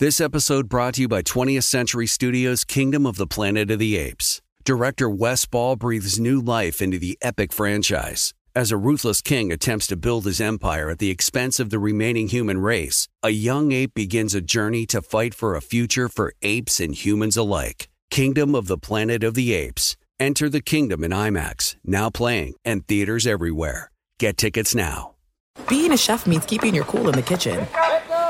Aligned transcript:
This 0.00 0.20
episode 0.20 0.68
brought 0.68 0.94
to 0.94 1.02
you 1.02 1.08
by 1.08 1.22
20th 1.22 1.62
Century 1.62 2.08
Studios' 2.08 2.64
Kingdom 2.64 3.06
of 3.06 3.14
the 3.14 3.28
Planet 3.28 3.70
of 3.70 3.78
the 3.78 3.96
Apes. 3.96 4.42
Director 4.64 5.08
Wes 5.08 5.46
Ball 5.46 5.76
breathes 5.76 6.18
new 6.18 6.40
life 6.40 6.82
into 6.82 6.98
the 6.98 7.16
epic 7.22 7.52
franchise. 7.52 8.34
As 8.56 8.72
a 8.72 8.76
ruthless 8.76 9.20
king 9.22 9.52
attempts 9.52 9.86
to 9.86 9.96
build 9.96 10.24
his 10.24 10.40
empire 10.40 10.90
at 10.90 10.98
the 10.98 11.10
expense 11.10 11.60
of 11.60 11.70
the 11.70 11.78
remaining 11.78 12.26
human 12.26 12.58
race, 12.58 13.06
a 13.22 13.30
young 13.30 13.70
ape 13.70 13.94
begins 13.94 14.34
a 14.34 14.40
journey 14.40 14.84
to 14.86 15.00
fight 15.00 15.32
for 15.32 15.54
a 15.54 15.62
future 15.62 16.08
for 16.08 16.34
apes 16.42 16.80
and 16.80 16.96
humans 16.96 17.36
alike. 17.36 17.88
Kingdom 18.10 18.56
of 18.56 18.66
the 18.66 18.78
Planet 18.78 19.22
of 19.22 19.34
the 19.34 19.52
Apes. 19.52 19.96
Enter 20.18 20.48
the 20.48 20.60
kingdom 20.60 21.04
in 21.04 21.12
IMAX, 21.12 21.76
now 21.84 22.10
playing, 22.10 22.54
and 22.64 22.84
theaters 22.88 23.28
everywhere. 23.28 23.92
Get 24.18 24.38
tickets 24.38 24.74
now. 24.74 25.14
Being 25.68 25.92
a 25.92 25.96
chef 25.96 26.26
means 26.26 26.46
keeping 26.46 26.74
your 26.74 26.84
cool 26.84 27.08
in 27.08 27.14
the 27.14 27.22
kitchen. 27.22 27.64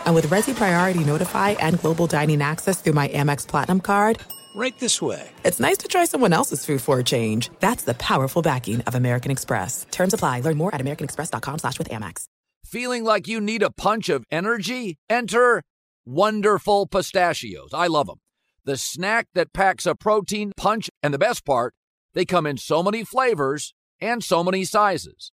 And 0.04 0.14
with 0.14 0.26
Resy 0.26 0.54
Priority 0.54 1.04
Notify 1.04 1.50
and 1.52 1.80
Global 1.80 2.06
Dining 2.06 2.42
Access 2.42 2.80
through 2.80 2.92
my 2.92 3.08
Amex 3.08 3.46
Platinum 3.46 3.80
card, 3.80 4.20
Right 4.56 4.78
this 4.78 5.02
way. 5.02 5.28
it's 5.44 5.58
nice 5.58 5.78
to 5.78 5.88
try 5.88 6.04
someone 6.04 6.32
else's 6.32 6.64
food 6.64 6.80
for 6.80 7.00
a 7.00 7.04
change. 7.04 7.50
That's 7.58 7.82
the 7.82 7.94
powerful 7.94 8.40
backing 8.40 8.82
of 8.82 8.94
American 8.94 9.32
Express. 9.32 9.84
Terms 9.90 10.14
apply. 10.14 10.40
Learn 10.40 10.56
more 10.56 10.72
at 10.72 10.80
americanexpress.com 10.80 11.58
slash 11.58 11.76
with 11.78 11.88
Amex. 11.88 12.26
Feeling 12.64 13.02
like 13.02 13.26
you 13.26 13.40
need 13.40 13.62
a 13.64 13.70
punch 13.72 14.08
of 14.08 14.24
energy? 14.30 14.96
Enter 15.10 15.62
Wonderful 16.06 16.86
Pistachios. 16.86 17.70
I 17.74 17.88
love 17.88 18.06
them. 18.06 18.18
The 18.64 18.76
snack 18.76 19.26
that 19.34 19.52
packs 19.52 19.86
a 19.86 19.94
protein 19.96 20.52
punch, 20.56 20.88
and 21.02 21.12
the 21.12 21.18
best 21.18 21.44
part, 21.44 21.74
they 22.14 22.24
come 22.24 22.46
in 22.46 22.56
so 22.56 22.82
many 22.82 23.02
flavors 23.04 23.74
and 24.00 24.22
so 24.22 24.44
many 24.44 24.64
sizes. 24.64 25.32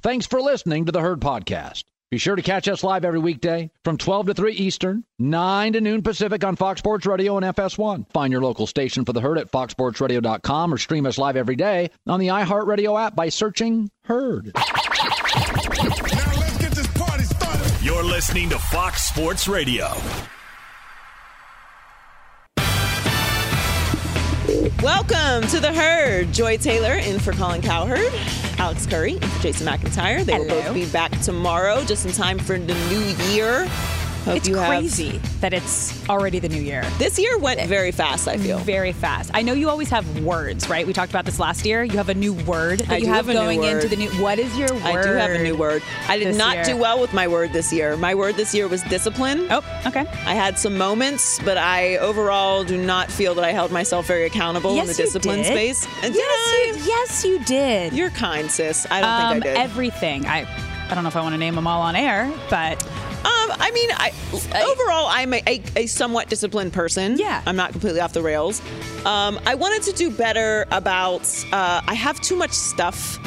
Thanks 0.00 0.26
for 0.26 0.40
listening 0.40 0.86
to 0.86 0.92
the 0.92 1.02
Herd 1.02 1.20
Podcast. 1.20 1.84
Be 2.12 2.18
sure 2.18 2.36
to 2.36 2.42
catch 2.42 2.68
us 2.68 2.84
live 2.84 3.06
every 3.06 3.20
weekday 3.20 3.70
from 3.84 3.96
12 3.96 4.26
to 4.26 4.34
3 4.34 4.52
Eastern, 4.52 5.02
9 5.18 5.72
to 5.72 5.80
noon 5.80 6.02
Pacific 6.02 6.44
on 6.44 6.56
Fox 6.56 6.78
Sports 6.78 7.06
Radio 7.06 7.38
and 7.38 7.56
FS1. 7.56 8.12
Find 8.12 8.30
your 8.30 8.42
local 8.42 8.66
station 8.66 9.06
for 9.06 9.14
the 9.14 9.22
Herd 9.22 9.38
at 9.38 9.50
foxsportsradio.com 9.50 10.74
or 10.74 10.76
stream 10.76 11.06
us 11.06 11.16
live 11.16 11.38
every 11.38 11.56
day 11.56 11.90
on 12.06 12.20
the 12.20 12.26
iHeartRadio 12.26 13.00
app 13.02 13.16
by 13.16 13.30
searching 13.30 13.90
Herd. 14.04 14.52
Now 14.54 14.62
let's 16.36 16.58
get 16.58 16.72
this 16.72 16.86
party 16.88 17.24
started. 17.24 17.82
You're 17.82 18.04
listening 18.04 18.50
to 18.50 18.58
Fox 18.58 19.04
Sports 19.04 19.48
Radio. 19.48 19.88
Welcome 24.82 25.48
to 25.48 25.60
the 25.60 25.72
herd. 25.72 26.30
Joy 26.32 26.58
Taylor 26.58 26.94
in 26.94 27.18
for 27.20 27.32
Colin 27.32 27.62
Cowherd, 27.62 28.12
Alex 28.62 28.86
Curry, 28.86 29.18
and 29.20 29.42
Jason 29.42 29.66
McIntyre. 29.66 30.24
They 30.24 30.38
will 30.38 30.46
both 30.46 30.72
be 30.72 30.86
back 30.86 31.10
tomorrow, 31.20 31.82
just 31.82 32.06
in 32.06 32.12
time 32.12 32.38
for 32.38 32.56
the 32.56 32.74
new 32.90 33.32
year. 33.32 33.68
Hope 34.24 34.36
It's 34.36 34.48
you 34.48 34.56
have- 34.56 34.68
crazy 34.68 35.20
that 35.40 35.52
it's 35.52 36.08
already 36.08 36.38
the 36.38 36.48
new 36.48 36.60
year. 36.60 36.84
This 36.98 37.18
year 37.18 37.36
went 37.38 37.60
very 37.62 37.90
fast. 37.90 38.28
I 38.28 38.36
feel. 38.36 38.58
Very 38.58 38.92
fast. 38.92 39.30
I 39.34 39.42
know 39.42 39.52
you 39.52 39.68
always 39.68 39.90
have 39.90 40.20
words, 40.20 40.68
right? 40.68 40.86
We 40.86 40.92
talked 40.92 41.10
about 41.10 41.24
this 41.24 41.40
last 41.40 41.66
year. 41.66 41.82
You 41.82 41.96
have 41.96 42.08
a 42.08 42.14
new 42.14 42.32
word 42.32 42.80
that 42.80 42.90
I 42.90 42.96
you 42.98 43.06
have, 43.06 43.26
have 43.26 43.28
a 43.30 43.32
new 43.32 43.40
going 43.40 43.60
word. 43.60 43.74
into 43.74 43.88
the 43.88 43.96
new. 43.96 44.08
What 44.22 44.38
is 44.38 44.56
your 44.56 44.72
word? 44.72 44.82
I 44.82 45.02
do 45.02 45.08
have 45.08 45.30
a 45.32 45.42
new 45.42 45.56
word. 45.56 45.82
I 46.08 46.18
did 46.18 46.36
not 46.36 46.54
year? 46.54 46.64
do 46.64 46.76
well 46.76 47.00
with 47.00 47.12
my 47.12 47.26
word 47.26 47.52
this 47.52 47.72
year. 47.72 47.96
My 47.96 48.14
word 48.14 48.36
this 48.36 48.54
year 48.54 48.68
was 48.68 48.82
discipline. 48.84 49.48
Oh, 49.50 49.62
okay. 49.86 50.06
I 50.24 50.34
had 50.34 50.58
some 50.58 50.78
moments, 50.78 51.40
but 51.44 51.58
I 51.58 51.96
overall 51.96 52.62
do 52.62 52.76
not 52.76 53.10
feel 53.10 53.34
that 53.34 53.44
I 53.44 53.50
held 53.50 53.72
myself 53.72 54.06
very 54.06 54.24
accountable 54.24 54.76
yes, 54.76 54.82
in 54.82 54.88
the 54.88 55.02
discipline 55.02 55.38
did. 55.38 55.46
space. 55.46 55.86
And 56.02 56.14
did 56.14 56.20
yes, 56.20 56.28
I? 56.28 56.64
you, 56.66 56.84
yes, 56.84 57.24
you 57.24 57.44
did. 57.44 57.92
You're 57.92 58.10
kind, 58.10 58.50
sis. 58.50 58.86
I 58.90 59.00
don't 59.00 59.10
um, 59.10 59.32
think 59.32 59.46
I 59.46 59.48
did. 59.48 59.56
Everything. 59.58 60.26
I. 60.26 60.46
I 60.90 60.94
don't 60.94 61.04
know 61.04 61.08
if 61.08 61.16
I 61.16 61.22
want 61.22 61.32
to 61.32 61.38
name 61.38 61.54
them 61.54 61.66
all 61.66 61.80
on 61.80 61.96
air, 61.96 62.30
but 62.50 62.86
Um, 63.24 63.52
I 63.58 63.70
mean, 63.72 63.90
I, 63.92 64.12
overall, 64.64 65.06
I'm 65.08 65.32
a, 65.34 65.42
a, 65.46 65.62
a 65.76 65.86
somewhat 65.86 66.28
disciplined 66.28 66.72
person. 66.72 67.16
Yeah. 67.18 67.42
I'm 67.46 67.56
not 67.56 67.72
completely 67.72 68.00
off 68.00 68.12
the 68.12 68.22
rails. 68.22 68.60
Um, 69.06 69.38
I 69.46 69.54
wanted 69.54 69.82
to 69.84 69.92
do 69.92 70.10
better 70.10 70.66
about. 70.72 71.22
Uh, 71.52 71.80
I 71.86 71.94
have 71.94 72.20
too 72.20 72.36
much 72.36 72.52
stuff, 72.52 73.18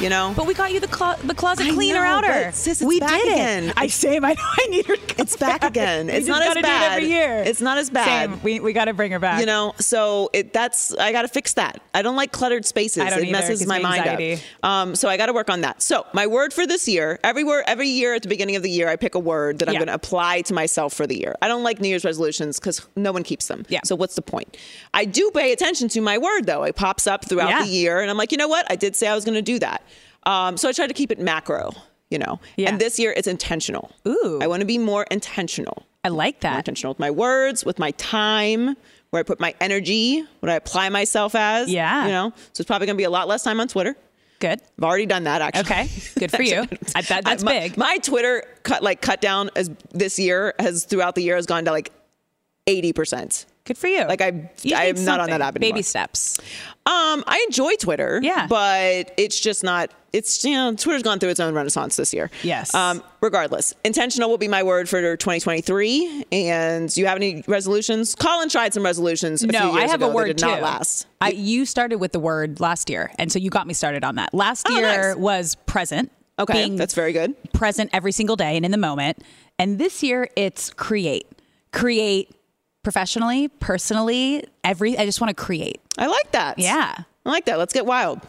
you 0.00 0.08
know. 0.08 0.32
but 0.36 0.46
we 0.46 0.54
got 0.54 0.72
you 0.72 0.80
the 0.80 0.86
clo- 0.88 1.16
the 1.24 1.34
closet 1.34 1.66
I 1.66 1.72
cleaner 1.72 2.00
know, 2.00 2.06
outer. 2.06 2.52
sis, 2.52 2.80
it's 2.80 2.86
we 2.88 3.00
back 3.00 3.10
did 3.22 3.32
again. 3.32 3.64
it. 3.70 3.74
I 3.76 3.86
same. 3.86 4.24
I 4.24 4.34
know. 4.34 4.42
I 4.42 4.66
need 4.68 4.86
her. 4.86 4.94
It's 5.18 5.36
back 5.36 5.64
again. 5.64 6.06
We 6.06 6.12
It's 6.12 6.26
not 6.26 6.42
as 6.42 6.54
bad. 6.62 6.92
Every 6.96 7.08
year. 7.08 7.42
It's 7.46 7.60
not 7.60 7.78
as 7.78 7.90
bad. 7.90 8.30
Same. 8.30 8.42
We 8.42 8.60
we 8.60 8.72
got 8.72 8.86
to 8.86 8.94
bring 8.94 9.12
her 9.12 9.18
back. 9.18 9.40
you 9.40 9.46
know, 9.46 9.74
so 9.78 10.30
it 10.32 10.52
that's 10.52 10.94
I 10.96 11.12
got 11.12 11.22
to 11.22 11.28
fix 11.28 11.54
that. 11.54 11.80
I 11.94 12.02
don't 12.02 12.16
like 12.16 12.32
cluttered 12.32 12.64
spaces. 12.66 13.02
It 13.02 13.12
either. 13.12 13.30
Messes 13.30 13.66
my 13.66 13.78
mind 13.78 14.00
anxiety. 14.00 14.42
up. 14.62 14.68
Um, 14.70 14.94
so 14.94 15.08
I 15.08 15.16
got 15.16 15.26
to 15.26 15.32
work 15.32 15.50
on 15.50 15.62
that. 15.62 15.82
So 15.82 16.06
my 16.12 16.26
word 16.26 16.52
for 16.52 16.66
this 16.66 16.86
year, 16.88 17.18
every 17.24 17.44
word, 17.44 17.64
every 17.66 17.88
year 17.88 18.14
at 18.14 18.22
the 18.22 18.28
beginning 18.28 18.56
of 18.56 18.62
the 18.62 18.70
year, 18.70 18.88
I 18.88 18.96
pick 18.96 19.14
a 19.14 19.18
word 19.18 19.58
that 19.60 19.68
I'm 19.68 19.74
going 19.74 19.86
to 19.88 19.94
apply 19.94 20.42
to 20.42 20.54
myself 20.54 20.92
for 20.94 21.06
the 21.06 21.18
year. 21.18 21.34
I 21.42 21.48
don't 21.48 21.62
like 21.62 21.80
New 21.80 21.88
Year's 21.88 22.04
resolutions 22.04 22.58
because 22.60 22.86
no 22.96 23.12
one 23.12 23.22
keeps 23.22 23.46
them. 23.48 23.64
Yeah. 23.68 23.80
So 23.84 23.96
what's 23.96 24.14
the 24.14 24.22
point? 24.22 24.56
I 24.92 25.04
do 25.04 25.30
pay 25.32 25.52
attention 25.52 25.88
to 25.90 26.00
my 26.00 26.18
word 26.18 26.42
though. 26.46 26.62
It 26.64 26.76
pops 26.76 27.06
up 27.06 27.28
throughout 27.28 27.48
Yeah. 27.50 27.62
the 27.62 27.68
year, 27.70 28.00
and 28.00 28.10
I'm 28.10 28.16
like, 28.16 28.32
you 28.32 28.38
know 28.38 28.48
what? 28.48 28.66
I 28.70 28.76
did 28.76 28.94
say 28.96 29.08
I 29.08 29.14
was 29.14 29.24
going 29.24 29.34
to 29.36 29.42
do 29.42 29.58
that. 29.60 29.82
Um, 30.26 30.56
so 30.56 30.68
I 30.68 30.72
try 30.72 30.86
to 30.86 30.94
keep 30.94 31.10
it 31.10 31.18
macro. 31.18 31.72
You 32.10 32.18
know, 32.18 32.38
Yeah. 32.56 32.68
and 32.68 32.80
this 32.80 32.98
year 32.98 33.12
it's 33.16 33.26
intentional. 33.26 33.90
Ooh. 34.06 34.38
I 34.40 34.46
want 34.46 34.60
to 34.60 34.66
be 34.66 34.78
more 34.78 35.04
intentional 35.10 35.84
I 36.04 36.08
like 36.08 36.34
more 36.44 36.52
that. 36.52 36.58
intentional 36.58 36.92
with 36.92 37.00
my 37.00 37.10
words, 37.10 37.64
with 37.64 37.78
my 37.78 37.90
time, 37.92 38.76
where 39.10 39.20
I 39.20 39.22
put 39.24 39.40
my 39.40 39.54
energy, 39.60 40.22
what 40.40 40.50
I 40.50 40.54
apply 40.54 40.90
myself 40.90 41.34
as. 41.34 41.68
Yeah. 41.70 42.04
You 42.04 42.12
know, 42.12 42.32
so 42.52 42.60
it's 42.60 42.66
probably 42.68 42.86
going 42.86 42.96
to 42.96 43.00
be 43.00 43.04
a 43.04 43.10
lot 43.10 43.26
less 43.26 43.42
time 43.42 43.58
on 43.58 43.66
Twitter. 43.68 43.96
Good. 44.38 44.60
I've 44.78 44.84
already 44.84 45.06
done 45.06 45.24
that 45.24 45.40
actually. 45.40 45.62
Okay. 45.62 45.88
Good 46.18 46.30
for 46.30 46.42
you. 46.42 46.60
I, 46.94 47.00
that, 47.02 47.24
that's 47.24 47.42
my, 47.42 47.58
big. 47.60 47.76
My 47.78 47.96
Twitter 47.98 48.44
cut 48.64 48.82
like 48.82 49.00
cut 49.00 49.20
down 49.20 49.50
as 49.56 49.70
this 49.92 50.18
year 50.18 50.54
has 50.60 50.84
throughout 50.84 51.14
the 51.16 51.22
year 51.22 51.34
has 51.36 51.46
gone 51.46 51.64
to 51.64 51.70
like 51.72 51.90
80%. 52.68 53.46
Good 53.64 53.78
for 53.78 53.86
you. 53.86 54.04
Like, 54.04 54.20
I, 54.20 54.50
you 54.62 54.76
I 54.76 54.84
am 54.84 55.02
not 55.04 55.20
on 55.20 55.30
that 55.30 55.40
app 55.40 55.56
anymore. 55.56 55.72
Baby 55.72 55.82
steps. 55.82 56.38
Um, 56.86 57.24
I 57.26 57.42
enjoy 57.46 57.74
Twitter. 57.76 58.20
Yeah. 58.22 58.46
But 58.46 59.12
it's 59.16 59.40
just 59.40 59.64
not. 59.64 59.90
It's 60.12 60.44
you 60.44 60.52
know, 60.52 60.74
Twitter's 60.76 61.02
gone 61.02 61.18
through 61.18 61.30
its 61.30 61.40
own 61.40 61.54
renaissance 61.54 61.96
this 61.96 62.12
year. 62.12 62.30
Yes. 62.42 62.74
Um, 62.74 63.02
regardless, 63.22 63.74
intentional 63.84 64.28
will 64.28 64.38
be 64.38 64.48
my 64.48 64.62
word 64.62 64.88
for 64.88 65.00
2023. 65.16 66.26
And 66.30 66.94
you 66.96 67.06
have 67.06 67.16
any 67.16 67.42
resolutions? 67.48 68.14
Colin 68.14 68.48
tried 68.50 68.74
some 68.74 68.84
resolutions. 68.84 69.42
A 69.42 69.46
no, 69.46 69.72
I 69.72 69.86
have 69.88 70.02
a 70.02 70.08
word 70.08 70.36
too. 70.38 70.46
not 70.46 70.60
last. 70.60 71.06
I, 71.20 71.30
you 71.30 71.64
started 71.64 71.96
with 71.98 72.12
the 72.12 72.20
word 72.20 72.60
last 72.60 72.90
year, 72.90 73.10
and 73.18 73.32
so 73.32 73.38
you 73.38 73.48
got 73.50 73.66
me 73.66 73.74
started 73.74 74.04
on 74.04 74.16
that. 74.16 74.34
Last 74.34 74.66
Oh, 74.68 74.76
year 74.78 75.08
nice. 75.08 75.16
was 75.16 75.54
present. 75.66 76.12
Okay, 76.38 76.68
that's 76.76 76.94
very 76.94 77.12
good. 77.12 77.34
present 77.52 77.90
every 77.92 78.12
single 78.12 78.36
day 78.36 78.56
and 78.56 78.64
in 78.64 78.72
the 78.72 78.76
moment. 78.78 79.18
And 79.58 79.78
this 79.78 80.02
year, 80.02 80.28
it's 80.36 80.68
create, 80.70 81.26
create 81.72 82.30
professionally, 82.84 83.48
personally. 83.48 84.44
Every 84.62 84.96
I 84.96 85.04
just 85.04 85.20
want 85.20 85.36
to 85.36 85.42
create. 85.42 85.80
I 85.98 86.06
like 86.06 86.30
that. 86.32 86.58
Yeah. 86.58 86.94
I 87.26 87.30
like 87.30 87.46
that. 87.46 87.58
Let's 87.58 87.72
get 87.72 87.86
wild. 87.86 88.20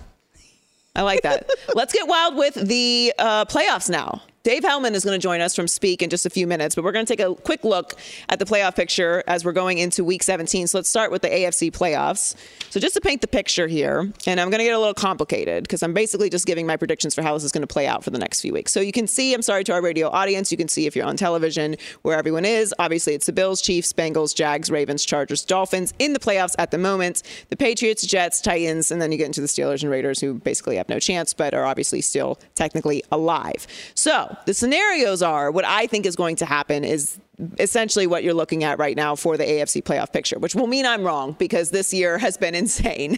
I 0.96 1.02
like 1.02 1.22
that. 1.24 1.50
Let's 1.76 1.94
get 1.94 2.08
wild 2.08 2.36
with 2.36 2.56
the 2.56 3.14
uh, 3.20 3.46
playoffs 3.46 3.90
now. 3.90 4.22
Dave 4.46 4.64
Helman 4.64 4.94
is 4.94 5.04
going 5.04 5.20
to 5.20 5.22
join 5.22 5.42
us 5.42 5.56
from 5.56 5.68
Speak 5.68 6.04
in 6.04 6.12
just 6.12 6.28
a 6.28 6.30
few 6.30 6.46
minutes, 6.46 6.76
but 6.76 6.84
we're 6.84 6.92
going 6.92 7.04
to 7.04 7.12
take 7.12 7.26
a 7.26 7.34
quick 7.34 7.64
look 7.64 7.96
at 8.30 8.38
the 8.38 8.46
playoff 8.46 8.76
picture 8.76 9.24
as 9.26 9.44
we're 9.44 9.52
going 9.52 9.80
into 9.80 10.04
week 10.04 10.22
17. 10.22 10.68
So 10.68 10.78
let's 10.78 10.88
start 10.88 11.10
with 11.10 11.24
the 11.24 11.30
AFC 11.30 11.72
playoffs. 11.72 12.36
So 12.70 12.80
just 12.80 12.94
to 12.94 13.02
paint 13.02 13.22
the 13.22 13.28
picture 13.28 13.66
here, 13.66 14.02
and 14.28 14.40
I'm 14.40 14.52
going 14.52 14.60
to 14.60 14.64
get 14.64 14.76
a 14.76 14.78
little 14.78 14.94
complicated 14.94 15.64
because 15.64 15.82
I'm 15.82 15.96
basically 15.96 16.30
just 16.30 16.46
giving 16.46 16.68
my 16.68 16.78
predictions 16.78 17.16
for 17.16 17.24
how 17.24 17.34
this 17.34 17.44
is 17.44 17.52
going 17.52 17.64
to 17.64 17.68
play 17.68 17.88
out 17.88 18.04
for 18.04 18.12
the 18.12 18.20
next 18.20 18.42
few 18.42 18.54
weeks. 18.54 18.72
So 18.72 18.82
you 18.82 18.92
can 18.92 19.08
see, 19.08 19.34
I'm 19.34 19.42
sorry 19.42 19.64
to 19.64 19.74
our 19.74 19.82
radio 19.82 20.10
audience, 20.10 20.52
you 20.52 20.60
can 20.60 20.68
see 20.68 20.86
if 20.86 20.96
you're 20.96 21.08
on 21.08 21.18
television 21.18 21.76
where 22.04 22.16
everyone 22.16 22.46
is. 22.46 22.72
Obviously, 22.78 23.16
it's 23.16 23.26
the 23.26 23.34
Bills, 23.34 23.64
Chiefs, 23.64 23.94
Bengals, 23.94 24.36
Jags, 24.36 24.70
Ravens, 24.70 25.04
Chargers, 25.04 25.44
Dolphins 25.44 25.92
in 25.98 26.14
the 26.14 26.20
playoffs 26.20 26.54
at 26.60 26.70
the 26.70 26.78
moment. 26.78 27.24
The 27.50 27.58
Patriots, 27.58 28.06
Jets, 28.06 28.42
Titans, 28.42 28.92
and 28.92 29.02
then 29.02 29.12
you 29.12 29.18
get 29.18 29.26
into 29.26 29.42
the 29.42 29.48
Steelers 29.48 29.82
and 29.82 29.92
Raiders 29.92 30.22
who 30.22 30.36
basically 30.36 30.76
have 30.76 30.88
no 30.88 31.00
chance 31.00 31.34
but 31.34 31.56
are 31.56 31.66
obviously 31.66 32.02
still 32.02 32.38
technically 32.54 33.02
alive. 33.12 33.66
So 33.96 34.35
the 34.46 34.54
scenarios 34.54 35.22
are 35.22 35.52
what 35.52 35.66
I 35.66 35.88
think 35.88 36.06
is 36.06 36.16
going 36.16 36.38
to 36.38 36.46
happen 36.46 36.84
is 36.84 37.20
essentially 37.60 38.08
what 38.08 38.24
you're 38.24 38.34
looking 38.34 38.64
at 38.64 38.80
right 38.80 38.96
now 38.96 39.16
for 39.16 39.38
the 39.38 39.44
AFC 39.44 39.84
playoff 39.84 40.12
picture, 40.12 40.40
which 40.40 40.56
will 40.56 40.68
mean 40.68 40.86
I'm 40.86 41.04
wrong 41.04 41.34
because 41.34 41.70
this 41.70 41.94
year 41.94 42.18
has 42.18 42.38
been 42.38 42.56
insane. 42.66 43.18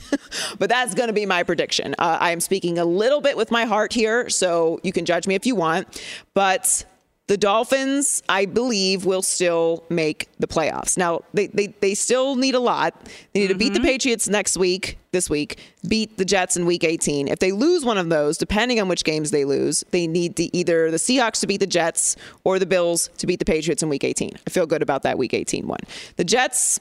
but 0.60 0.70
that's 0.70 0.94
going 0.94 1.08
to 1.08 1.14
be 1.14 1.26
my 1.26 1.44
prediction. 1.44 1.96
Uh, 2.00 2.18
I 2.20 2.32
am 2.32 2.40
speaking 2.40 2.80
a 2.80 2.86
little 2.86 3.22
bit 3.22 3.38
with 3.38 3.52
my 3.52 3.66
heart 3.66 3.94
here, 3.94 4.30
so 4.30 4.80
you 4.84 4.92
can 4.92 5.06
judge 5.06 5.28
me 5.28 5.36
if 5.36 5.46
you 5.46 5.56
want. 5.56 6.02
But 6.34 6.86
The 7.28 7.36
Dolphins, 7.36 8.24
I 8.30 8.46
believe, 8.46 9.04
will 9.04 9.22
still 9.22 9.84
make 9.90 10.30
the 10.40 10.48
playoffs. 10.48 10.98
Now, 10.98 11.24
they, 11.34 11.48
they, 11.48 11.68
they 11.68 11.94
still 11.94 12.38
need 12.38 12.56
a 12.56 12.60
lot. 12.60 12.94
They 13.34 13.42
need 13.42 13.48
to 13.50 13.56
beat 13.56 13.74
the 13.74 13.80
mm-hmm. 13.80 13.86
Patriots 13.86 14.30
next 14.30 14.56
week, 14.56 14.98
this 15.12 15.30
week, 15.30 15.60
beat 15.86 16.18
the 16.18 16.24
Jets 16.24 16.56
in 16.56 16.66
week 16.66 16.86
18. 16.86 17.28
If 17.28 17.40
they 17.40 17.52
lose 17.52 17.84
one 17.84 17.98
of 17.98 18.08
those, 18.08 18.38
depending 18.38 18.80
on 18.80 18.88
which 18.88 19.04
games 19.04 19.32
they 19.32 19.44
lose, 19.44 19.84
they 19.92 20.08
need 20.08 20.40
either 20.40 20.90
the 20.90 20.96
Seahawks 20.96 21.42
to 21.42 21.48
beat 21.48 21.60
the 21.60 21.68
Jets 21.68 22.16
or 22.46 22.60
the 22.60 22.66
Bills 22.66 23.10
to 23.18 23.28
beat 23.28 23.40
the 23.40 23.46
Patriots 23.46 23.84
in 23.84 23.90
week 23.90 24.06
18. 24.06 24.32
I 24.48 24.50
feel 24.50 24.66
good 24.66 24.82
about 24.82 25.04
that 25.04 25.18
week 25.18 25.34
18 25.34 25.68
one. 25.68 25.80
The 26.16 26.24
Jets, 26.24 26.80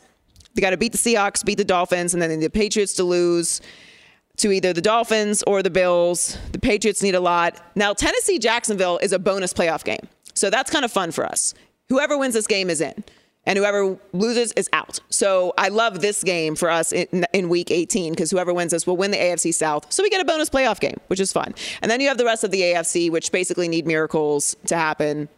they 0.54 0.62
got 0.62 0.70
to 0.70 0.76
beat 0.76 0.92
the 0.92 0.98
Seahawks, 0.98 1.44
beat 1.44 1.58
the 1.58 1.64
Dolphins, 1.64 2.14
and 2.14 2.22
then 2.22 2.30
they 2.30 2.36
need 2.36 2.46
the 2.46 2.50
Patriots 2.50 2.94
to 2.94 3.04
lose 3.04 3.60
to 4.36 4.52
either 4.52 4.72
the 4.72 4.82
Dolphins 4.82 5.42
or 5.44 5.64
the 5.64 5.70
Bills. 5.70 6.38
The 6.52 6.60
Patriots 6.60 7.02
need 7.02 7.16
a 7.16 7.20
lot. 7.20 7.60
Now, 7.74 7.94
Tennessee 7.94 8.38
Jacksonville 8.38 8.98
is 8.98 9.12
a 9.12 9.18
bonus 9.18 9.52
playoff 9.52 9.82
game. 9.82 10.06
So 10.36 10.50
that's 10.50 10.70
kind 10.70 10.84
of 10.84 10.92
fun 10.92 11.10
for 11.10 11.26
us. 11.26 11.54
Whoever 11.88 12.16
wins 12.16 12.34
this 12.34 12.46
game 12.46 12.70
is 12.70 12.80
in, 12.80 13.02
and 13.46 13.56
whoever 13.58 13.96
loses 14.12 14.52
is 14.52 14.68
out. 14.72 14.98
So 15.08 15.54
I 15.56 15.68
love 15.68 16.00
this 16.00 16.22
game 16.22 16.56
for 16.56 16.68
us 16.68 16.92
in, 16.92 17.24
in 17.32 17.48
week 17.48 17.70
18 17.70 18.12
because 18.12 18.30
whoever 18.30 18.52
wins 18.52 18.72
this 18.72 18.86
will 18.86 18.96
win 18.96 19.12
the 19.12 19.16
AFC 19.16 19.54
South. 19.54 19.92
So 19.92 20.02
we 20.02 20.10
get 20.10 20.20
a 20.20 20.24
bonus 20.24 20.50
playoff 20.50 20.80
game, 20.80 20.96
which 21.06 21.20
is 21.20 21.32
fun. 21.32 21.54
And 21.80 21.90
then 21.90 22.00
you 22.00 22.08
have 22.08 22.18
the 22.18 22.24
rest 22.24 22.44
of 22.44 22.50
the 22.50 22.60
AFC, 22.60 23.10
which 23.10 23.32
basically 23.32 23.68
need 23.68 23.86
miracles 23.86 24.56
to 24.66 24.76
happen. 24.76 25.28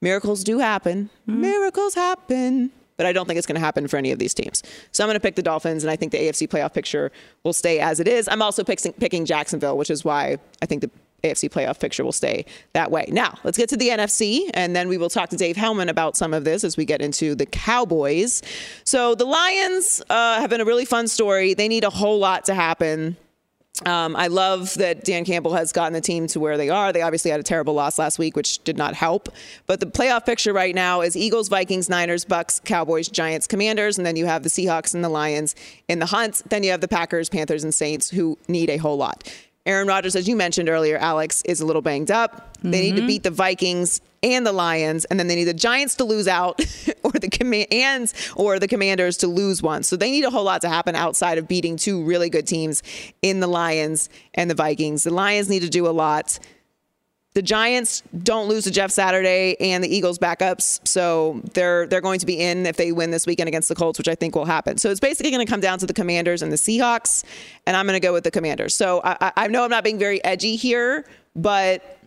Miracles 0.00 0.42
do 0.42 0.58
happen. 0.58 1.08
Mm-hmm. 1.28 1.40
Miracles 1.40 1.94
happen. 1.94 2.72
But 2.96 3.06
I 3.06 3.12
don't 3.12 3.26
think 3.26 3.38
it's 3.38 3.46
going 3.46 3.54
to 3.54 3.60
happen 3.60 3.88
for 3.88 3.96
any 3.96 4.10
of 4.10 4.18
these 4.18 4.34
teams. 4.34 4.62
So 4.90 5.02
I'm 5.02 5.08
going 5.08 5.14
to 5.16 5.20
pick 5.20 5.34
the 5.34 5.42
Dolphins, 5.42 5.82
and 5.82 5.90
I 5.90 5.96
think 5.96 6.12
the 6.12 6.18
AFC 6.18 6.46
playoff 6.46 6.74
picture 6.74 7.10
will 7.42 7.54
stay 7.54 7.80
as 7.80 8.00
it 8.00 8.06
is. 8.06 8.28
I'm 8.28 8.42
also 8.42 8.62
picking, 8.62 8.92
picking 8.92 9.24
Jacksonville, 9.24 9.78
which 9.78 9.90
is 9.90 10.04
why 10.04 10.36
I 10.60 10.66
think 10.66 10.82
the 10.82 10.90
AFC 11.24 11.50
playoff 11.50 11.78
picture 11.80 12.04
will 12.04 12.12
stay 12.12 12.44
that 12.72 12.90
way. 12.90 13.06
Now, 13.08 13.38
let's 13.44 13.56
get 13.56 13.68
to 13.70 13.76
the 13.76 13.88
NFC, 13.88 14.50
and 14.54 14.74
then 14.74 14.88
we 14.88 14.98
will 14.98 15.10
talk 15.10 15.30
to 15.30 15.36
Dave 15.36 15.56
Helman 15.56 15.88
about 15.88 16.16
some 16.16 16.34
of 16.34 16.44
this 16.44 16.64
as 16.64 16.76
we 16.76 16.84
get 16.84 17.00
into 17.00 17.34
the 17.34 17.46
Cowboys. 17.46 18.42
So 18.84 19.14
the 19.14 19.24
Lions 19.24 20.02
uh, 20.10 20.40
have 20.40 20.50
been 20.50 20.60
a 20.60 20.64
really 20.64 20.84
fun 20.84 21.08
story. 21.08 21.54
They 21.54 21.68
need 21.68 21.84
a 21.84 21.90
whole 21.90 22.18
lot 22.18 22.44
to 22.46 22.54
happen. 22.54 23.16
Um, 23.86 24.14
I 24.14 24.28
love 24.28 24.74
that 24.74 25.02
Dan 25.04 25.24
Campbell 25.24 25.54
has 25.54 25.72
gotten 25.72 25.92
the 25.92 26.00
team 26.00 26.26
to 26.28 26.40
where 26.40 26.56
they 26.56 26.68
are. 26.68 26.92
They 26.92 27.02
obviously 27.02 27.30
had 27.30 27.40
a 27.40 27.42
terrible 27.42 27.74
loss 27.74 27.98
last 27.98 28.18
week, 28.18 28.36
which 28.36 28.62
did 28.64 28.76
not 28.76 28.94
help. 28.94 29.28
But 29.66 29.80
the 29.80 29.86
playoff 29.86 30.26
picture 30.26 30.52
right 30.52 30.74
now 30.74 31.00
is 31.00 31.16
Eagles, 31.16 31.48
Vikings, 31.48 31.88
Niners, 31.88 32.24
Bucs, 32.24 32.62
Cowboys, 32.62 33.08
Giants, 33.08 33.46
Commanders, 33.46 33.96
and 33.96 34.06
then 34.06 34.14
you 34.14 34.26
have 34.26 34.42
the 34.42 34.50
Seahawks 34.50 34.94
and 34.94 35.02
the 35.02 35.08
Lions 35.08 35.56
in 35.88 35.98
the 35.98 36.06
hunt. 36.06 36.42
Then 36.48 36.62
you 36.62 36.70
have 36.70 36.80
the 36.80 36.88
Packers, 36.88 37.28
Panthers, 37.28 37.64
and 37.64 37.74
Saints 37.74 38.10
who 38.10 38.38
need 38.46 38.70
a 38.70 38.76
whole 38.76 38.96
lot. 38.96 39.28
Aaron 39.64 39.86
Rodgers, 39.86 40.16
as 40.16 40.28
you 40.28 40.34
mentioned 40.34 40.68
earlier, 40.68 40.98
Alex, 40.98 41.42
is 41.42 41.60
a 41.60 41.66
little 41.66 41.82
banged 41.82 42.10
up. 42.10 42.58
They 42.62 42.80
need 42.80 42.90
to 42.92 42.98
mm-hmm. 42.98 43.06
beat 43.06 43.22
the 43.22 43.30
Vikings 43.30 44.00
and 44.22 44.46
the 44.46 44.52
Lions, 44.52 45.04
and 45.06 45.18
then 45.18 45.26
they 45.26 45.34
need 45.34 45.44
the 45.44 45.54
Giants 45.54 45.96
to 45.96 46.04
lose 46.04 46.28
out, 46.28 46.60
or 47.02 47.12
the 47.12 47.28
commands 47.28 48.32
or 48.36 48.58
the 48.58 48.68
Commanders 48.68 49.16
to 49.18 49.26
lose 49.26 49.62
one. 49.62 49.82
So 49.82 49.96
they 49.96 50.10
need 50.10 50.24
a 50.24 50.30
whole 50.30 50.44
lot 50.44 50.60
to 50.62 50.68
happen 50.68 50.94
outside 50.94 51.38
of 51.38 51.48
beating 51.48 51.76
two 51.76 52.02
really 52.04 52.30
good 52.30 52.46
teams 52.46 52.82
in 53.20 53.40
the 53.40 53.46
Lions 53.46 54.08
and 54.34 54.50
the 54.50 54.54
Vikings. 54.54 55.04
The 55.04 55.14
Lions 55.14 55.48
need 55.48 55.62
to 55.62 55.70
do 55.70 55.86
a 55.86 55.90
lot. 55.90 56.38
The 57.34 57.40
Giants 57.42 58.02
don't 58.22 58.46
lose 58.48 58.64
to 58.64 58.70
Jeff 58.70 58.90
Saturday 58.90 59.56
and 59.58 59.82
the 59.82 59.88
Eagles 59.94 60.18
backups, 60.18 60.86
so 60.86 61.40
they're 61.54 61.86
they're 61.86 62.02
going 62.02 62.18
to 62.18 62.26
be 62.26 62.38
in 62.38 62.66
if 62.66 62.76
they 62.76 62.92
win 62.92 63.10
this 63.10 63.26
weekend 63.26 63.48
against 63.48 63.70
the 63.70 63.74
Colts, 63.74 63.96
which 63.98 64.08
I 64.08 64.14
think 64.14 64.34
will 64.36 64.44
happen. 64.44 64.76
So 64.76 64.90
it's 64.90 65.00
basically 65.00 65.30
going 65.30 65.44
to 65.44 65.50
come 65.50 65.60
down 65.60 65.78
to 65.78 65.86
the 65.86 65.94
Commanders 65.94 66.42
and 66.42 66.52
the 66.52 66.56
Seahawks, 66.56 67.24
and 67.66 67.74
I'm 67.74 67.86
going 67.86 67.98
to 67.98 68.06
go 68.06 68.12
with 68.12 68.24
the 68.24 68.30
Commanders. 68.30 68.74
So 68.76 69.00
I, 69.02 69.16
I- 69.20 69.32
I 69.36 69.46
know 69.48 69.64
I'm 69.64 69.70
not 69.70 69.82
being 69.82 69.98
very 69.98 70.22
edgy 70.24 70.56
here, 70.56 71.06
but 71.34 71.98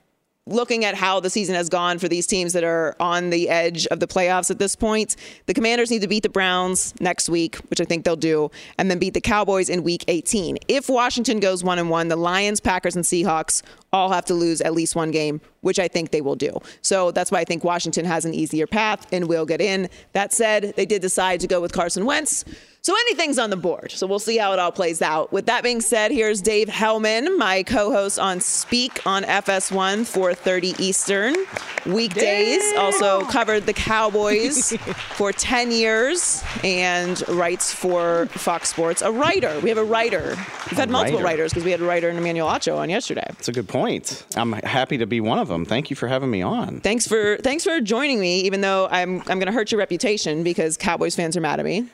looking 0.48 0.86
at 0.86 0.94
how 0.94 1.20
the 1.20 1.30
season 1.30 1.56
has 1.56 1.70
gone 1.70 1.98
for 1.98 2.08
these 2.08 2.28
teams 2.28 2.54
that 2.54 2.64
are 2.64 2.96
on 3.00 3.32
the 3.32 3.50
edge 3.50 3.88
of 3.88 4.00
the 4.00 4.08
playoffs 4.08 4.52
at 4.52 4.60
this 4.60 4.76
point, 4.76 5.16
the 5.48 5.54
Commanders 5.54 5.90
need 5.90 6.04
to 6.04 6.08
beat 6.08 6.22
the 6.22 6.30
Browns 6.30 6.94
next 7.00 7.30
week, 7.30 7.56
which 7.70 7.82
I 7.82 7.86
think 7.86 8.06
they'll 8.06 8.16
do, 8.16 8.52
and 8.78 8.92
then 8.92 9.00
beat 9.00 9.16
the 9.16 9.22
Cowboys 9.22 9.70
in 9.70 9.84
week 9.84 10.06
18. 10.08 10.58
If 10.68 10.88
Washington 10.88 11.40
goes 11.40 11.64
one 11.64 11.80
and 11.80 11.90
one, 11.90 12.10
the 12.10 12.16
Lions, 12.16 12.60
Packers, 12.60 12.96
and 12.96 13.04
Seahawks 13.04 13.64
all 13.92 14.12
have 14.12 14.26
to 14.26 14.36
lose 14.36 14.62
at 14.62 14.74
least 14.74 14.96
one 14.96 15.10
game, 15.10 15.42
which 15.62 15.80
I 15.80 15.88
think 15.88 16.12
they 16.12 16.22
will 16.22 16.36
do. 16.36 16.60
So 16.82 17.10
that's 17.10 17.32
why 17.32 17.40
I 17.40 17.44
think 17.44 17.64
Washington 17.64 18.06
has 18.06 18.26
an 18.26 18.34
easier 18.36 18.68
path 18.68 19.08
and 19.12 19.28
will 19.28 19.46
get 19.46 19.62
in. 19.62 19.90
That 20.14 20.32
said, 20.32 20.74
they 20.76 20.86
did 20.86 21.02
decide 21.02 21.40
to 21.40 21.48
go 21.48 21.60
with 21.60 21.74
Carson 21.74 22.06
Wentz. 22.06 22.46
So 22.86 22.94
anything's 22.94 23.40
on 23.40 23.50
the 23.50 23.58
board. 23.58 23.90
So 23.94 24.06
we'll 24.06 24.20
see 24.20 24.38
how 24.38 24.54
it 24.54 24.60
all 24.60 24.72
plays 24.72 25.02
out. 25.02 25.32
With 25.32 25.48
that 25.48 25.64
being 25.64 25.82
said, 25.82 26.12
here's 26.12 26.40
Dave 26.40 26.70
Helman, 26.70 27.36
my 27.36 27.64
co-host 27.64 28.20
on 28.20 28.40
Speak 28.40 29.02
on 29.08 29.24
FS1 29.24 30.02
4:30 30.06 30.80
Eastern 30.80 31.34
weekdays. 31.88 32.62
Also 32.78 33.22
covered 33.22 33.66
the 33.66 33.74
Cowboys 33.74 34.78
for 35.16 35.32
10 35.32 35.72
years 35.72 36.44
and 36.64 37.28
writes 37.28 37.74
for 37.74 38.28
Fox 38.28 38.70
Sports. 38.70 39.02
A 39.02 39.12
writer. 39.12 39.60
We 39.62 39.70
have 39.70 39.80
a 39.80 39.84
writer. 39.84 40.36
We've 40.70 40.78
had 40.78 40.92
multiple 40.92 41.22
writer. 41.22 41.26
writers 41.26 41.54
because 41.54 41.64
we 41.64 41.72
had 41.72 41.82
a 41.82 41.86
writer 41.86 42.12
in 42.12 42.18
Emmanuel 42.18 42.50
Acho 42.50 42.78
on 42.78 42.92
yesterday. 42.92 43.26
That's 43.30 43.48
a 43.48 43.52
good 43.52 43.68
point. 43.68 44.24
I'm 44.36 44.54
happy 44.54 45.00
to 45.00 45.08
be 45.08 45.22
one 45.22 45.40
of 45.40 45.48
them. 45.48 45.66
Thank 45.66 45.90
you 45.90 45.96
for 45.96 46.08
having 46.08 46.30
me 46.30 46.44
on. 46.44 46.82
Thanks 46.82 47.08
for 47.08 47.38
thanks 47.38 47.64
for 47.64 47.82
joining 47.82 48.20
me, 48.20 48.42
even 48.42 48.62
though 48.62 48.88
I'm 48.92 49.22
I'm 49.22 49.40
going 49.40 49.48
to 49.48 49.54
hurt 49.54 49.72
your 49.72 49.80
reputation 49.80 50.44
because 50.44 50.78
Cowboys 50.78 51.16
fans 51.16 51.36
are 51.36 51.42
mad 51.42 51.60
at 51.60 51.66
me. 51.66 51.90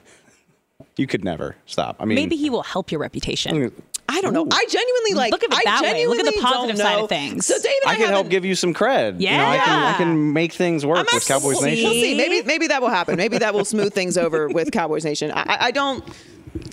You 1.02 1.08
could 1.08 1.26
never 1.26 1.56
stop. 1.66 1.96
I 2.00 2.06
mean, 2.06 2.14
Maybe 2.16 2.36
he 2.36 2.52
will 2.52 2.62
help 2.62 2.92
your 2.92 3.02
reputation. 3.02 3.72
I 4.08 4.22
don't 4.22 4.34
know. 4.34 4.46
I 4.52 4.66
genuinely 4.70 5.14
like. 5.16 5.32
Look 5.32 5.44
at 5.44 5.52
it 5.52 5.58
I 5.58 5.62
that 5.64 5.82
way. 5.82 6.06
Look 6.06 6.20
at 6.20 6.26
the 6.26 6.40
positive 6.40 6.78
side 6.78 7.00
of 7.00 7.10
things. 7.10 7.48
So 7.48 7.56
David, 7.56 7.88
I, 7.88 7.94
I 7.94 7.96
can 7.96 8.10
help 8.10 8.30
give 8.30 8.46
you 8.46 8.54
some 8.54 8.72
cred. 8.72 9.20
You 9.20 9.32
know, 9.32 9.44
I 9.44 9.58
can, 9.58 9.84
I 9.96 9.98
can 9.98 10.34
make 10.34 10.54
things 10.54 10.86
work 10.86 11.00
I'm 11.00 11.06
with 11.12 11.26
Cowboys 11.28 11.54
absolutely- 11.56 11.70
Nation. 11.72 11.90
We'll 11.90 12.02
see. 12.02 12.18
Maybe 12.18 12.46
maybe 12.46 12.68
that 12.68 12.84
will 12.84 12.90
happen. 12.90 13.16
Maybe 13.16 13.40
that 13.40 13.56
will 13.56 13.66
smooth 13.66 13.94
things 13.96 14.16
over 14.16 14.48
with 14.58 14.72
Cowboys 14.72 15.04
Nation. 15.04 15.32
I, 15.32 15.42
I- 15.42 15.58
I 15.66 15.72
don't. 15.72 16.04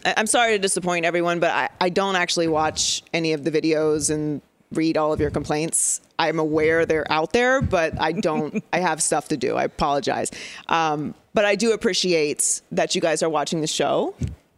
I- 0.05 0.13
I'm 0.19 0.27
sorry 0.27 0.53
to 0.53 0.59
disappoint 0.59 1.07
everyone, 1.07 1.41
but 1.41 1.53
I, 1.53 1.71
I 1.81 1.89
don't 1.89 2.17
actually 2.17 2.49
watch 2.49 3.03
any 3.15 3.33
of 3.33 3.45
the 3.45 3.51
videos 3.51 4.11
and 4.13 4.43
read 4.73 4.99
all 4.99 5.15
of 5.15 5.21
your 5.21 5.31
complaints. 5.31 6.03
I'm 6.19 6.39
aware 6.39 6.85
they're 6.85 7.11
out 7.11 7.33
there, 7.33 7.63
but 7.63 7.99
I 7.99 8.13
don't. 8.13 8.63
I 8.75 8.81
have 8.81 9.01
stuff 9.03 9.29
to 9.29 9.39
do. 9.39 9.57
I 9.57 9.65
apologize. 9.65 10.31
Um, 10.67 11.15
but 11.39 11.45
I 11.45 11.55
do 11.55 11.71
appreciate 11.71 12.63
that 12.73 12.97
you 12.97 13.01
guys 13.01 13.23
are 13.23 13.29
watching 13.29 13.61
the 13.61 13.69
show, 13.69 14.13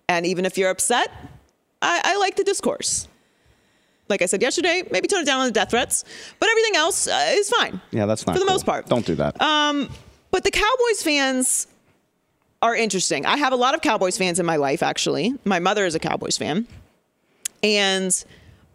and 0.09 0.25
even 0.25 0.47
if 0.47 0.57
you're 0.57 0.71
upset, 0.71 1.11
I, 1.83 2.01
I 2.03 2.17
like 2.17 2.37
the 2.37 2.43
discourse. 2.43 3.07
Like 4.09 4.23
I 4.23 4.25
said 4.25 4.41
yesterday, 4.41 4.85
maybe 4.91 5.07
tone 5.07 5.21
it 5.21 5.27
down 5.27 5.41
on 5.41 5.47
the 5.47 5.53
death 5.53 5.69
threats, 5.69 6.07
but 6.39 6.49
everything 6.49 6.77
else 6.77 7.07
uh, 7.07 7.33
is 7.33 7.51
fine. 7.51 7.83
Yeah, 7.91 8.07
that's 8.07 8.27
not 8.27 8.33
for 8.33 8.39
the 8.39 8.47
cool. 8.47 8.55
most 8.55 8.65
part. 8.65 8.87
Don't 8.87 9.05
do 9.05 9.15
that. 9.17 9.37
But 10.31 10.43
the 10.43 10.51
Cowboys 10.51 11.03
fans 11.03 11.67
are 12.63 12.75
interesting. 12.75 13.27
I 13.27 13.37
have 13.37 13.53
a 13.53 13.57
lot 13.57 13.75
of 13.75 13.83
Cowboys 13.83 14.17
fans 14.17 14.41
in 14.41 14.47
my 14.47 14.57
life, 14.57 14.83
actually. 14.83 15.35
My 15.45 15.59
mother 15.59 15.85
is 15.85 15.95
a 15.95 15.99
Cowboys 15.99 16.39
fan. 16.39 16.67
And 17.63 18.25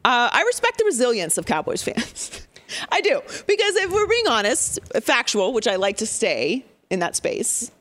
uh, 0.05 0.29
I 0.31 0.43
respect 0.43 0.77
the 0.77 0.85
resilience 0.85 1.39
of 1.39 1.47
Cowboys 1.47 1.81
fans. 1.87 2.47
I 2.91 3.01
do. 3.01 3.19
Because 3.47 3.75
if 3.77 3.91
we're 3.91 4.07
being 4.07 4.27
honest, 4.27 4.77
factual, 5.01 5.53
which 5.53 5.67
I 5.67 5.77
like 5.77 5.97
to 5.97 6.05
stay 6.05 6.65
in 6.91 6.99
that 6.99 7.15
space, 7.15 7.71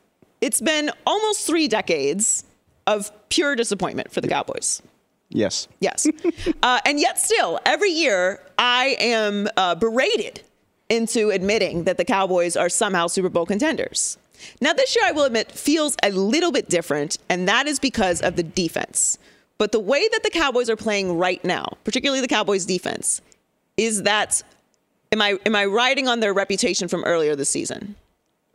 it's 0.41 0.61
been 0.61 0.91
almost 1.05 1.45
three 1.45 1.67
decades 1.67 2.43
of 2.87 3.11
pure 3.29 3.55
disappointment 3.55 4.11
for 4.11 4.21
the 4.21 4.27
Cowboys. 4.27 4.81
yes. 5.29 5.67
Yes. 5.79 6.07
uh, 6.63 6.79
and 6.85 6.99
yet, 6.99 7.19
still, 7.19 7.59
every 7.65 7.89
year, 7.89 8.41
I 8.57 8.95
am 8.99 9.47
uh, 9.57 9.75
berated 9.75 10.41
into 10.89 11.31
admitting 11.31 11.85
that 11.85 11.97
the 11.97 12.05
Cowboys 12.05 12.55
are 12.55 12.69
somehow 12.69 13.07
Super 13.07 13.29
Bowl 13.29 13.45
contenders. 13.45 14.17
Now, 14.61 14.73
this 14.73 14.95
year, 14.95 15.05
I 15.05 15.11
will 15.11 15.23
admit, 15.23 15.51
feels 15.51 15.95
a 16.03 16.11
little 16.11 16.51
bit 16.51 16.69
different, 16.69 17.17
and 17.29 17.47
that 17.47 17.67
is 17.67 17.79
because 17.79 18.21
of 18.21 18.35
the 18.35 18.43
defense. 18.43 19.17
But 19.57 19.71
the 19.71 19.79
way 19.79 20.07
that 20.11 20.23
the 20.23 20.29
Cowboys 20.29 20.69
are 20.69 20.75
playing 20.75 21.17
right 21.17 21.43
now, 21.43 21.77
particularly 21.83 22.21
the 22.21 22.27
Cowboys 22.27 22.65
defense, 22.65 23.21
is 23.77 24.03
that 24.03 24.43
am 25.11 25.21
I 25.21 25.37
am 25.45 25.55
I 25.55 25.65
riding 25.65 26.07
on 26.07 26.19
their 26.19 26.33
reputation 26.33 26.87
from 26.87 27.03
earlier 27.05 27.35
this 27.35 27.49
season? 27.49 27.95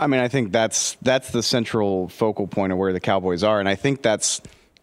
I 0.01 0.07
mean, 0.07 0.21
I 0.21 0.29
think 0.29 0.51
that's 0.51 0.97
that's 1.03 1.31
the 1.31 1.43
central 1.43 2.09
focal 2.09 2.47
point 2.47 2.73
of 2.73 2.79
where 2.79 2.93
the 2.93 3.01
Cowboys 3.01 3.45
are, 3.45 3.61
and 3.61 3.69
I 3.69 3.75
think 3.75 4.03
that's. 4.03 4.41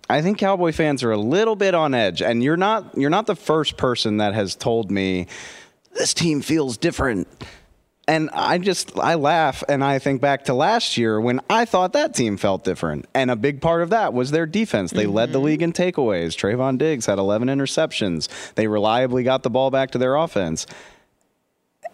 I 0.09 0.21
think 0.21 0.37
Cowboy 0.37 0.71
fans 0.71 1.03
are 1.03 1.11
a 1.11 1.17
little 1.17 1.57
bit 1.57 1.75
on 1.75 1.93
edge, 1.93 2.21
and 2.21 2.41
you're 2.41 2.55
not 2.55 2.97
you're 2.97 3.09
not 3.09 3.25
the 3.25 3.35
first 3.35 3.75
person 3.75 4.17
that 4.17 4.33
has 4.35 4.55
told 4.55 4.89
me 4.89 5.27
this 5.93 6.13
team 6.13 6.41
feels 6.41 6.77
different. 6.77 7.27
And 8.07 8.29
I 8.31 8.57
just 8.57 8.97
I 8.97 9.15
laugh 9.15 9.65
and 9.67 9.83
I 9.83 9.99
think 9.99 10.21
back 10.21 10.45
to 10.45 10.53
last 10.53 10.97
year 10.97 11.19
when 11.19 11.41
I 11.49 11.65
thought 11.65 11.91
that 11.91 12.13
team 12.13 12.37
felt 12.37 12.63
different, 12.63 13.05
and 13.13 13.29
a 13.29 13.35
big 13.35 13.59
part 13.59 13.81
of 13.81 13.89
that 13.89 14.13
was 14.13 14.31
their 14.31 14.45
defense. 14.45 14.91
They 14.91 15.07
led 15.07 15.33
the 15.33 15.39
league 15.39 15.61
in 15.61 15.73
takeaways. 15.73 16.37
Trevon 16.37 16.77
Diggs 16.77 17.05
had 17.05 17.19
11 17.19 17.49
interceptions. 17.49 18.29
They 18.53 18.67
reliably 18.67 19.23
got 19.23 19.43
the 19.43 19.49
ball 19.49 19.71
back 19.71 19.91
to 19.91 19.97
their 19.97 20.15
offense 20.15 20.67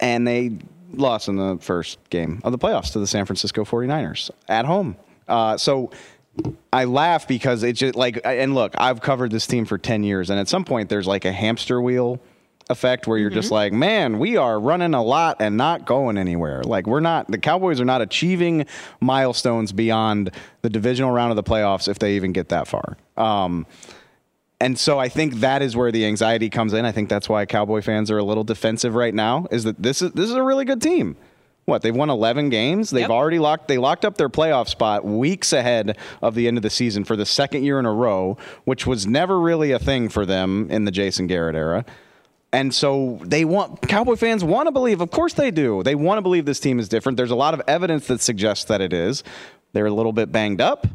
and 0.00 0.26
they 0.26 0.58
lost 0.98 1.28
in 1.28 1.36
the 1.36 1.58
first 1.60 1.98
game 2.10 2.40
of 2.44 2.52
the 2.52 2.58
playoffs 2.58 2.92
to 2.92 2.98
the 2.98 3.06
San 3.06 3.24
Francisco 3.26 3.64
49ers 3.64 4.30
at 4.48 4.64
home. 4.64 4.96
Uh, 5.28 5.56
so 5.56 5.90
I 6.72 6.84
laugh 6.84 7.28
because 7.28 7.62
it's 7.62 7.78
just 7.78 7.94
like, 7.94 8.20
and 8.24 8.54
look, 8.54 8.74
I've 8.76 9.00
covered 9.00 9.30
this 9.30 9.46
team 9.46 9.64
for 9.64 9.78
10 9.78 10.04
years, 10.04 10.30
and 10.30 10.38
at 10.38 10.48
some 10.48 10.64
point 10.64 10.88
there's 10.88 11.06
like 11.06 11.24
a 11.24 11.32
hamster 11.32 11.80
wheel 11.80 12.20
effect 12.70 13.06
where 13.06 13.18
you're 13.18 13.30
just 13.30 13.50
like, 13.50 13.72
man, 13.72 14.18
we 14.18 14.36
are 14.36 14.58
running 14.58 14.94
a 14.94 15.02
lot 15.02 15.36
and 15.40 15.56
not 15.56 15.84
going 15.84 16.16
anywhere. 16.16 16.62
Like 16.62 16.86
we're 16.86 17.00
not 17.00 17.30
the 17.30 17.38
Cowboys 17.38 17.80
are 17.80 17.84
not 17.84 18.00
achieving 18.00 18.66
milestones 19.00 19.72
beyond 19.72 20.30
the 20.62 20.70
divisional 20.70 21.10
round 21.10 21.30
of 21.30 21.36
the 21.36 21.42
playoffs 21.42 21.88
if 21.88 21.98
they 21.98 22.16
even 22.16 22.32
get 22.32 22.48
that 22.48 22.66
far. 22.66 22.96
Um, 23.16 23.66
and 24.64 24.78
so 24.78 24.98
I 24.98 25.08
think 25.10 25.34
that 25.36 25.60
is 25.60 25.76
where 25.76 25.92
the 25.92 26.06
anxiety 26.06 26.48
comes 26.48 26.72
in. 26.72 26.84
I 26.86 26.92
think 26.92 27.08
that's 27.10 27.28
why 27.28 27.44
Cowboy 27.44 27.82
fans 27.82 28.10
are 28.10 28.16
a 28.18 28.24
little 28.24 28.44
defensive 28.44 28.94
right 28.94 29.14
now. 29.14 29.46
Is 29.50 29.64
that 29.64 29.82
this 29.82 30.00
is 30.00 30.12
this 30.12 30.30
is 30.30 30.34
a 30.34 30.42
really 30.42 30.64
good 30.64 30.80
team. 30.80 31.16
What 31.66 31.82
they've 31.82 31.94
won 31.94 32.10
11 32.10 32.48
games. 32.50 32.90
They've 32.90 33.02
Yep. 33.02 33.10
already 33.10 33.38
locked. 33.38 33.68
They 33.68 33.78
locked 33.78 34.04
up 34.04 34.16
their 34.18 34.28
playoff 34.28 34.68
spot 34.68 35.04
weeks 35.04 35.52
ahead 35.52 35.96
of 36.22 36.34
the 36.34 36.46
end 36.48 36.56
of 36.58 36.62
the 36.62 36.70
season 36.70 37.04
for 37.04 37.14
the 37.16 37.24
second 37.26 37.64
year 37.64 37.78
in 37.78 37.86
a 37.86 37.92
row, 37.92 38.36
which 38.64 38.86
was 38.86 39.06
never 39.06 39.38
really 39.40 39.70
a 39.72 39.78
thing 39.78 40.08
for 40.08 40.26
them 40.26 40.66
in 40.70 40.84
the 40.84 40.90
Jason 40.90 41.26
Garrett 41.26 41.56
era. 41.56 41.84
And 42.52 42.74
so 42.74 43.18
they 43.22 43.44
want 43.44 43.82
Cowboy 43.88 44.16
fans 44.16 44.44
want 44.44 44.66
to 44.66 44.72
believe. 44.72 45.00
Of 45.00 45.10
course 45.10 45.32
they 45.34 45.50
do. 45.50 45.82
They 45.82 45.94
want 45.94 46.18
to 46.18 46.22
believe 46.22 46.44
this 46.44 46.60
team 46.60 46.78
is 46.78 46.88
different. 46.88 47.16
There's 47.16 47.30
a 47.30 47.36
lot 47.36 47.52
of 47.54 47.60
evidence 47.66 48.06
that 48.06 48.20
suggests 48.20 48.64
that 48.66 48.80
it 48.80 48.92
is. 48.92 49.24
They're 49.72 49.86
a 49.86 49.90
little 49.94 50.12
bit 50.12 50.30
banged 50.32 50.60
up. 50.60 50.86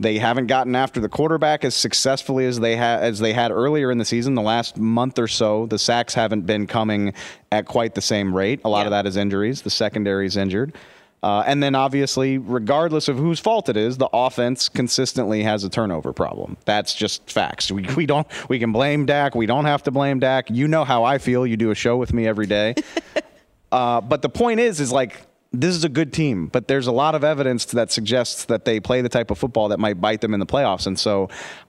They 0.00 0.18
haven't 0.18 0.46
gotten 0.46 0.76
after 0.76 1.00
the 1.00 1.08
quarterback 1.08 1.64
as 1.64 1.74
successfully 1.74 2.46
as 2.46 2.60
they 2.60 2.76
had 2.76 3.02
as 3.02 3.18
they 3.18 3.32
had 3.32 3.50
earlier 3.50 3.90
in 3.90 3.98
the 3.98 4.04
season. 4.04 4.36
The 4.36 4.42
last 4.42 4.76
month 4.76 5.18
or 5.18 5.26
so, 5.26 5.66
the 5.66 5.78
sacks 5.78 6.14
haven't 6.14 6.46
been 6.46 6.68
coming 6.68 7.14
at 7.50 7.66
quite 7.66 7.94
the 7.94 8.00
same 8.00 8.32
rate. 8.32 8.60
A 8.64 8.68
lot 8.68 8.86
of 8.86 8.92
that 8.92 9.06
is 9.06 9.16
injuries. 9.16 9.62
The 9.62 9.70
secondary 9.70 10.26
is 10.26 10.36
injured. 10.36 10.72
Uh, 11.20 11.42
and 11.46 11.60
then 11.60 11.74
obviously, 11.74 12.38
regardless 12.38 13.08
of 13.08 13.18
whose 13.18 13.40
fault 13.40 13.68
it 13.68 13.76
is, 13.76 13.98
the 13.98 14.08
offense 14.12 14.68
consistently 14.68 15.42
has 15.42 15.64
a 15.64 15.68
turnover 15.68 16.12
problem. 16.12 16.56
That's 16.64 16.94
just 16.94 17.28
facts. 17.28 17.72
We, 17.72 17.82
we 17.96 18.06
don't 18.06 18.26
we 18.48 18.60
can 18.60 18.70
blame 18.70 19.04
Dak. 19.04 19.34
We 19.34 19.46
don't 19.46 19.64
have 19.64 19.82
to 19.84 19.90
blame 19.90 20.20
Dak. 20.20 20.48
You 20.48 20.68
know 20.68 20.84
how 20.84 21.02
I 21.02 21.18
feel. 21.18 21.44
You 21.44 21.56
do 21.56 21.72
a 21.72 21.74
show 21.74 21.96
with 21.96 22.12
me 22.12 22.26
every 22.28 22.46
day. 22.46 22.76
uh, 23.72 24.00
but 24.00 24.22
the 24.22 24.28
point 24.28 24.60
is, 24.60 24.78
is 24.78 24.92
like 24.92 25.20
this 25.52 25.74
is 25.74 25.84
a 25.84 25.88
good 25.88 26.12
team, 26.12 26.46
but 26.46 26.68
there's 26.68 26.86
a 26.86 26.92
lot 26.92 27.14
of 27.14 27.24
evidence 27.24 27.64
that 27.66 27.90
suggests 27.90 28.44
that 28.46 28.64
they 28.64 28.80
play 28.80 29.00
the 29.00 29.08
type 29.08 29.30
of 29.30 29.38
football 29.38 29.68
that 29.68 29.78
might 29.78 30.00
bite 30.00 30.20
them 30.20 30.34
in 30.34 30.40
the 30.40 30.46
playoffs. 30.46 30.86
And 30.86 30.98
so, 30.98 31.28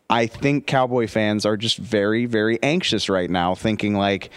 I 0.09 0.25
think 0.25 0.65
Cowboy 0.65 1.07
fans 1.07 1.45
are 1.45 1.55
just 1.55 1.77
very, 1.77 2.25
very 2.25 2.61
anxious 2.63 3.09
right 3.09 3.29
now, 3.29 3.55
thinking 3.55 3.95
like 3.95 4.31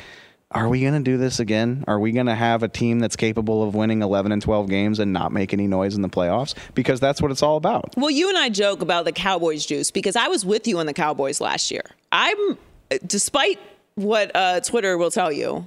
are 0.55 0.69
we 0.69 0.83
going 0.83 0.93
to 0.93 1.01
do 1.01 1.17
this 1.17 1.41
again? 1.41 1.85
Are 1.89 1.99
we 1.99 2.13
going 2.13 2.27
to 2.27 2.35
have 2.35 2.63
a 2.63 2.69
team 2.69 2.99
that's 2.99 3.17
capable 3.17 3.63
of 3.63 3.75
winning 3.75 4.03
11 4.03 4.33
and 4.33 4.43
12 4.43 4.69
games 4.69 4.99
and 4.99 5.13
not 5.13 5.33
make 5.33 5.53
any 5.53 5.67
noise 5.67 5.95
in 5.95 6.03
the 6.03 6.09
playoffs? 6.09 6.55
Because 6.75 7.01
that's 7.01 7.23
what 7.23 7.31
it's 7.31 7.43
all 7.43 7.57
about. 7.57 7.95
Well, 7.97 8.11
you 8.11 8.29
and 8.29 8.37
I 8.37 8.49
joke 8.51 8.83
about 8.83 9.05
the 9.05 9.13
Cowboys 9.13 9.65
juice 9.65 9.91
because 9.91 10.17
I 10.17 10.29
was 10.29 10.45
with 10.45 10.69
you 10.69 10.79
on 10.79 10.87
the 10.87 10.93
Cowboys 10.93 11.41
last 11.41 11.71
year. 11.71 11.85
I'm, 12.11 12.59
despite 13.07 13.59
what 13.95 14.31
uh, 14.35 14.61
Twitter 14.61 14.99
will 14.99 15.11
tell 15.11 15.33
you, 15.33 15.65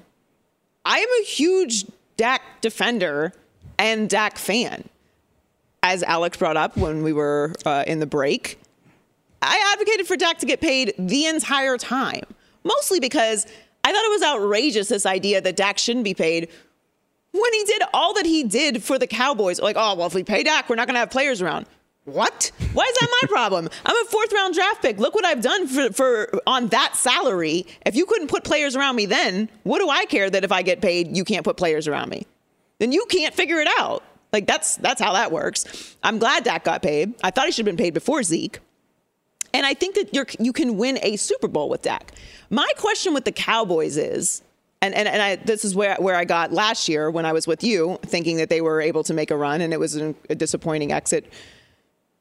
I 0.85 0.99
am 0.99 1.09
a 1.21 1.23
huge 1.25 1.85
Dak 2.17 2.41
defender 2.61 3.33
and 3.77 4.09
Dak 4.09 4.37
fan. 4.37 4.87
As 5.83 6.01
Alex 6.01 6.37
brought 6.37 6.57
up 6.57 6.77
when 6.77 7.03
we 7.03 7.13
were 7.13 7.53
uh, 7.65 7.83
in 7.85 7.99
the 7.99 8.07
break, 8.07 8.59
I 9.41 9.73
advocated 9.73 10.07
for 10.07 10.17
Dak 10.17 10.39
to 10.39 10.45
get 10.45 10.59
paid 10.59 10.95
the 10.97 11.27
entire 11.27 11.77
time, 11.77 12.23
mostly 12.63 12.99
because 12.99 13.45
I 13.83 13.91
thought 13.91 14.03
it 14.03 14.11
was 14.11 14.23
outrageous 14.23 14.89
this 14.89 15.05
idea 15.05 15.41
that 15.41 15.55
Dak 15.55 15.77
shouldn't 15.77 16.05
be 16.05 16.15
paid 16.15 16.49
when 17.31 17.53
he 17.53 17.63
did 17.65 17.83
all 17.93 18.13
that 18.15 18.25
he 18.25 18.43
did 18.43 18.83
for 18.83 18.97
the 18.97 19.05
Cowboys. 19.05 19.61
Like, 19.61 19.75
oh, 19.77 19.95
well, 19.95 20.07
if 20.07 20.15
we 20.15 20.23
pay 20.23 20.43
Dak, 20.43 20.69
we're 20.69 20.75
not 20.75 20.87
going 20.87 20.95
to 20.95 20.99
have 20.99 21.11
players 21.11 21.41
around. 21.41 21.67
What? 22.05 22.51
Why 22.73 22.83
is 22.83 22.97
that 22.99 23.09
my 23.21 23.27
problem? 23.27 23.67
I'm 23.85 23.95
a 23.95 24.09
fourth 24.09 24.31
round 24.31 24.53
draft 24.53 24.81
pick. 24.81 24.99
Look 24.99 25.15
what 25.15 25.25
I've 25.25 25.41
done 25.41 25.67
for, 25.67 25.91
for 25.91 26.39
on 26.45 26.67
that 26.67 26.95
salary. 26.95 27.65
If 27.85 27.95
you 27.95 28.05
couldn't 28.05 28.27
put 28.27 28.43
players 28.43 28.75
around 28.75 28.95
me 28.95 29.07
then, 29.07 29.49
what 29.63 29.79
do 29.79 29.89
I 29.89 30.05
care 30.05 30.29
that 30.29 30.43
if 30.43 30.51
I 30.51 30.61
get 30.61 30.81
paid, 30.81 31.15
you 31.17 31.23
can't 31.23 31.43
put 31.43 31.57
players 31.57 31.87
around 31.87 32.09
me? 32.09 32.25
Then 32.79 32.91
you 32.91 33.05
can't 33.09 33.33
figure 33.33 33.59
it 33.59 33.67
out. 33.79 34.03
Like 34.33 34.47
that's 34.47 34.75
that's 34.77 35.01
how 35.01 35.13
that 35.13 35.31
works. 35.31 35.95
I'm 36.03 36.19
glad 36.19 36.43
Dak 36.43 36.63
got 36.65 36.81
paid. 36.81 37.13
I 37.23 37.31
thought 37.31 37.45
he 37.45 37.51
should 37.51 37.65
have 37.65 37.75
been 37.75 37.83
paid 37.83 37.93
before 37.93 38.21
Zeke. 38.23 38.59
And 39.53 39.65
I 39.65 39.73
think 39.73 39.95
that 39.95 40.13
you're, 40.13 40.27
you 40.37 40.51
can 40.51 40.75
win 40.75 40.99
a 41.01 41.15
Super 41.15 41.47
Bowl 41.47 41.69
with 41.69 41.81
Dak. 41.81 42.11
My 42.49 42.67
question 42.75 43.13
with 43.13 43.23
the 43.23 43.31
Cowboys 43.31 43.95
is, 43.95 44.41
and, 44.81 44.93
and, 44.93 45.07
and 45.07 45.21
I, 45.21 45.37
this 45.37 45.63
is 45.63 45.73
where, 45.73 45.95
where 45.95 46.15
I 46.15 46.25
got 46.25 46.51
last 46.51 46.89
year 46.89 47.09
when 47.09 47.25
I 47.25 47.31
was 47.31 47.47
with 47.47 47.63
you, 47.63 47.97
thinking 48.05 48.35
that 48.35 48.49
they 48.49 48.59
were 48.59 48.81
able 48.81 49.01
to 49.05 49.13
make 49.13 49.31
a 49.31 49.37
run, 49.37 49.61
and 49.61 49.71
it 49.71 49.79
was 49.79 49.95
an, 49.95 50.13
a 50.29 50.35
disappointing 50.35 50.91
exit 50.91 51.31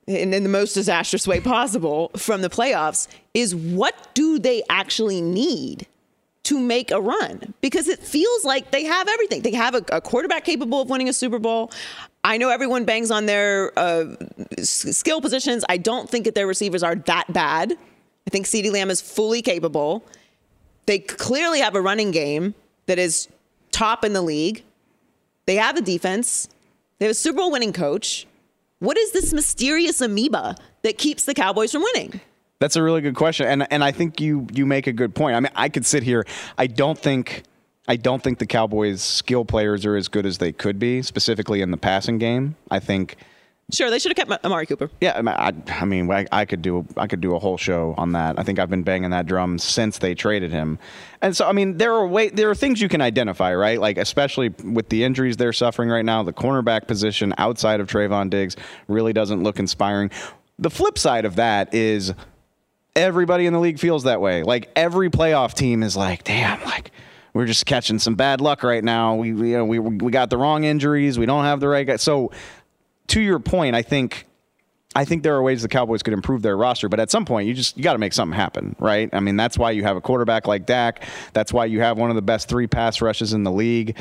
in, 0.07 0.33
in 0.33 0.45
the 0.45 0.49
most 0.49 0.75
disastrous 0.75 1.27
way 1.27 1.41
possible 1.41 2.13
from 2.17 2.41
the 2.43 2.49
playoffs, 2.49 3.09
is 3.35 3.53
what 3.53 4.15
do 4.15 4.39
they 4.39 4.63
actually 4.71 5.21
need? 5.21 5.89
To 6.45 6.59
make 6.59 6.91
a 6.91 7.01
run 7.01 7.55
because 7.61 7.89
it 7.89 8.01
feels 8.01 8.45
like 8.45 8.71
they 8.71 8.85
have 8.85 9.09
everything. 9.09 9.43
They 9.43 9.53
have 9.53 9.75
a, 9.75 9.85
a 9.91 10.01
quarterback 10.01 10.45
capable 10.45 10.83
of 10.83 10.91
winning 10.91 11.09
a 11.09 11.13
Super 11.13 11.39
Bowl. 11.39 11.73
I 12.23 12.39
know 12.39 12.51
everyone 12.51 12.85
bangs 12.85 13.11
on 13.11 13.27
their 13.27 13.73
uh, 13.79 14.15
skill 14.63 15.21
positions. 15.21 15.65
I 15.69 15.77
don't 15.77 16.09
think 16.09 16.25
that 16.25 16.35
their 16.35 16.47
receivers 16.47 16.83
are 16.83 16.95
that 16.95 17.33
bad. 17.33 17.73
I 18.27 18.31
think 18.31 18.47
CeeDee 18.47 18.73
Lamb 18.73 18.91
is 18.91 19.01
fully 19.01 19.43
capable. 19.43 20.05
They 20.87 20.99
clearly 20.99 21.61
have 21.61 21.75
a 21.75 21.81
running 21.81 22.11
game 22.11 22.55
that 22.87 22.99
is 22.99 23.29
top 23.73 24.05
in 24.05 24.13
the 24.13 24.23
league. 24.23 24.63
They 25.47 25.57
have 25.57 25.77
a 25.77 25.83
defense. 25.83 26.49
They 26.99 27.07
have 27.07 27.13
a 27.13 27.15
Super 27.15 27.39
Bowl 27.39 27.53
winning 27.53 27.73
coach. 27.73 28.27
What 28.79 28.99
is 28.99 29.13
this 29.13 29.33
mysterious 29.33 30.01
amoeba 30.01 30.57
that 30.83 30.99
keeps 30.99 31.25
the 31.25 31.35
Cowboys 31.35 31.73
from 31.73 31.83
winning? 31.83 32.21
That's 32.61 32.77
a 32.77 32.83
really 32.83 33.01
good 33.01 33.17
question, 33.17 33.47
and 33.47 33.67
and 33.73 33.83
I 33.83 33.93
think 33.93 34.21
you 34.21 34.47
you 34.53 34.65
make 34.65 34.87
a 34.87 34.93
good 34.93 35.15
point. 35.15 35.37
I 35.37 35.41
mean, 35.41 35.53
I 35.55 35.69
could 35.69 35.85
sit 35.85 36.03
here. 36.03 36.25
I 36.57 36.67
don't 36.67 36.99
think 36.99 37.43
I 37.89 37.97
don't 37.97 38.23
think 38.23 38.39
the 38.39 38.47
Cowboys' 38.47 39.03
skill 39.03 39.45
players 39.45 39.85
are 39.85 39.97
as 39.97 40.09
good 40.09 40.25
as 40.25 40.39
they 40.39 40.53
could 40.53 40.79
be, 40.79 41.03
specifically 41.03 41.61
in 41.61 41.71
the 41.71 41.77
passing 41.77 42.19
game. 42.19 42.57
I 42.71 42.81
think. 42.81 43.17
Sure, 43.73 43.89
they 43.89 43.99
should 43.99 44.17
have 44.17 44.29
kept 44.29 44.45
Amari 44.45 44.67
Cooper. 44.67 44.91
Yeah, 45.01 45.15
I 45.17 45.23
mean, 45.23 45.35
I, 45.35 45.53
I 45.81 45.85
mean, 45.87 46.11
I, 46.11 46.27
I 46.31 46.45
could 46.45 46.61
do 46.61 46.87
I 46.99 47.07
could 47.07 47.23
do 47.23 47.35
a 47.35 47.39
whole 47.39 47.57
show 47.57 47.95
on 47.97 48.13
that. 48.13 48.39
I 48.39 48.43
think 48.43 48.59
I've 48.59 48.69
been 48.69 48.83
banging 48.83 49.11
that 49.11 49.25
drum 49.27 49.59
since 49.59 49.99
they 49.99 50.15
traded 50.15 50.51
him, 50.51 50.79
and 51.23 51.35
so 51.35 51.49
I 51.49 51.53
mean, 51.53 51.79
there 51.79 51.95
are 51.95 52.07
way 52.07 52.29
there 52.29 52.51
are 52.51 52.55
things 52.55 52.81
you 52.81 52.91
can 52.91 53.01
identify, 53.01 53.55
right? 53.55 53.81
Like 53.81 53.97
especially 53.97 54.51
with 54.51 54.91
the 54.91 55.03
injuries 55.03 55.39
they're 55.39 55.55
suffering 55.55 55.89
right 55.89 56.05
now, 56.05 56.23
the 56.23 56.33
cornerback 56.33 56.87
position 56.87 57.35
outside 57.39 57.81
of 57.81 57.89
Trevon 57.89 58.29
Diggs 58.29 58.55
really 58.87 59.15
doesn't 59.15 59.43
look 59.43 59.59
inspiring. 59.59 60.11
The 60.59 60.71
flip 60.71 60.99
side 60.99 61.25
of 61.25 61.37
that 61.37 61.75
is 61.75 62.13
everybody 62.97 63.47
in 63.47 63.53
the 63.53 63.61
league 63.61 63.79
feels 63.79 64.05
that 64.05 64.21
way. 64.21 64.43
Like 64.43 64.71
every 64.77 65.11
playoff 65.11 65.55
team 65.55 65.83
is 65.83 65.97
like, 65.97 66.25
damn, 66.25 66.63
like 66.65 66.91
we're 67.33 67.47
just 67.47 67.67
catching 67.67 67.99
some 67.99 68.15
bad 68.15 68.41
luck 68.41 68.63
right 68.63 68.83
now. 68.83 69.17
We, 69.17 69.29
you 69.29 69.57
know 69.57 69.65
we 69.65 69.79
we 69.79 70.11
got 70.11 70.31
the 70.31 70.39
wrong 70.39 70.65
injuries. 70.65 71.19
We 71.19 71.27
don't 71.27 71.45
have 71.45 71.61
the 71.61 71.69
right 71.69 71.87
guy. 71.87 71.97
So 71.97 72.31
to 73.09 73.21
your 73.21 73.39
point, 73.39 73.75
I 73.75 73.83
think 73.83 74.27
I 74.97 75.05
think 75.05 75.25
there 75.25 75.35
are 75.35 75.43
ways 75.43 75.63
the 75.63 75.69
Cowboys 75.69 76.03
could 76.03 76.13
improve 76.13 76.43
their 76.43 76.57
roster, 76.57 76.89
but 76.89 77.01
at 77.01 77.11
some 77.11 77.25
point 77.25 77.49
you 77.49 77.55
just 77.55 77.77
you 77.77 77.83
got 77.83 77.95
to 77.95 77.99
make 77.99 78.13
something 78.13 78.37
happen, 78.37 78.77
right? 78.79 79.11
I 79.13 79.21
mean, 79.21 79.37
that's 79.37 79.59
why 79.59 79.73
you 79.73 79.83
have 79.83 79.97
a 79.97 80.01
quarterback 80.01 80.47
like 80.47 80.67
Dak. 80.67 81.05
That's 81.33 81.53
why 81.53 81.65
you 81.67 81.81
have 81.81 81.99
one 81.99 82.11
of 82.11 82.17
the 82.17 82.23
best 82.23 82.49
three 82.49 82.69
pass 82.69 83.01
rushes 83.01 83.33
in 83.33 83.43
the 83.43 83.53
league. 83.53 83.99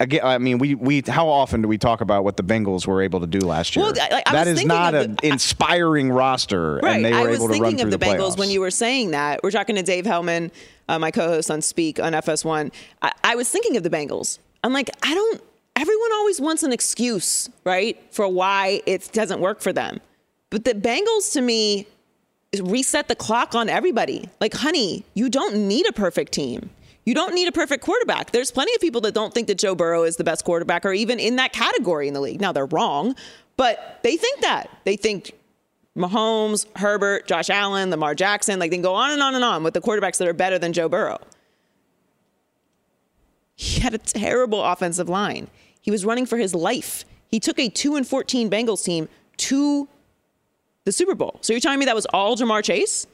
Again, 0.00 0.20
I 0.24 0.38
mean, 0.38 0.58
we 0.58 0.74
we 0.74 1.02
how 1.06 1.28
often 1.28 1.60
do 1.62 1.68
we 1.68 1.76
talk 1.76 2.00
about 2.00 2.24
what 2.24 2.36
the 2.38 2.42
Bengals 2.42 2.86
were 2.86 3.02
able 3.02 3.20
to 3.20 3.26
do 3.26 3.40
last 3.40 3.76
year? 3.76 3.84
Well, 3.84 3.94
I- 4.00 4.22
I 4.26 4.32
that 4.32 4.46
was 4.46 4.60
is 4.60 4.64
not 4.64 4.94
an 4.94 5.16
the- 5.16 5.26
inspiring 5.28 6.10
roster, 6.10 6.76
Right. 6.82 6.96
and 6.96 7.04
they 7.04 7.12
were 7.12 7.28
able 7.28 7.48
to 7.48 7.52
run 7.54 7.60
thinking 7.62 7.78
through 7.78 7.84
of 7.88 7.90
the, 7.90 7.98
the 7.98 8.06
Bengals 8.06 8.32
playoffs. 8.32 8.38
when 8.38 8.50
you 8.50 8.60
were 8.60 8.70
saying 8.70 9.10
that. 9.10 9.40
We're 9.42 9.50
talking 9.50 9.76
to 9.76 9.82
Dave 9.82 10.06
Helman, 10.06 10.50
uh, 10.88 10.98
my 10.98 11.10
co-host 11.10 11.50
on 11.50 11.60
Speak 11.60 12.00
on 12.00 12.14
FS1. 12.14 12.72
I, 13.02 13.12
I 13.22 13.34
was 13.36 13.50
thinking 13.50 13.76
of 13.76 13.82
the 13.82 13.90
Bengals. 13.90 14.38
I'm 14.64 14.72
like, 14.72 14.88
I 15.02 15.12
don't. 15.14 15.42
Everyone 15.76 16.12
always 16.14 16.40
wants 16.40 16.62
an 16.62 16.72
excuse, 16.72 17.50
right, 17.64 17.98
for 18.10 18.26
why 18.28 18.80
it 18.86 19.10
doesn't 19.12 19.40
work 19.40 19.60
for 19.60 19.72
them. 19.74 20.00
But 20.50 20.64
the 20.64 20.72
Bengals, 20.74 21.32
to 21.34 21.42
me, 21.42 21.86
reset 22.62 23.08
the 23.08 23.14
clock 23.14 23.54
on 23.54 23.68
everybody. 23.68 24.28
Like, 24.40 24.54
honey, 24.54 25.04
you 25.14 25.28
don't 25.28 25.68
need 25.68 25.86
a 25.86 25.92
perfect 25.92 26.32
team. 26.32 26.70
You 27.04 27.14
don't 27.14 27.34
need 27.34 27.48
a 27.48 27.52
perfect 27.52 27.82
quarterback. 27.82 28.30
There's 28.30 28.50
plenty 28.50 28.74
of 28.74 28.80
people 28.80 29.00
that 29.02 29.12
don't 29.12 29.34
think 29.34 29.48
that 29.48 29.58
Joe 29.58 29.74
Burrow 29.74 30.04
is 30.04 30.16
the 30.16 30.24
best 30.24 30.44
quarterback 30.44 30.86
or 30.86 30.92
even 30.92 31.18
in 31.18 31.36
that 31.36 31.52
category 31.52 32.06
in 32.06 32.14
the 32.14 32.20
league. 32.20 32.40
Now, 32.40 32.52
they're 32.52 32.66
wrong, 32.66 33.16
but 33.56 33.98
they 34.02 34.16
think 34.16 34.40
that. 34.40 34.70
They 34.84 34.96
think 34.96 35.32
Mahomes, 35.96 36.66
Herbert, 36.76 37.26
Josh 37.26 37.50
Allen, 37.50 37.90
Lamar 37.90 38.14
Jackson, 38.14 38.60
like 38.60 38.70
they 38.70 38.76
can 38.76 38.82
go 38.82 38.94
on 38.94 39.10
and 39.10 39.22
on 39.22 39.34
and 39.34 39.44
on 39.44 39.64
with 39.64 39.74
the 39.74 39.80
quarterbacks 39.80 40.18
that 40.18 40.28
are 40.28 40.32
better 40.32 40.58
than 40.58 40.72
Joe 40.72 40.88
Burrow. 40.88 41.18
He 43.56 43.80
had 43.80 43.94
a 43.94 43.98
terrible 43.98 44.62
offensive 44.62 45.08
line. 45.08 45.48
He 45.80 45.90
was 45.90 46.04
running 46.04 46.26
for 46.26 46.38
his 46.38 46.54
life. 46.54 47.04
He 47.28 47.40
took 47.40 47.58
a 47.58 47.68
2 47.68 47.96
and 47.96 48.06
14 48.06 48.48
Bengals 48.48 48.84
team 48.84 49.08
to 49.38 49.88
the 50.84 50.92
Super 50.92 51.14
Bowl. 51.14 51.38
So 51.40 51.52
you're 51.52 51.60
telling 51.60 51.78
me 51.78 51.84
that 51.86 51.94
was 51.94 52.06
all 52.06 52.36
Ja'Marr 52.36 52.64
Chase? 52.64 53.06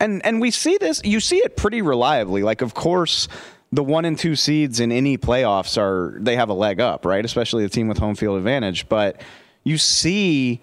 And 0.00 0.24
and 0.24 0.40
we 0.40 0.50
see 0.50 0.76
this 0.78 1.00
you 1.04 1.20
see 1.20 1.38
it 1.38 1.56
pretty 1.56 1.82
reliably. 1.82 2.42
Like 2.42 2.62
of 2.62 2.74
course 2.74 3.28
the 3.72 3.82
one 3.82 4.04
and 4.04 4.18
two 4.18 4.36
seeds 4.36 4.78
in 4.80 4.92
any 4.92 5.18
playoffs 5.18 5.76
are 5.78 6.16
they 6.20 6.36
have 6.36 6.48
a 6.48 6.54
leg 6.54 6.80
up 6.80 7.04
right? 7.04 7.24
Especially 7.24 7.62
the 7.62 7.68
team 7.68 7.88
with 7.88 7.98
home 7.98 8.14
field 8.14 8.38
advantage. 8.38 8.88
But 8.88 9.20
you 9.62 9.78
see 9.78 10.60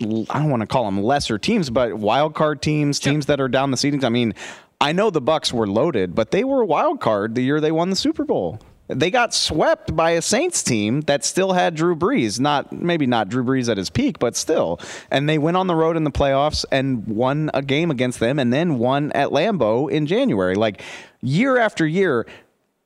i 0.00 0.38
don't 0.38 0.48
want 0.48 0.60
to 0.60 0.66
call 0.66 0.84
them 0.84 1.02
lesser 1.02 1.38
teams 1.38 1.70
but 1.70 1.92
wild 1.92 2.32
card 2.32 2.62
teams 2.62 3.00
teams 3.00 3.26
that 3.26 3.40
are 3.40 3.48
down 3.48 3.72
the 3.72 3.76
seedings. 3.76 4.04
I 4.04 4.10
mean 4.10 4.32
I 4.80 4.92
know 4.92 5.10
the 5.10 5.20
Bucs 5.20 5.52
were 5.52 5.66
loaded, 5.66 6.14
but 6.14 6.30
they 6.30 6.44
were 6.44 6.62
a 6.62 6.66
wild 6.66 7.00
card 7.00 7.34
the 7.34 7.42
year 7.42 7.60
they 7.60 7.72
won 7.72 7.90
the 7.90 7.96
Super 7.96 8.24
Bowl. 8.24 8.60
They 8.88 9.10
got 9.10 9.34
swept 9.34 9.94
by 9.94 10.12
a 10.12 10.22
Saints 10.22 10.62
team 10.62 11.02
that 11.02 11.24
still 11.24 11.52
had 11.52 11.74
Drew 11.74 11.94
Brees. 11.94 12.40
Not 12.40 12.72
maybe 12.72 13.06
not 13.06 13.28
Drew 13.28 13.44
Brees 13.44 13.68
at 13.68 13.76
his 13.76 13.90
peak, 13.90 14.18
but 14.18 14.34
still. 14.34 14.80
And 15.10 15.28
they 15.28 15.38
went 15.38 15.56
on 15.56 15.66
the 15.66 15.74
road 15.74 15.96
in 15.96 16.04
the 16.04 16.10
playoffs 16.10 16.64
and 16.72 17.06
won 17.06 17.50
a 17.52 17.62
game 17.62 17.90
against 17.90 18.18
them 18.18 18.38
and 18.38 18.52
then 18.52 18.78
won 18.78 19.12
at 19.12 19.28
Lambeau 19.28 19.90
in 19.90 20.06
January. 20.06 20.54
Like 20.54 20.82
year 21.20 21.58
after 21.58 21.86
year, 21.86 22.26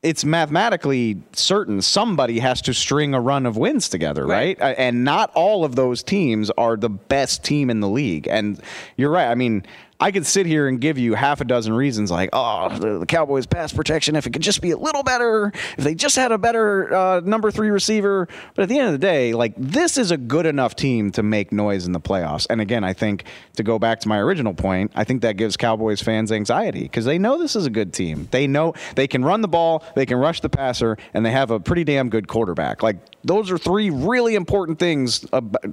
it's 0.02 0.24
mathematically 0.24 1.22
certain 1.32 1.80
somebody 1.80 2.40
has 2.40 2.60
to 2.62 2.74
string 2.74 3.14
a 3.14 3.20
run 3.20 3.46
of 3.46 3.56
wins 3.56 3.88
together, 3.88 4.26
right? 4.26 4.58
right? 4.60 4.74
And 4.76 5.04
not 5.04 5.30
all 5.34 5.64
of 5.64 5.76
those 5.76 6.02
teams 6.02 6.50
are 6.58 6.76
the 6.76 6.90
best 6.90 7.44
team 7.44 7.70
in 7.70 7.78
the 7.78 7.88
league. 7.88 8.26
And 8.26 8.60
you're 8.96 9.10
right. 9.10 9.28
I 9.28 9.36
mean, 9.36 9.64
I 10.02 10.10
could 10.10 10.26
sit 10.26 10.46
here 10.46 10.66
and 10.66 10.80
give 10.80 10.98
you 10.98 11.14
half 11.14 11.40
a 11.40 11.44
dozen 11.44 11.72
reasons 11.72 12.10
like, 12.10 12.30
oh, 12.32 12.76
the, 12.76 12.98
the 12.98 13.06
Cowboys' 13.06 13.46
pass 13.46 13.72
protection, 13.72 14.16
if 14.16 14.26
it 14.26 14.32
could 14.32 14.42
just 14.42 14.60
be 14.60 14.72
a 14.72 14.76
little 14.76 15.04
better, 15.04 15.52
if 15.78 15.84
they 15.84 15.94
just 15.94 16.16
had 16.16 16.32
a 16.32 16.38
better 16.38 16.92
uh, 16.92 17.20
number 17.20 17.52
three 17.52 17.70
receiver. 17.70 18.26
But 18.56 18.64
at 18.64 18.68
the 18.68 18.80
end 18.80 18.88
of 18.88 18.92
the 18.94 18.98
day, 18.98 19.32
like, 19.32 19.54
this 19.56 19.96
is 19.96 20.10
a 20.10 20.16
good 20.16 20.44
enough 20.44 20.74
team 20.74 21.12
to 21.12 21.22
make 21.22 21.52
noise 21.52 21.86
in 21.86 21.92
the 21.92 22.00
playoffs. 22.00 22.48
And 22.50 22.60
again, 22.60 22.82
I 22.82 22.94
think 22.94 23.26
to 23.54 23.62
go 23.62 23.78
back 23.78 24.00
to 24.00 24.08
my 24.08 24.18
original 24.18 24.54
point, 24.54 24.90
I 24.96 25.04
think 25.04 25.22
that 25.22 25.36
gives 25.36 25.56
Cowboys 25.56 26.02
fans 26.02 26.32
anxiety 26.32 26.82
because 26.82 27.04
they 27.04 27.16
know 27.16 27.38
this 27.38 27.54
is 27.54 27.66
a 27.66 27.70
good 27.70 27.92
team. 27.92 28.26
They 28.32 28.48
know 28.48 28.74
they 28.96 29.06
can 29.06 29.24
run 29.24 29.40
the 29.40 29.46
ball, 29.46 29.84
they 29.94 30.04
can 30.04 30.18
rush 30.18 30.40
the 30.40 30.48
passer, 30.48 30.98
and 31.14 31.24
they 31.24 31.30
have 31.30 31.52
a 31.52 31.60
pretty 31.60 31.84
damn 31.84 32.08
good 32.08 32.26
quarterback. 32.26 32.82
Like, 32.82 32.96
those 33.22 33.52
are 33.52 33.58
three 33.58 33.90
really 33.90 34.34
important 34.34 34.80
things 34.80 35.24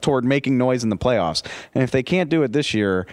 toward 0.02 0.24
making 0.24 0.60
noise 0.60 0.84
in 0.84 0.90
the 0.90 0.98
playoffs. 0.98 1.44
And 1.74 1.82
if 1.84 1.90
they 1.90 2.04
can't 2.04 2.30
do 2.30 2.44
it 2.44 2.54
this 2.54 2.76
year, 2.76 3.08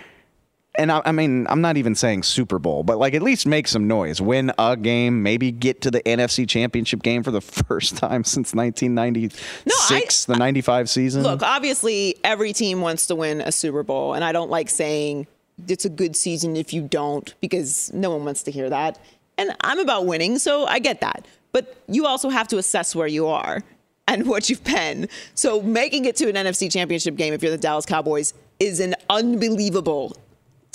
and 0.79 0.93
I, 0.93 1.03
I, 1.05 1.13
mean, 1.13 1.47
I'm 1.49 1.61
not 1.61 1.77
even 1.77 1.95
saying 1.95 2.23
Super 2.23 2.59
Bowl, 2.59 2.83
but 2.83 2.99
like 2.99 3.15
at 3.15 3.23
least 3.23 3.47
make 3.47 3.69
some 3.69 3.87
noise, 3.87 4.21
win 4.21 4.53
a 4.59 4.77
game, 4.77 5.23
maybe 5.23 5.51
get 5.53 5.83
to 5.83 5.91
the 5.91 6.01
NFC 6.03 6.49
Championship 6.49 7.03
game 7.03 7.23
for 7.23 7.31
the 7.31 7.41
first 7.41 7.97
time 7.97 8.25
since 8.25 8.55
1996, 8.55 10.29
no, 10.29 10.35
the 10.35 10.39
95 10.39 10.91
season. 10.91 11.23
Look, 11.23 11.43
obviously, 11.43 12.17
every 12.25 12.53
team 12.53 12.81
wants 12.81 13.07
to 13.09 13.15
win 13.15 13.41
a 13.41 13.53
Super 13.53 13.83
Bowl, 13.83 14.15
and 14.15 14.25
I 14.25 14.33
don't 14.33 14.51
like 14.51 14.71
saying 14.71 15.27
it's 15.69 15.85
a 15.85 15.91
good 15.91 16.17
season 16.17 16.57
if 16.57 16.73
you 16.73 16.83
don't, 16.83 17.35
because 17.41 17.93
no 17.93 18.11
one 18.11 18.25
wants 18.25 18.43
to 18.45 18.51
hear 18.51 18.69
that. 18.71 18.99
And 19.39 19.55
I'm 19.63 19.79
about 19.79 20.07
winning, 20.07 20.39
so 20.39 20.67
I 20.67 20.79
get 20.79 21.01
that. 21.01 21.27
But 21.53 21.77
you 21.89 22.07
also 22.07 22.29
have 22.29 22.49
to 22.49 22.59
assess 22.59 22.95
where 22.95 23.07
you 23.07 23.27
are 23.27 23.63
and 24.09 24.27
what 24.27 24.49
you've 24.49 24.65
been. 24.65 25.09
So 25.35 25.63
making 25.63 26.05
it 26.05 26.17
to 26.17 26.29
an 26.29 26.35
NFC 26.35 26.71
Championship 26.71 27.17
game 27.17 27.33
if 27.33 27.43
you're 27.43 27.51
the 27.51 27.59
Dallas 27.59 27.87
Cowboys 27.87 28.35
is 28.61 28.81
an 28.81 28.95
unbelievable 29.11 30.17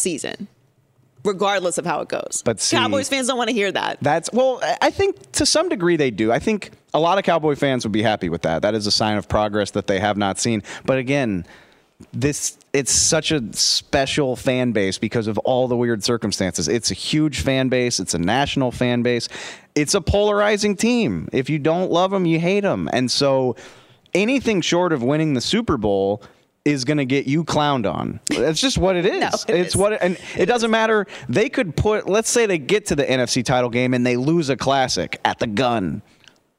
season 0.01 0.47
regardless 1.23 1.77
of 1.77 1.85
how 1.85 2.01
it 2.01 2.09
goes. 2.09 2.41
But 2.43 2.59
see, 2.59 2.75
Cowboys 2.75 3.09
fans 3.09 3.27
don't 3.27 3.37
want 3.37 3.49
to 3.49 3.53
hear 3.53 3.71
that. 3.71 3.97
That's 4.01 4.29
well, 4.33 4.59
I 4.81 4.91
think 4.91 5.31
to 5.33 5.45
some 5.45 5.69
degree 5.69 5.95
they 5.95 6.11
do. 6.11 6.31
I 6.31 6.39
think 6.39 6.71
a 6.93 6.99
lot 6.99 7.17
of 7.17 7.23
Cowboy 7.23 7.55
fans 7.55 7.85
would 7.85 7.91
be 7.91 8.01
happy 8.01 8.29
with 8.29 8.41
that. 8.43 8.61
That 8.61 8.75
is 8.75 8.87
a 8.87 8.91
sign 8.91 9.17
of 9.17 9.27
progress 9.27 9.71
that 9.71 9.87
they 9.87 9.99
have 9.99 10.17
not 10.17 10.39
seen. 10.39 10.63
But 10.85 10.97
again, 10.97 11.45
this 12.13 12.57
it's 12.73 12.91
such 12.91 13.31
a 13.31 13.41
special 13.53 14.35
fan 14.35 14.71
base 14.71 14.97
because 14.97 15.27
of 15.27 15.37
all 15.39 15.67
the 15.67 15.75
weird 15.75 16.03
circumstances. 16.03 16.67
It's 16.67 16.89
a 16.89 16.95
huge 16.95 17.41
fan 17.41 17.69
base, 17.69 17.99
it's 17.99 18.13
a 18.13 18.19
national 18.19 18.71
fan 18.71 19.01
base. 19.01 19.27
It's 19.75 19.93
a 19.93 20.01
polarizing 20.01 20.75
team. 20.75 21.29
If 21.31 21.49
you 21.49 21.59
don't 21.59 21.91
love 21.91 22.11
them, 22.11 22.25
you 22.25 22.39
hate 22.39 22.61
them. 22.61 22.89
And 22.91 23.09
so 23.09 23.55
anything 24.13 24.61
short 24.61 24.91
of 24.91 25.01
winning 25.01 25.33
the 25.33 25.41
Super 25.41 25.77
Bowl 25.77 26.21
is 26.63 26.85
going 26.85 26.97
to 26.97 27.05
get 27.05 27.25
you 27.25 27.43
clowned 27.43 27.91
on. 27.91 28.19
That's 28.27 28.61
just 28.61 28.77
what 28.77 28.95
it 28.95 29.05
is. 29.07 29.19
no, 29.19 29.27
it 29.27 29.59
it's 29.59 29.69
is. 29.69 29.75
what, 29.75 29.93
it, 29.93 29.99
and 30.01 30.15
it, 30.15 30.41
it 30.41 30.45
doesn't 30.45 30.69
is. 30.69 30.71
matter. 30.71 31.07
They 31.27 31.49
could 31.49 31.75
put. 31.75 32.07
Let's 32.07 32.29
say 32.29 32.45
they 32.45 32.57
get 32.57 32.87
to 32.87 32.95
the 32.95 33.03
NFC 33.03 33.43
title 33.43 33.69
game 33.69 33.93
and 33.93 34.05
they 34.05 34.17
lose 34.17 34.49
a 34.49 34.57
classic 34.57 35.19
at 35.25 35.39
the 35.39 35.47
gun. 35.47 36.01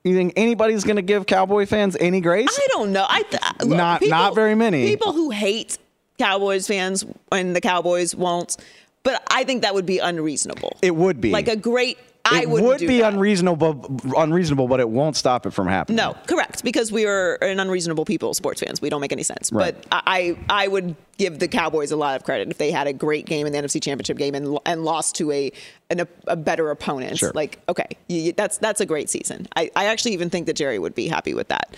You 0.05 0.17
think 0.17 0.33
anybody's 0.37 0.83
going 0.83 0.97
to 0.97 1.03
give 1.03 1.27
Cowboy 1.27 1.67
fans 1.67 1.97
any 2.01 2.21
grace? 2.21 2.49
I 2.51 2.67
don't 2.71 2.93
know. 2.93 3.07
I 3.09 3.23
look, 3.61 3.77
not 3.77 4.01
people, 4.01 4.11
not 4.11 4.35
very 4.35 4.57
many 4.57 4.89
people 4.89 5.13
who 5.13 5.31
hate 5.31 5.79
Cowboys 6.19 6.67
fans 6.67 7.05
when 7.29 7.53
the 7.53 7.61
Cowboys 7.61 8.15
won't. 8.15 8.57
But 9.05 9.23
I 9.31 9.45
think 9.45 9.63
that 9.63 9.75
would 9.75 9.87
be 9.87 9.99
unreasonable. 9.99 10.77
It 10.83 10.95
would 10.95 11.21
be 11.21 11.31
like 11.31 11.49
a 11.49 11.57
great 11.57 11.99
I 12.25 12.47
would 12.47 12.81
be 12.81 13.01
that. 13.01 13.15
unreasonable, 13.15 14.01
unreasonable, 14.17 14.69
but 14.69 14.81
it 14.81 14.89
won't 14.89 15.17
stop 15.17 15.45
it 15.47 15.51
from 15.51 15.67
happening. 15.67 15.97
No, 15.97 16.17
correct, 16.27 16.63
because 16.63 16.93
we 16.93 17.07
are 17.07 17.35
an 17.37 17.59
unreasonable 17.59 18.05
people, 18.05 18.33
sports 18.35 18.61
fans. 18.61 18.81
We 18.81 18.91
don't 18.91 19.01
make 19.01 19.13
any 19.13 19.25
sense. 19.25 19.51
Right. 19.51 19.75
But 19.75 19.87
I, 20.07 20.39
I 20.49 20.69
would 20.69 20.95
give 21.19 21.39
the 21.39 21.49
Cowboys 21.49 21.91
a 21.91 21.97
lot 21.97 22.17
of 22.17 22.25
credit 22.25 22.49
if 22.49 22.59
they 22.59 22.71
had 22.71 22.87
a 22.87 22.93
great 22.93 23.27
game 23.27 23.47
in 23.47 23.53
the 23.53 23.59
NFC 23.59 23.83
Championship 23.83 24.19
game 24.19 24.35
and 24.35 24.59
and 24.65 24.85
lost 24.85 25.17
to 25.17 25.33
a 25.33 25.53
an, 25.91 26.07
a 26.27 26.37
better 26.37 26.71
opponent. 26.71 27.19
Sure. 27.19 27.33
Like, 27.35 27.59
okay, 27.69 27.89
you, 28.09 28.33
that's 28.33 28.59
that's 28.59 28.81
a 28.81 28.87
great 28.87 29.11
season. 29.11 29.49
I, 29.57 29.71
I 29.75 29.87
actually 29.87 30.13
even 30.13 30.31
think 30.31 30.47
that 30.47 30.55
Jerry 30.55 30.79
would 30.79 30.95
be 30.95 31.09
happy 31.09 31.35
with 31.35 31.49
that. 31.49 31.77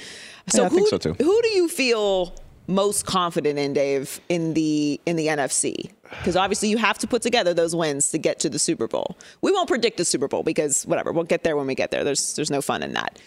So 0.48 0.62
yeah, 0.62 0.66
I 0.66 0.68
who, 0.68 0.76
think 0.76 0.88
so 0.88 0.98
too. 0.98 1.14
Who 1.14 1.42
do 1.42 1.48
you 1.48 1.68
feel 1.68 2.34
most 2.66 3.06
confident 3.06 3.58
in, 3.58 3.72
Dave, 3.72 4.20
in 4.28 4.54
the 4.54 5.00
in 5.06 5.16
the 5.16 5.28
NFC? 5.28 5.90
Because 6.10 6.36
obviously 6.36 6.68
you 6.68 6.78
have 6.78 6.98
to 6.98 7.06
put 7.06 7.22
together 7.22 7.54
those 7.54 7.74
wins 7.74 8.10
to 8.10 8.18
get 8.18 8.38
to 8.40 8.48
the 8.48 8.58
Super 8.58 8.86
Bowl. 8.86 9.16
We 9.40 9.52
won't 9.52 9.68
predict 9.68 9.96
the 9.96 10.04
Super 10.04 10.28
Bowl 10.28 10.42
because 10.42 10.84
whatever, 10.84 11.12
we'll 11.12 11.24
get 11.24 11.42
there 11.42 11.56
when 11.56 11.66
we 11.66 11.74
get 11.74 11.90
there. 11.90 12.04
There's 12.04 12.34
there's 12.34 12.50
no 12.50 12.62
fun 12.62 12.82
in 12.82 12.92
that. 12.94 13.18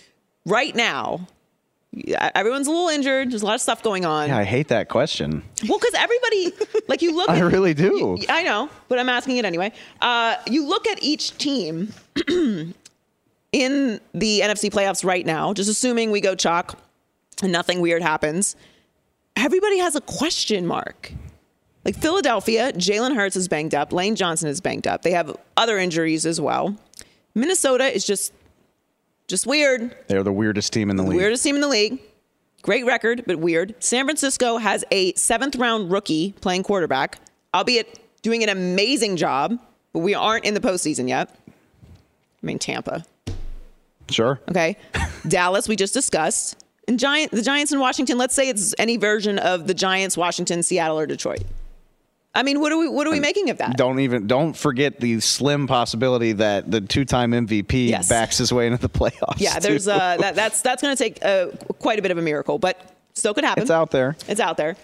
Right 0.46 0.76
now, 0.76 1.28
everyone's 2.36 2.68
a 2.68 2.72
little 2.72 2.90
injured. 2.90 3.32
There's 3.32 3.42
a 3.42 3.46
lot 3.46 3.56
of 3.56 3.62
stuff 3.62 3.84
going 3.84 4.06
on. 4.06 4.30
Yeah, 4.30 4.38
I 4.38 4.44
hate 4.44 4.70
that 4.70 4.90
question. 4.90 5.44
Well, 5.68 5.80
because 5.80 5.94
everybody, 5.96 6.54
like 6.88 7.02
you 7.02 7.16
look. 7.16 7.30
I 7.38 7.40
really 7.40 7.74
do. 7.74 8.18
You, 8.20 8.26
I 8.30 8.44
know, 8.44 8.70
but 8.88 9.00
I'm 9.00 9.10
asking 9.10 9.38
it 9.38 9.46
anyway. 9.46 9.72
Uh, 10.02 10.36
you 10.48 10.68
look 10.68 10.88
at 10.88 11.02
each 11.04 11.38
team 11.38 11.94
in 12.28 14.00
the 14.14 14.42
NFC 14.42 14.72
playoffs 14.72 15.04
right 15.04 15.26
now. 15.26 15.54
Just 15.54 15.70
assuming 15.70 16.12
we 16.12 16.22
go 16.22 16.36
chalk 16.36 16.78
and 17.42 17.52
nothing 17.52 17.82
weird 17.82 18.02
happens 18.02 18.56
everybody 19.38 19.78
has 19.78 19.96
a 19.96 20.02
question 20.02 20.66
mark. 20.68 21.12
Like 21.86 21.96
Philadelphia, 21.96 22.74
Jalen 22.74 23.16
Hurts 23.16 23.38
is 23.38 23.48
banged 23.48 23.74
up. 23.74 23.94
Lane 23.94 24.16
Johnson 24.16 24.50
is 24.50 24.60
banged 24.60 24.88
up. 24.88 25.04
They 25.04 25.12
have 25.12 25.38
other 25.56 25.78
injuries 25.78 26.26
as 26.26 26.42
well. 26.42 26.76
Minnesota 27.34 27.86
is 27.86 28.06
just 28.06 28.34
just 29.28 29.46
weird. 29.46 29.96
They're 30.08 30.24
the 30.24 30.34
weirdest 30.34 30.74
team 30.74 30.90
in 30.90 30.96
the, 30.96 31.04
the 31.04 31.10
league. 31.10 31.18
Weirdest 31.18 31.44
team 31.44 31.56
in 31.56 31.62
the 31.62 31.68
league. 31.68 32.00
Great 32.62 32.86
record, 32.86 33.24
but 33.28 33.38
weird. 33.38 33.76
San 33.80 34.06
Francisco 34.06 34.58
has 34.58 34.84
a 34.92 35.14
seventh 35.14 35.56
round 35.56 35.92
rookie 35.92 36.34
playing 36.42 36.64
quarterback, 36.64 37.20
albeit 37.54 38.00
doing 38.22 38.44
an 38.44 38.50
amazing 38.50 39.16
job, 39.16 39.58
but 39.94 40.00
we 40.00 40.14
aren't 40.14 40.46
in 40.46 40.54
the 40.54 40.60
postseason 40.60 41.08
yet. 41.08 41.30
I 41.48 42.46
mean, 42.46 42.60
Tampa. 42.60 43.06
Sure. 44.10 44.40
Okay. 44.50 44.78
Dallas, 45.28 45.68
we 45.68 45.76
just 45.76 45.94
discussed 45.94 46.58
and 46.88 47.00
Giant, 47.00 47.32
the 47.32 47.42
Giants 47.42 47.72
in 47.72 47.80
Washington. 47.80 48.18
Let's 48.18 48.34
say 48.34 48.50
it's 48.50 48.74
any 48.78 48.98
version 48.98 49.40
of 49.40 49.68
the 49.68 49.74
Giants, 49.74 50.16
Washington, 50.16 50.64
Seattle, 50.64 51.00
or 51.00 51.06
Detroit. 51.06 51.44
I 52.34 52.44
mean, 52.44 52.60
what 52.60 52.72
are 52.72 52.78
we 52.78 52.88
what 52.88 53.08
are 53.08 53.12
we 53.12 53.20
making 53.20 53.50
of 53.50 53.58
that? 53.58 53.78
Don't 53.78 54.00
even 54.00 54.28
don't 54.28 54.56
forget 54.56 55.00
the 55.00 55.20
slim 55.20 55.66
possibility 55.66 56.34
that 56.34 56.70
the 56.70 56.82
two-time 56.82 57.32
MVP 57.32 57.90
yes. 57.90 58.10
backs 58.10 58.38
his 58.38 58.54
way 58.54 58.68
into 58.68 58.80
the 58.80 58.90
playoffs. 59.00 59.40
Yeah, 59.40 59.60
there's 59.60 59.88
uh, 59.88 60.18
that, 60.18 60.36
that's 60.36 60.62
that's 60.62 60.82
going 60.82 60.96
to 60.96 61.04
take 61.04 61.24
uh, 61.26 61.48
quite 61.80 61.98
a 61.98 62.02
bit 62.02 62.12
of 62.12 62.18
a 62.18 62.22
miracle, 62.22 62.60
but 62.60 62.96
still 63.16 63.34
could 63.34 63.44
happen. 63.44 63.64
It's 63.64 63.72
out 63.72 63.90
there. 63.90 64.16
It's 64.28 64.40
out 64.40 64.58
there. 64.58 64.76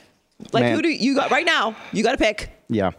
Like 0.51 0.63
Man. 0.63 0.75
who 0.75 0.81
do 0.81 0.89
you 0.89 1.15
got 1.15 1.29
right 1.29 1.45
now? 1.45 1.75
You 1.91 2.03
got 2.03 2.13
to 2.13 2.17
pick. 2.17 2.49
Yeah. 2.69 2.91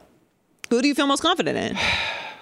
Who 0.70 0.80
do 0.80 0.88
you 0.88 0.94
feel 0.94 1.06
most 1.06 1.20
confident 1.20 1.58
in? 1.58 1.76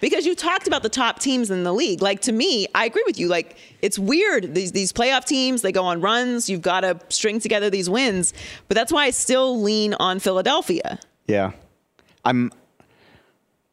because 0.00 0.26
you 0.26 0.34
talked 0.34 0.66
about 0.66 0.82
the 0.82 0.88
top 0.88 1.18
teams 1.18 1.50
in 1.50 1.62
the 1.64 1.72
league. 1.72 2.02
Like 2.02 2.20
to 2.22 2.32
me, 2.32 2.66
I 2.74 2.86
agree 2.86 3.02
with 3.06 3.18
you. 3.18 3.28
Like 3.28 3.56
it's 3.82 3.98
weird 3.98 4.54
these 4.54 4.72
these 4.72 4.92
playoff 4.92 5.24
teams 5.24 5.62
they 5.62 5.72
go 5.72 5.84
on 5.84 6.00
runs. 6.00 6.48
You've 6.48 6.62
got 6.62 6.80
to 6.80 6.98
string 7.08 7.40
together 7.40 7.70
these 7.70 7.88
wins, 7.88 8.32
but 8.68 8.74
that's 8.74 8.92
why 8.92 9.04
I 9.04 9.10
still 9.10 9.60
lean 9.60 9.94
on 9.94 10.18
Philadelphia. 10.18 10.98
Yeah, 11.26 11.52
I'm. 12.24 12.50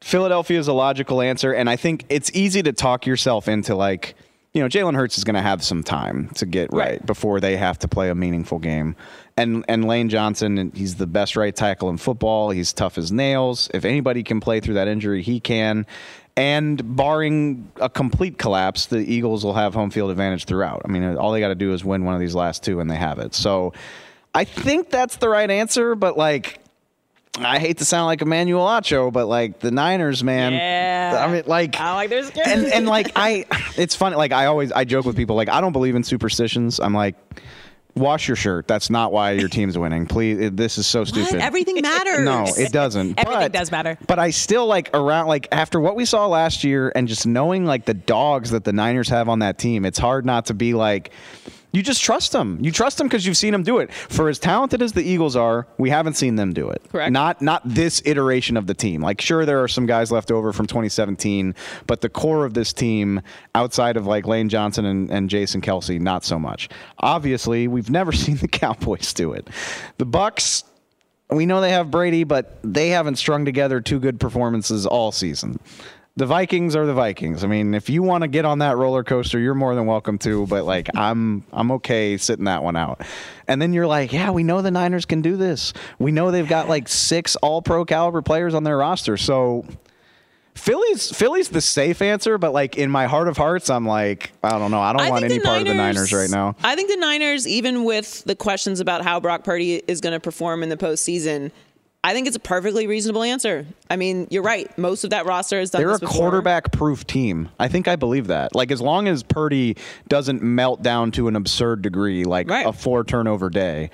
Philadelphia 0.02 0.60
is 0.60 0.68
a 0.68 0.74
logical 0.74 1.22
answer, 1.22 1.52
and 1.52 1.70
I 1.70 1.76
think 1.76 2.06
it's 2.10 2.32
easy 2.34 2.62
to 2.64 2.72
talk 2.72 3.06
yourself 3.08 3.48
into 3.48 3.76
like 3.76 4.16
you 4.58 4.64
know, 4.64 4.70
Jalen 4.70 4.96
Hurts 4.96 5.20
is 5.20 5.24
going 5.24 5.36
to 5.36 5.42
have 5.42 5.64
some 5.64 5.84
time 5.84 6.30
to 6.30 6.48
get 6.48 6.74
right, 6.74 6.90
right, 6.90 7.06
before 7.06 7.40
they 7.40 7.58
have 7.58 7.78
to 7.80 7.88
play 7.88 8.10
a 8.10 8.16
meaningful 8.16 8.58
game. 8.58 8.96
And 9.38 9.64
and 9.68 9.86
Lane 9.86 10.10
Johnson, 10.10 10.72
he's 10.74 10.96
the 10.96 11.06
best 11.06 11.36
right 11.36 11.56
tackle 11.56 11.90
in 11.90 11.98
football. 11.98 12.50
He's 12.50 12.74
tough 12.74 12.98
as 12.98 13.12
nails. 13.12 13.70
If 13.72 13.86
anybody 13.86 14.24
can 14.24 14.40
play 14.40 14.60
through 14.60 14.74
that 14.74 14.88
injury, 14.88 15.22
he 15.22 15.40
can. 15.40 15.86
And 16.36 16.96
barring 16.96 17.72
a 17.80 17.88
complete 17.88 18.40
collapse, 18.40 18.88
the 18.88 18.98
Eagles 18.98 19.46
will 19.46 19.54
have 19.54 19.76
home 19.76 19.92
field 19.92 20.10
advantage 20.10 20.46
throughout. 20.46 20.82
I 20.86 20.88
mean, 20.88 21.04
all 21.18 21.32
they 21.32 21.40
got 21.40 21.50
to 21.50 21.56
do 21.56 21.74
is 21.74 21.86
win 21.86 22.04
one 22.04 22.16
of 22.16 22.20
these 22.20 22.34
last 22.34 22.64
two, 22.64 22.80
and 22.80 22.90
they 22.90 22.96
have 22.96 23.20
it. 23.20 23.36
So, 23.36 23.74
I 24.34 24.44
think 24.44 24.90
that's 24.90 25.18
the 25.18 25.30
right 25.30 25.50
answer. 25.52 25.94
But 25.94 26.18
like, 26.18 26.60
I 27.46 27.60
hate 27.60 27.78
to 27.80 27.86
sound 27.86 28.06
like 28.08 28.22
Emmanuel 28.22 28.66
Acho, 28.66 29.12
but 29.12 29.28
like 29.28 29.60
the 29.60 29.72
Niners, 29.72 30.24
man. 30.24 30.54
Yeah. 30.54 31.26
I 31.28 31.32
mean, 31.32 31.44
like, 31.46 31.80
I 31.80 31.94
like 31.96 32.10
there's 32.10 32.30
and 32.32 32.66
and 32.66 32.86
like 32.88 33.12
I, 33.16 33.46
it's 33.78 33.96
funny. 33.96 34.16
Like 34.16 34.32
I 34.32 34.46
always 34.48 34.72
I 34.72 34.84
joke 34.84 35.06
with 35.06 35.16
people 35.16 35.36
like 35.36 35.50
I 35.50 35.62
don't 35.62 35.74
believe 35.74 35.96
in 35.96 36.04
superstitions. 36.04 36.80
I'm 36.80 36.94
like 36.94 37.16
Wash 37.96 38.28
your 38.28 38.36
shirt. 38.36 38.68
That's 38.68 38.92
not 38.92 39.12
why 39.12 39.32
your 39.32 39.50
team's 39.50 39.76
winning. 39.76 40.06
Please, 40.06 40.38
it- 40.40 40.56
this 40.56 40.78
is 40.78 40.86
so 40.86 41.04
stupid. 41.04 41.42
Everything 41.42 41.82
matters. 41.82 42.20
No, 42.20 42.46
it 42.56 42.72
doesn't. 42.72 43.18
Everything 43.20 43.42
But- 43.46 43.52
does 43.54 43.72
matter. 43.72 43.98
But 44.06 44.20
I 44.20 44.30
still 44.30 44.68
like 44.68 44.92
around 44.94 45.26
like 45.26 45.48
after 45.52 45.80
what 45.80 45.96
we 45.96 46.06
saw 46.06 46.28
last 46.28 46.64
year 46.64 46.92
and 46.96 47.08
just 47.08 47.26
knowing 47.26 47.66
like 47.66 47.86
the 47.86 47.96
dogs 47.96 48.52
that 48.52 48.66
the 48.66 48.72
Niners 48.72 49.10
have 49.10 49.30
on 49.30 49.40
that 49.40 49.58
team, 49.58 49.84
it's 49.84 49.98
hard 49.98 50.28
not 50.28 50.46
to 50.46 50.54
be 50.54 50.76
like 50.76 51.10
you 51.74 51.84
just 51.84 52.02
trust 52.02 52.32
them. 52.32 52.58
You 52.62 52.72
trust 52.72 52.98
them 52.98 53.08
because 53.08 53.26
you've 53.26 53.38
seen 53.38 53.52
them 53.52 53.64
do 53.64 53.80
it. 53.80 53.92
For 53.94 54.30
as 54.30 54.40
talented 54.40 54.82
as 54.82 54.94
the 54.94 55.04
Eagles 55.04 55.36
are, 55.36 55.68
we 55.78 55.90
haven't 55.90 56.14
seen 56.14 56.36
them 56.36 56.54
do 56.54 56.70
it. 56.70 56.82
Correct. 56.92 57.12
Not 57.12 57.42
not 57.42 57.62
this 57.66 58.02
iteration 58.06 58.58
of 58.58 58.68
the 58.68 58.74
team. 58.74 59.02
Like 59.02 59.22
sure 59.22 59.46
there 59.46 59.62
are 59.62 59.68
some 59.68 59.86
guys 59.86 60.12
left 60.12 60.32
over 60.32 60.54
from 60.54 60.66
2017, 60.66 61.54
but 61.86 62.02
the 62.02 62.10
core 62.10 62.46
of 62.46 62.54
this 62.54 62.74
team 62.74 63.22
outside 63.54 63.98
of 63.98 64.08
like 64.08 64.26
Lane 64.26 64.50
Johnson 64.50 64.86
and, 64.86 65.12
and 65.12 65.30
Jason 65.30 65.62
Kelce, 65.62 66.00
not 66.00 66.24
so 66.24 66.40
much. 66.40 66.70
Obviously, 67.00 67.68
we've 67.68 67.90
never 67.90 68.12
seen 68.14 68.38
the 68.38 68.48
Cowboys 68.48 69.14
do 69.14 69.34
it. 69.34 69.48
The 69.98 70.06
Bucs 70.06 70.64
we 71.30 71.46
know 71.46 71.60
they 71.60 71.72
have 71.72 71.92
Brady, 71.92 72.24
but 72.24 72.58
they 72.64 72.90
haven't 72.90 73.18
strung 73.18 73.44
together 73.44 73.82
two 73.82 74.00
good 74.00 74.20
performances 74.20 74.86
all 74.86 75.12
season. 75.12 75.60
The 76.18 76.26
Vikings 76.26 76.76
are 76.76 76.88
the 76.88 76.96
Vikings. 76.96 77.44
I 77.44 77.48
mean, 77.48 77.76
if 77.76 77.92
you 77.92 78.02
want 78.02 78.24
to 78.24 78.28
get 78.28 78.44
on 78.44 78.60
that 78.60 78.76
roller 78.76 79.04
coaster, 79.04 79.38
you're 79.38 79.54
more 79.54 79.76
than 79.76 79.86
welcome 79.86 80.18
to, 80.20 80.48
but 80.48 80.66
like 80.66 80.90
I'm 80.96 81.46
I'm 81.54 81.72
okay 81.74 82.18
sitting 82.18 82.46
that 82.46 82.64
one 82.64 82.76
out. 82.76 83.02
And 83.48 83.62
then 83.62 83.72
you're 83.72 83.86
like, 83.86 84.12
yeah, 84.12 84.32
we 84.32 84.44
know 84.44 84.64
the 84.64 84.72
Niners 84.72 85.06
can 85.06 85.22
do 85.22 85.38
this. 85.38 85.74
We 86.00 86.12
know 86.12 86.32
they've 86.32 86.48
got 86.48 86.68
like 86.68 86.88
six 86.88 87.36
all 87.36 87.62
pro 87.62 87.86
caliber 87.86 88.24
players 88.24 88.56
on 88.56 88.64
their 88.64 88.78
roster. 88.78 89.16
So 89.16 89.66
Philly's 90.58 91.16
Philly's 91.16 91.50
the 91.50 91.62
safe 91.62 92.02
answer, 92.02 92.38
but 92.38 92.52
like 92.52 92.78
in 92.78 92.90
my 92.90 93.06
heart 93.06 93.28
of 93.28 93.38
hearts, 93.38 93.70
I'm 93.70 93.86
like, 93.86 94.32
I 94.44 94.58
don't 94.58 94.72
know. 94.72 94.82
I 94.82 94.94
don't 94.94 95.04
I 95.04 95.10
want 95.12 95.24
any 95.24 95.40
part 95.40 95.62
of 95.62 95.68
the 95.68 95.76
Niners 95.76 96.12
right 96.12 96.30
now. 96.30 96.56
I 96.64 96.76
think 96.76 96.90
the 96.90 96.98
Niners, 96.98 97.48
even 97.48 97.84
with 97.84 98.24
the 98.24 98.36
questions 98.36 98.80
about 98.80 99.04
how 99.04 99.20
Brock 99.20 99.44
Purdy 99.44 99.76
is 99.76 100.02
going 100.02 100.14
to 100.14 100.20
perform 100.20 100.64
in 100.64 100.70
the 100.70 100.78
postseason, 100.78 101.52
I 102.04 102.14
think 102.14 102.28
it's 102.28 102.36
a 102.38 102.40
perfectly 102.40 102.88
reasonable 102.88 103.24
answer. 103.24 103.66
I 103.90 103.96
mean, 103.98 104.28
you're 104.30 104.44
right. 104.44 104.76
Most 104.78 105.04
of 105.04 105.10
that 105.10 105.26
roster 105.26 105.60
is 105.60 105.72
done 105.72 105.82
They're 105.82 105.92
a 105.92 106.00
quarterback 106.00 106.72
proof 106.72 107.06
team. 107.06 107.50
I 107.60 107.68
think 107.68 107.88
I 107.88 107.96
believe 107.98 108.28
that. 108.28 108.56
Like 108.56 108.72
as 108.72 108.80
long 108.80 109.08
as 109.08 109.24
Purdy 109.24 109.76
doesn't 110.08 110.42
melt 110.42 110.82
down 110.82 111.12
to 111.14 111.28
an 111.28 111.36
absurd 111.36 111.82
degree, 111.82 112.24
like 112.24 112.50
Right. 112.50 112.66
a 112.66 112.72
four 112.72 113.04
turnover 113.04 113.50
day, 113.50 113.90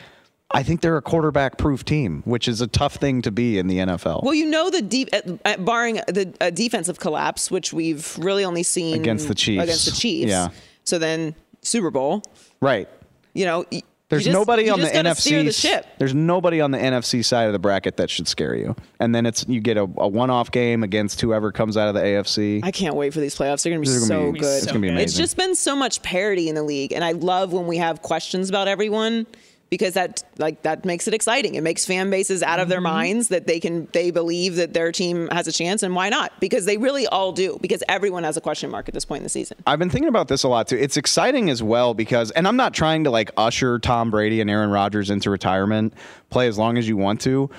I 0.52 0.62
think 0.62 0.82
they're 0.82 0.98
a 0.98 1.02
quarterback 1.02 1.58
proof 1.58 1.84
team, 1.84 2.22
which 2.26 2.48
is 2.48 2.62
a 2.62 2.68
tough 2.68 2.96
thing 2.98 3.24
to 3.24 3.32
be 3.32 3.58
in 3.58 3.66
the 3.66 3.80
NFL. 3.80 4.22
Well, 4.24 4.36
you 4.36 4.46
know 4.46 4.70
the 4.70 4.84
deep, 4.84 5.10
uh, 5.46 5.58
barring 5.58 5.96
the 6.08 6.32
uh, 6.39 6.52
defensive 6.52 7.00
collapse, 7.00 7.50
which 7.50 7.74
we've 7.74 8.16
really 8.20 8.46
only 8.46 8.62
seen 8.62 8.94
Against 9.00 9.28
the 9.28 9.34
Chiefs. 9.34 9.63
Against 9.63 9.86
the 9.86 9.92
Chiefs. 9.94 10.30
Yeah. 10.30 10.50
So 10.84 11.00
then 11.00 11.34
Super 11.63 11.89
Bowl. 11.89 12.22
right. 12.62 12.88
You 13.34 13.46
know, 13.46 13.66
There's 14.13 14.26
just- 14.26 14.34
nobody 14.34 14.69
on 14.69 14.80
the 14.80 14.88
NFC. 14.88 15.62
The. 15.62 15.86
There's 15.97 16.13
nobody 16.13 16.62
on 16.62 16.71
the 16.71 16.78
NFC 16.78 17.23
side 17.23 17.47
of 17.47 17.54
the 17.54 17.60
bracket 17.60 17.97
that 17.97 18.10
should 18.10 18.28
scare 18.28 18.56
you. 18.56 18.76
And 18.99 19.13
then 19.13 19.26
it's 19.26 19.45
you 19.47 19.60
get 19.60 19.78
a, 19.78 19.84
a 19.97 20.08
one-off 20.08 20.52
game 20.52 20.84
against 20.84 21.19
whoever 21.21 21.52
comes 21.52 21.78
out 21.78 21.88
of 21.88 21.95
the 21.95 22.02
AFC. 22.02 22.62
I 22.63 22.71
can't 22.71 22.95
wait 22.95 23.13
for 23.13 23.19
these 23.19 23.36
playoffs. 23.36 23.63
They're 23.63 23.73
going 23.73 23.84
to 23.84 23.89
be 23.91 23.97
so 23.97 24.32
be- 24.32 24.39
good. 24.39 24.58
it's 24.58 24.67
gonna 24.67 24.80
be 24.80 24.89
amazing. 24.89 25.04
It's 25.06 25.17
just 25.17 25.38
been 25.38 25.56
so 25.56 25.76
much 25.76 26.02
parity 26.02 26.49
in 26.49 26.56
the 26.56 26.63
league, 26.63 26.91
and 26.93 27.04
I 27.04 27.13
love 27.13 27.54
when 27.54 27.67
we 27.67 27.78
have 27.78 28.02
questions 28.02 28.49
about 28.49 28.67
everyone 28.67 29.26
because 29.74 29.96
that 29.96 30.22
like 30.38 30.62
that 30.62 30.86
makes 30.86 31.08
it 31.08 31.16
exciting. 31.16 31.56
It 31.56 31.62
makes 31.62 31.84
fan 31.84 32.12
bases 32.12 32.44
out 32.44 32.60
of 32.60 32.70
their 32.70 32.78
Mm-hmm. 32.78 32.84
minds 32.84 33.28
that 33.30 33.48
they 33.48 33.60
can 33.60 33.88
they 33.92 34.12
believe 34.12 34.58
that 34.58 34.72
their 34.76 34.92
team 34.92 35.28
has 35.30 35.48
a 35.48 35.52
chance, 35.52 35.82
and 35.82 35.96
why 35.96 36.10
not? 36.10 36.32
Because 36.40 36.66
they 36.66 36.78
really 36.78 37.08
all 37.08 37.32
do. 37.32 37.58
Because 37.60 37.82
everyone 37.90 38.24
has 38.24 38.38
a 38.38 38.42
question 38.42 38.70
mark 38.70 38.88
at 38.88 38.94
this 38.94 39.04
point 39.04 39.22
in 39.22 39.24
the 39.24 39.30
season. 39.30 39.58
I've 39.66 39.80
been 39.80 39.90
thinking 39.90 40.10
about 40.10 40.28
this 40.28 40.44
a 40.44 40.48
lot 40.48 40.68
too. 40.68 40.78
It's 40.78 40.96
exciting 40.96 41.50
as 41.50 41.64
well 41.64 41.96
because, 41.96 42.30
and 42.32 42.48
I'm 42.48 42.56
not 42.56 42.76
trying 42.76 43.04
to 43.06 43.10
like 43.10 43.32
usher 43.36 43.80
Tom 43.80 44.12
Brady 44.12 44.42
and 44.42 44.50
Aaron 44.52 44.70
Rodgers 44.70 45.10
into 45.10 45.32
retirement. 45.32 45.96
Play 46.30 46.48
as 46.48 46.60
long 46.60 46.78
as 46.78 46.88
you 46.88 46.96
want 46.96 47.20
to, 47.22 47.50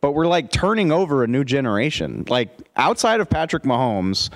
but 0.00 0.10
we're 0.10 0.26
like 0.26 0.50
turning 0.50 0.90
over 0.90 1.22
a 1.22 1.28
new 1.28 1.44
generation. 1.44 2.24
Like 2.28 2.50
outside 2.74 3.20
of 3.20 3.30
Patrick 3.30 3.62
Mahomes, 3.62 4.28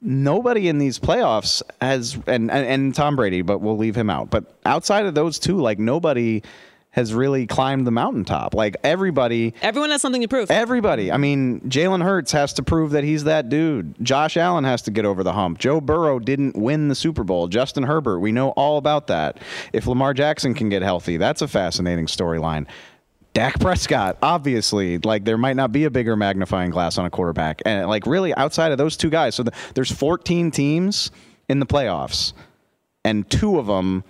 nobody 0.00 0.66
in 0.68 0.78
these 0.78 0.98
playoffs 0.98 1.62
has, 1.80 2.14
and, 2.26 2.50
and 2.50 2.66
and 2.66 2.94
Tom 2.94 3.14
Brady, 3.14 3.42
but 3.42 3.60
we'll 3.60 3.76
leave 3.76 3.94
him 3.96 4.10
out. 4.10 4.30
But 4.30 4.52
outside 4.64 5.06
of 5.06 5.14
those 5.14 5.38
two, 5.38 5.60
like 5.60 5.78
nobody 5.78 6.42
has 6.92 7.12
really 7.12 7.46
climbed 7.46 7.86
the 7.86 7.90
mountaintop. 7.90 8.54
Like 8.54 8.76
everybody. 8.84 9.54
Everyone 9.62 9.90
has 9.90 10.00
something 10.00 10.22
to 10.22 10.28
prove. 10.28 10.50
Everybody. 10.50 11.10
I 11.10 11.16
mean, 11.16 11.60
Jalen 11.62 12.02
Hurts 12.02 12.32
has 12.32 12.52
to 12.54 12.62
prove 12.62 12.92
that 12.92 13.02
he's 13.02 13.24
that 13.24 13.48
dude. 13.48 13.94
Josh 14.04 14.36
Allen 14.36 14.64
has 14.64 14.82
to 14.82 14.90
get 14.90 15.04
over 15.04 15.22
the 15.22 15.32
hump. 15.32 15.58
Joe 15.58 15.80
Burrow 15.80 16.18
didn't 16.18 16.56
win 16.56 16.88
the 16.88 16.94
Super 16.94 17.24
Bowl. 17.24 17.48
Justin 17.48 17.82
Herbert, 17.82 18.20
we 18.20 18.30
know 18.30 18.50
all 18.50 18.76
about 18.78 19.06
that. 19.08 19.38
If 19.72 19.86
Lamar 19.86 20.14
Jackson 20.14 20.54
can 20.54 20.68
get 20.68 20.82
healthy, 20.82 21.16
that's 21.16 21.42
a 21.42 21.48
fascinating 21.48 22.06
storyline. 22.06 22.66
Dak 23.32 23.58
Prescott, 23.58 24.18
obviously, 24.20 24.98
like 24.98 25.24
there 25.24 25.38
might 25.38 25.56
not 25.56 25.72
be 25.72 25.84
a 25.84 25.90
bigger 25.90 26.16
magnifying 26.16 26.70
glass 26.70 26.98
on 26.98 27.06
a 27.06 27.10
quarterback. 27.10 27.62
And 27.64 27.88
like 27.88 28.06
really 28.06 28.34
outside 28.34 28.72
of 28.72 28.78
those 28.78 28.98
two 28.98 29.08
guys, 29.08 29.34
so 29.34 29.44
the, 29.44 29.52
there's 29.74 29.90
14 29.90 30.50
teams 30.50 31.10
in 31.48 31.58
the 31.58 31.66
playoffs, 31.66 32.34
and 33.02 33.28
two 33.30 33.58
of 33.58 33.66
them 33.66 34.04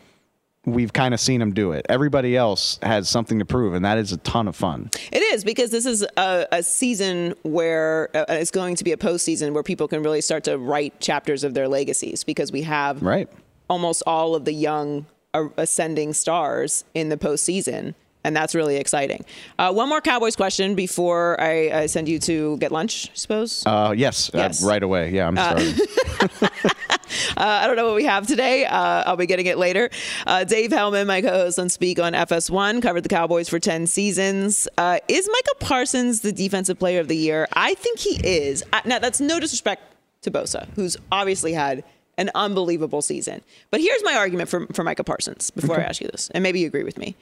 we've 0.65 0.93
kind 0.93 1.13
of 1.13 1.21
seen 1.21 1.41
them 1.41 1.53
do 1.53 1.73
it. 1.73 1.85
Everybody 1.89 2.37
else 2.37 2.79
has 2.83 3.09
something 3.09 3.39
to 3.41 3.45
prove, 3.45 3.75
and 3.75 3.85
that 3.85 3.99
is 3.99 4.13
a 4.13 4.17
ton 4.19 4.47
of 4.49 4.55
fun. 4.57 4.91
It 5.11 5.19
is 5.21 5.43
because 5.45 5.71
this 5.71 5.87
is 5.87 6.07
a, 6.17 6.47
a 6.53 6.63
season 6.63 7.35
where 7.43 8.11
uh, 8.15 8.25
it's 8.29 8.51
going 8.53 8.77
to 8.77 8.85
be 8.85 8.93
a 8.93 8.97
postseason 8.97 9.53
where 9.55 9.63
people 9.65 9.89
can 9.89 10.03
really 10.03 10.21
start 10.21 10.45
to 10.45 10.59
write 10.59 11.01
chapters 11.01 11.43
of 11.45 11.55
their 11.55 11.69
legacies 11.69 12.23
because 12.25 12.53
we 12.53 12.63
have 12.63 13.03
Right. 13.03 13.29
almost 13.69 14.03
all 14.07 14.35
of 14.35 14.45
the 14.45 14.53
young 14.53 15.07
uh, 15.35 15.49
ascending 15.57 16.13
stars 16.13 16.85
in 16.95 17.09
the 17.09 17.17
postseason. 17.17 17.95
And 18.25 18.37
that's 18.37 18.55
really 18.55 18.77
exciting. 18.77 19.25
Uh, 19.59 19.73
one 19.73 19.89
more 19.89 20.01
Cowboys 20.01 20.37
question 20.37 20.77
before 20.77 21.41
I, 21.41 21.71
I 21.73 21.87
send 21.87 22.09
you 22.09 22.21
to 22.21 22.57
get 22.59 22.71
lunch, 22.71 23.09
I 23.09 23.15
suppose. 23.17 23.65
Uh, 23.67 23.93
yes, 23.97 24.29
uh, 24.33 24.39
Yes. 24.39 24.63
right 24.63 24.81
away. 24.83 25.11
Yeah, 25.11 25.27
I'm 25.27 25.37
sorry. 25.37 25.73
I 27.37 27.67
don't 27.67 27.77
know 27.77 27.87
what 27.87 27.95
we 27.95 28.05
have 28.05 28.27
today. 28.27 28.65
Uh, 28.65 29.05
I'll 29.07 29.17
be 29.17 29.27
getting 29.27 29.47
it 29.47 29.59
later. 29.59 29.91
Uh, 30.27 30.45
Dave 30.45 30.71
Helman, 30.71 31.07
my 31.07 31.21
co-host 31.21 31.59
on 31.59 31.69
Speak 31.69 31.99
on 31.99 32.13
FS1, 32.13 32.83
covered 32.83 33.03
the 33.03 33.09
Cowboys 33.09 33.49
for 33.49 33.59
10 33.59 33.87
seasons. 33.87 34.69
Uh, 34.79 34.99
is 35.09 35.29
Micah 35.31 35.57
Parsons 35.61 36.21
the 36.21 36.33
defensive 36.33 36.79
player 36.79 37.01
of 37.01 37.09
the 37.09 37.17
year? 37.17 37.49
I 37.53 37.75
think 37.75 37.99
he 37.99 38.21
is. 38.23 38.65
Uh, 38.73 38.81
now, 38.85 38.99
that's 38.99 39.21
no 39.21 39.41
disrespect 39.41 39.83
to 40.23 40.31
Bosa, 40.31 40.69
who's 40.75 40.97
obviously 41.11 41.53
had 41.53 41.85
an 42.19 42.31
unbelievable 42.35 43.03
season. 43.03 43.43
But 43.71 43.81
here's 43.81 44.03
my 44.05 44.15
argument 44.15 44.49
for, 44.49 44.67
for 44.69 44.85
Micah 44.85 45.05
Parsons 45.05 45.51
before 45.51 45.81
I 45.81 45.83
ask 45.83 46.01
you 46.01 46.09
this, 46.09 46.31
and 46.35 46.43
maybe 46.43 46.61
you 46.61 46.67
agree 46.67 46.85
with 46.85 46.99
me. 46.99 47.17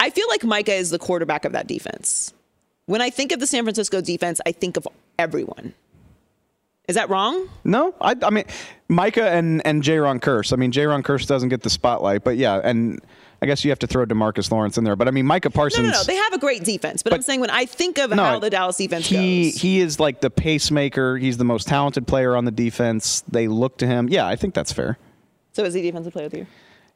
I 0.00 0.10
feel 0.10 0.28
like 0.28 0.44
Micah 0.44 0.74
is 0.74 0.90
the 0.90 0.98
quarterback 0.98 1.44
of 1.44 1.52
that 1.52 1.66
defense. 1.66 2.32
When 2.86 3.02
I 3.02 3.10
think 3.10 3.32
of 3.32 3.40
the 3.40 3.46
San 3.46 3.64
Francisco 3.64 4.00
defense, 4.00 4.40
I 4.46 4.52
think 4.52 4.76
of 4.76 4.86
everyone. 5.18 5.74
Is 6.88 6.94
that 6.96 7.08
wrong? 7.10 7.48
no, 7.64 7.94
I, 8.00 8.16
I 8.22 8.30
mean 8.30 8.44
Micah 8.88 9.28
and 9.30 9.64
and 9.66 9.82
Jaron 9.82 10.20
Curse. 10.20 10.52
I 10.52 10.56
mean 10.56 10.72
Jaron 10.72 11.04
Curse 11.04 11.26
doesn't 11.26 11.50
get 11.50 11.62
the 11.62 11.70
spotlight, 11.70 12.24
but 12.24 12.36
yeah, 12.38 12.60
and 12.64 13.00
I 13.40 13.46
guess 13.46 13.62
you 13.64 13.70
have 13.70 13.78
to 13.80 13.86
throw 13.86 14.04
DeMarcus 14.06 14.50
Lawrence 14.50 14.78
in 14.78 14.84
there. 14.84 14.96
But 14.96 15.06
I 15.06 15.10
mean 15.12 15.26
Micah 15.26 15.48
No, 15.50 15.52
Parsons. 15.54 15.84
no, 15.86 15.92
no. 15.92 16.02
They 16.04 16.16
have 16.16 16.32
a 16.32 16.38
great 16.38 16.64
defense, 16.64 17.02
but, 17.02 17.12
I'm 17.12 17.22
saying 17.22 17.40
when 17.40 17.50
I 17.50 17.66
think 17.66 17.98
of 17.98 18.10
No, 18.10 18.24
how 18.24 18.38
the 18.38 18.50
Dallas 18.50 18.76
defense 18.78 19.06
he 19.06 19.50
goes, 19.50 19.60
he 19.60 19.80
is 19.80 20.00
like 20.00 20.20
the 20.22 20.30
pacemaker. 20.30 21.16
He's 21.18 21.36
the 21.36 21.44
most 21.44 21.68
talented 21.68 22.06
player 22.06 22.34
on 22.34 22.46
the 22.46 22.50
defense. 22.50 23.22
They 23.28 23.46
look 23.48 23.76
to 23.78 23.86
him. 23.86 24.08
Yeah, 24.08 24.26
I 24.26 24.34
think 24.36 24.54
that's 24.54 24.72
fair. 24.72 24.98
so 25.52 25.64
is 25.64 25.74
he 25.74 25.82
defensive 25.82 26.12
player 26.14 26.26
of 26.26 26.32
the 26.32 26.38
year? 26.38 26.46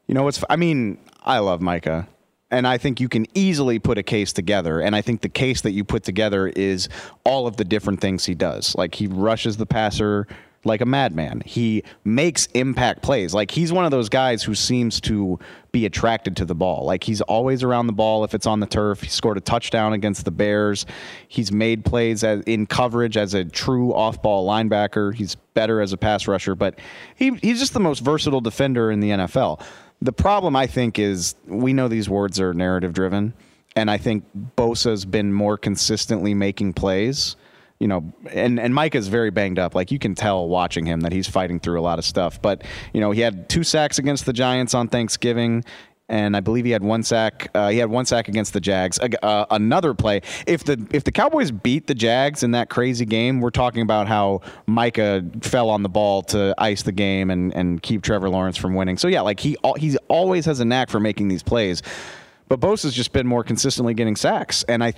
You 0.07 0.15
know 0.15 0.23
what's? 0.23 0.43
I 0.49 0.55
mean, 0.57 0.97
I 1.23 1.37
love 1.39 1.61
Micah, 1.61 2.07
and 2.53 2.67
I 2.67 2.77
think 2.77 3.01
you 3.01 3.09
can 3.09 3.25
easily 3.33 3.79
put 3.79 3.97
a 3.97 4.03
case 4.03 4.31
together. 4.31 4.79
And 4.79 4.95
I 4.95 5.01
think 5.01 5.21
the 5.21 5.29
case 5.29 5.61
that 5.61 5.71
you 5.71 5.83
put 5.83 6.03
together 6.03 6.47
is 6.47 6.87
all 7.23 7.47
of 7.47 7.57
the 7.57 7.65
different 7.65 7.99
things 7.99 8.25
he 8.25 8.35
does. 8.35 8.75
Like 8.75 8.95
he 8.95 9.07
rushes 9.07 9.57
the 9.57 9.65
passer 9.65 10.27
like 10.65 10.81
a 10.81 10.85
madman. 10.85 11.41
He 11.45 11.83
makes 12.05 12.45
impact 12.53 13.01
plays. 13.01 13.33
Like 13.33 13.51
he's 13.51 13.73
one 13.73 13.85
of 13.85 13.91
those 13.91 14.07
guys 14.07 14.43
who 14.43 14.55
seems 14.55 15.01
to 15.01 15.37
be 15.71 15.85
attracted 15.85 16.37
to 16.37 16.45
the 16.45 16.55
ball. 16.55 16.85
Like 16.85 17.03
he's 17.03 17.21
always 17.21 17.63
around 17.63 17.87
the 17.87 17.93
ball 17.93 18.23
if 18.23 18.33
it's 18.33 18.45
on 18.45 18.59
the 18.59 18.67
turf. 18.67 19.01
He 19.01 19.09
scored 19.09 19.37
a 19.37 19.41
touchdown 19.41 19.93
against 19.93 20.23
the 20.23 20.31
Bears. 20.31 20.85
He's 21.27 21.51
made 21.51 21.83
plays 21.83 22.23
as, 22.23 22.41
in 22.43 22.65
coverage 22.65 23.17
as 23.17 23.33
a 23.33 23.43
true 23.43 23.93
off-ball 23.93 24.47
linebacker. 24.47 25.13
He's 25.13 25.35
better 25.53 25.81
as 25.81 25.91
a 25.91 25.97
pass 25.97 26.27
rusher, 26.27 26.55
but 26.55 26.79
he, 27.15 27.31
he's 27.41 27.59
just 27.59 27.73
the 27.73 27.79
most 27.79 27.99
versatile 27.99 28.41
defender 28.41 28.91
in 28.91 28.99
the 28.99 29.09
NFL. 29.09 29.61
The 30.03 30.11
problem, 30.11 30.53
I 30.53 30.67
think, 30.67 30.99
is 30.99 31.35
we 31.47 31.71
know 31.71 31.87
these 31.87 32.09
words 32.09 32.37
are 32.41 32.53
narrative 32.53 32.91
driven, 32.91 33.33
and 33.73 33.89
I 33.89 33.97
think 33.97 34.25
Bosa's 34.57 35.05
been 35.05 35.31
more 35.31 35.57
consistently 35.57 36.33
making 36.33 36.73
plays. 36.73 37.37
You 37.79 37.87
know, 37.87 38.13
and 38.29 38.59
and 38.59 38.75
Mike 38.75 38.95
is 38.95 39.07
very 39.07 39.31
banged 39.31 39.59
up. 39.59 39.75
Like 39.75 39.91
you 39.91 39.99
can 39.99 40.13
tell 40.13 40.49
watching 40.49 40.85
him 40.85 41.01
that 41.01 41.13
he's 41.13 41.29
fighting 41.29 41.61
through 41.61 41.79
a 41.79 41.83
lot 41.83 41.99
of 41.99 42.05
stuff. 42.05 42.41
But 42.41 42.63
you 42.93 42.99
know, 42.99 43.11
he 43.11 43.21
had 43.21 43.47
two 43.47 43.63
sacks 43.63 43.97
against 43.97 44.25
the 44.25 44.33
Giants 44.33 44.73
on 44.73 44.89
Thanksgiving. 44.89 45.63
And 46.13 46.37
I 46.37 46.41
believe 46.41 46.63
he 46.63 46.69
had 46.69 46.83
one 46.83 47.01
sack. 47.01 47.49
Uh, 47.55 47.69
he 47.69 47.79
had 47.79 47.89
one 47.89 48.05
sack 48.05 48.27
against 48.27 48.53
the 48.53 48.61
Jags. 48.61 48.99
Uh, 48.99 49.45
another 49.49 49.95
play. 49.95 50.21
If 50.45 50.63
the 50.63 50.85
if 50.91 51.03
the 51.03 51.11
Cowboys 51.11 51.49
beat 51.49 51.87
the 51.87 51.95
Jags 51.95 52.43
in 52.43 52.51
that 52.51 52.69
crazy 52.69 53.03
game, 53.03 53.41
we're 53.41 53.49
talking 53.49 53.81
about 53.81 54.07
how 54.07 54.41
Micah 54.67 55.25
fell 55.41 55.71
on 55.71 55.81
the 55.81 55.89
ball 55.89 56.21
to 56.25 56.53
ice 56.59 56.83
the 56.83 56.91
game 56.91 57.31
and, 57.31 57.51
and 57.55 57.81
keep 57.81 58.03
Trevor 58.03 58.29
Lawrence 58.29 58.57
from 58.57 58.75
winning. 58.75 58.95
So 58.95 59.07
yeah, 59.07 59.21
like 59.21 59.39
he 59.39 59.57
he 59.77 59.97
always 60.07 60.45
has 60.45 60.59
a 60.59 60.65
knack 60.65 60.91
for 60.91 60.99
making 60.99 61.29
these 61.29 61.41
plays. 61.41 61.81
But 62.47 62.59
Bosa's 62.59 62.93
just 62.93 63.11
been 63.11 63.25
more 63.25 63.43
consistently 63.43 63.95
getting 63.95 64.15
sacks, 64.15 64.63
and 64.67 64.83
I, 64.83 64.93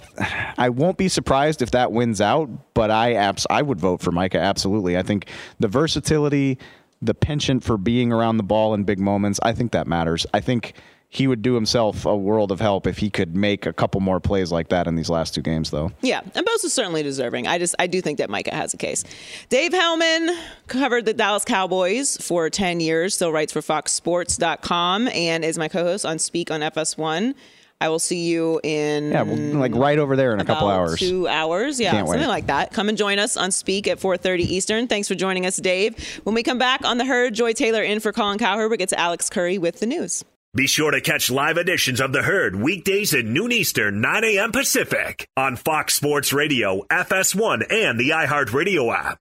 I 0.58 0.68
won't 0.68 0.98
be 0.98 1.08
surprised 1.08 1.62
if 1.62 1.72
that 1.72 1.94
wins 1.94 2.20
out. 2.20 2.50
But 2.74 2.92
I 2.92 3.14
abs- 3.14 3.48
I 3.50 3.62
would 3.62 3.80
vote 3.80 4.02
for 4.02 4.12
Micah 4.12 4.40
absolutely. 4.42 4.98
I 4.98 5.02
think 5.02 5.30
the 5.62 5.70
versatility, 5.70 6.58
the 7.02 7.14
penchant 7.14 7.64
for 7.64 7.78
being 7.78 8.12
around 8.12 8.36
the 8.36 8.44
ball 8.44 8.74
in 8.74 8.84
big 8.84 9.00
moments, 9.00 9.40
I 9.42 9.54
think 9.54 9.72
that 9.72 9.88
matters. 9.88 10.26
I 10.34 10.42
think 10.42 10.74
he 11.16 11.28
would 11.28 11.42
do 11.42 11.56
himself 11.56 12.06
a 12.06 12.16
world 12.16 12.52
of 12.52 12.60
help 12.60 12.86
if 12.88 12.98
he 12.98 13.10
could 13.10 13.36
make 13.36 13.66
a 13.66 13.74
couple 13.74 14.02
more 14.02 14.20
plays 14.20 14.52
like 14.52 14.70
that 14.70 14.88
in 14.88 14.96
these 14.96 15.10
last 15.10 15.34
two 15.34 15.42
games, 15.42 15.72
though. 15.72 15.92
Yeah, 16.02 16.22
and 16.36 16.46
Bosa 16.46 16.66
is 16.66 16.74
certainly 16.74 17.04
deserving. 17.04 17.48
I 17.48 17.58
just 17.58 17.76
I 17.80 17.88
do 17.88 18.02
think 18.02 18.18
that 18.18 18.30
Micah 18.30 18.54
has 18.54 18.74
a 18.74 18.78
case. 18.78 19.04
Dave 19.50 19.72
Helman 19.74 20.30
covered 20.68 21.06
the 21.06 21.14
Dallas 21.14 21.46
Cowboys 21.46 22.18
for 22.18 22.50
10 22.50 22.80
years, 22.80 23.16
still 23.16 23.32
writes 23.32 23.54
for 23.54 23.62
FoxSports.com, 23.62 25.08
and 25.10 25.44
is 25.46 25.58
my 25.58 25.68
co-host 25.68 26.06
on 26.06 26.20
Speak 26.20 26.52
on 26.52 26.62
FS1. 26.62 27.34
I 27.82 27.90
will 27.90 28.00
see 28.00 28.26
you 28.26 28.62
in 28.64 29.12
Yeah, 29.12 29.24
like 29.24 29.76
right 29.76 30.00
over 30.00 30.16
there 30.16 30.34
in 30.34 30.40
a 30.40 30.46
couple 30.46 30.70
hours. 30.70 30.98
Two 30.98 31.28
hours, 31.28 31.78
yeah, 31.80 31.92
Can't 31.92 32.08
something 32.08 32.22
wait. 32.22 32.28
like 32.28 32.48
that. 32.48 32.72
Come 32.72 32.88
and 32.88 32.98
join 32.98 33.20
us 33.20 33.36
on 33.36 33.52
Speak 33.52 33.88
at 33.88 34.00
4:30 34.00 34.40
Eastern. 34.44 34.88
Thanks 34.88 35.10
for 35.10 35.16
joining 35.16 35.46
us, 35.46 35.58
Dave. 35.58 35.98
When 36.24 36.34
we 36.36 36.42
come 36.42 36.58
back 36.58 36.86
on 36.86 36.98
the 36.98 37.06
herd, 37.06 37.34
Joy 37.34 37.52
Taylor 37.52 37.84
in 37.84 38.00
for 38.00 38.14
Colin 38.14 38.40
Cowherd. 38.40 38.72
We 38.72 38.78
get 38.78 38.90
to 38.90 39.00
Alex 39.00 39.30
Curry 39.30 39.58
with 39.58 39.80
the 39.82 39.86
news. 39.86 40.24
Be 40.56 40.68
sure 40.68 40.92
to 40.92 41.02
catch 41.02 41.30
live 41.30 41.58
editions 41.58 42.00
of 42.00 42.14
The 42.14 42.22
Herd 42.22 42.56
weekdays 42.56 43.14
at 43.14 43.26
noon 43.26 43.52
Eastern, 43.52 44.00
9 44.00 44.24
a.m. 44.24 44.54
Pacific 44.54 45.28
on 45.36 45.58
Fox 45.58 45.96
Sports 45.96 46.32
Radio, 46.32 46.82
FS1, 46.90 47.70
and 47.70 48.00
the 48.00 48.12
iHeartRadio 48.12 48.96
app. 48.96 49.20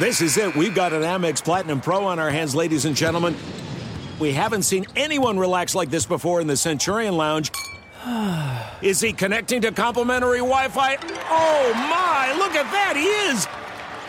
This 0.00 0.20
is 0.20 0.36
it. 0.36 0.56
We've 0.56 0.74
got 0.74 0.92
an 0.92 1.02
Amex 1.02 1.44
Platinum 1.44 1.80
Pro 1.80 2.06
on 2.06 2.18
our 2.18 2.30
hands, 2.30 2.56
ladies 2.56 2.86
and 2.86 2.96
gentlemen. 2.96 3.36
We 4.18 4.32
haven't 4.32 4.64
seen 4.64 4.84
anyone 4.96 5.38
relax 5.38 5.76
like 5.76 5.90
this 5.90 6.06
before 6.06 6.40
in 6.40 6.48
the 6.48 6.56
Centurion 6.56 7.16
Lounge. 7.16 7.52
Is 8.82 9.00
he 9.00 9.12
connecting 9.12 9.60
to 9.60 9.70
complimentary 9.70 10.38
Wi 10.38 10.66
Fi? 10.70 10.96
Oh 11.30 11.72
my, 11.72 12.34
look 12.36 12.56
at 12.56 12.68
that, 12.72 12.94
he 12.96 13.04
is! 13.30 13.46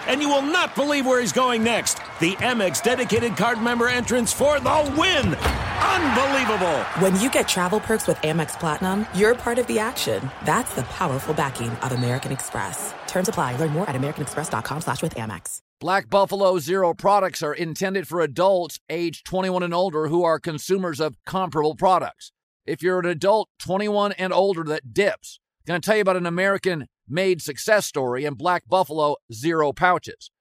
And 0.08 0.20
you 0.20 0.30
will 0.30 0.42
not 0.42 0.74
believe 0.74 1.06
where 1.06 1.22
he's 1.22 1.32
going 1.32 1.64
next. 1.64 2.00
The 2.20 2.32
Amex 2.38 2.82
dedicated 2.82 3.38
card 3.38 3.62
member 3.62 3.88
entrance 3.88 4.34
for 4.34 4.60
the 4.60 4.96
win! 4.98 5.38
Unbelievable! 5.84 6.80
When 7.00 7.20
you 7.20 7.30
get 7.30 7.48
travel 7.48 7.80
perks 7.80 8.08
with 8.08 8.18
Amex 8.18 8.58
Platinum, 8.60 9.06
you're 9.14 9.36
part 9.36 9.60
of 9.60 9.68
the 9.68 9.80
action. 9.80 10.32
That's 10.46 10.74
the 10.76 10.84
powerful 10.84 11.34
backing 11.34 11.70
of 11.70 11.92
American 11.92 12.32
Express. 12.32 12.94
Terms 13.08 13.28
apply. 13.28 13.58
Learn 13.58 13.72
more 13.72 13.90
at 13.90 13.96
americanexpress.com 13.96 14.82
slash 14.82 15.02
with 15.02 15.16
Amex. 15.16 15.60
Black 15.80 16.10
Buffalo 16.10 16.60
Zero 16.60 16.94
products 16.94 17.44
are 17.44 17.54
intended 17.54 18.08
for 18.08 18.22
adults 18.22 18.80
age 18.90 19.24
21 19.24 19.64
and 19.64 19.74
older 19.74 20.08
who 20.08 20.24
are 20.24 20.40
consumers 20.40 21.02
of 21.02 21.18
comparable 21.26 21.76
products. 21.76 22.32
If 22.66 22.82
you're 22.82 23.00
an 23.00 23.06
adult 23.06 23.50
21 23.60 24.14
and 24.14 24.32
older 24.32 24.64
that 24.64 24.94
dips, 24.94 25.40
I'm 25.60 25.74
going 25.74 25.82
to 25.82 25.86
tell 25.86 25.98
you 25.98 26.02
about 26.02 26.16
an 26.16 26.26
American 26.26 26.88
made 27.10 27.42
success 27.42 27.86
story 27.86 28.24
in 28.24 28.36
Black 28.36 28.64
Buffalo 28.68 29.18
Zero 29.34 29.74
pouches. 29.74 30.32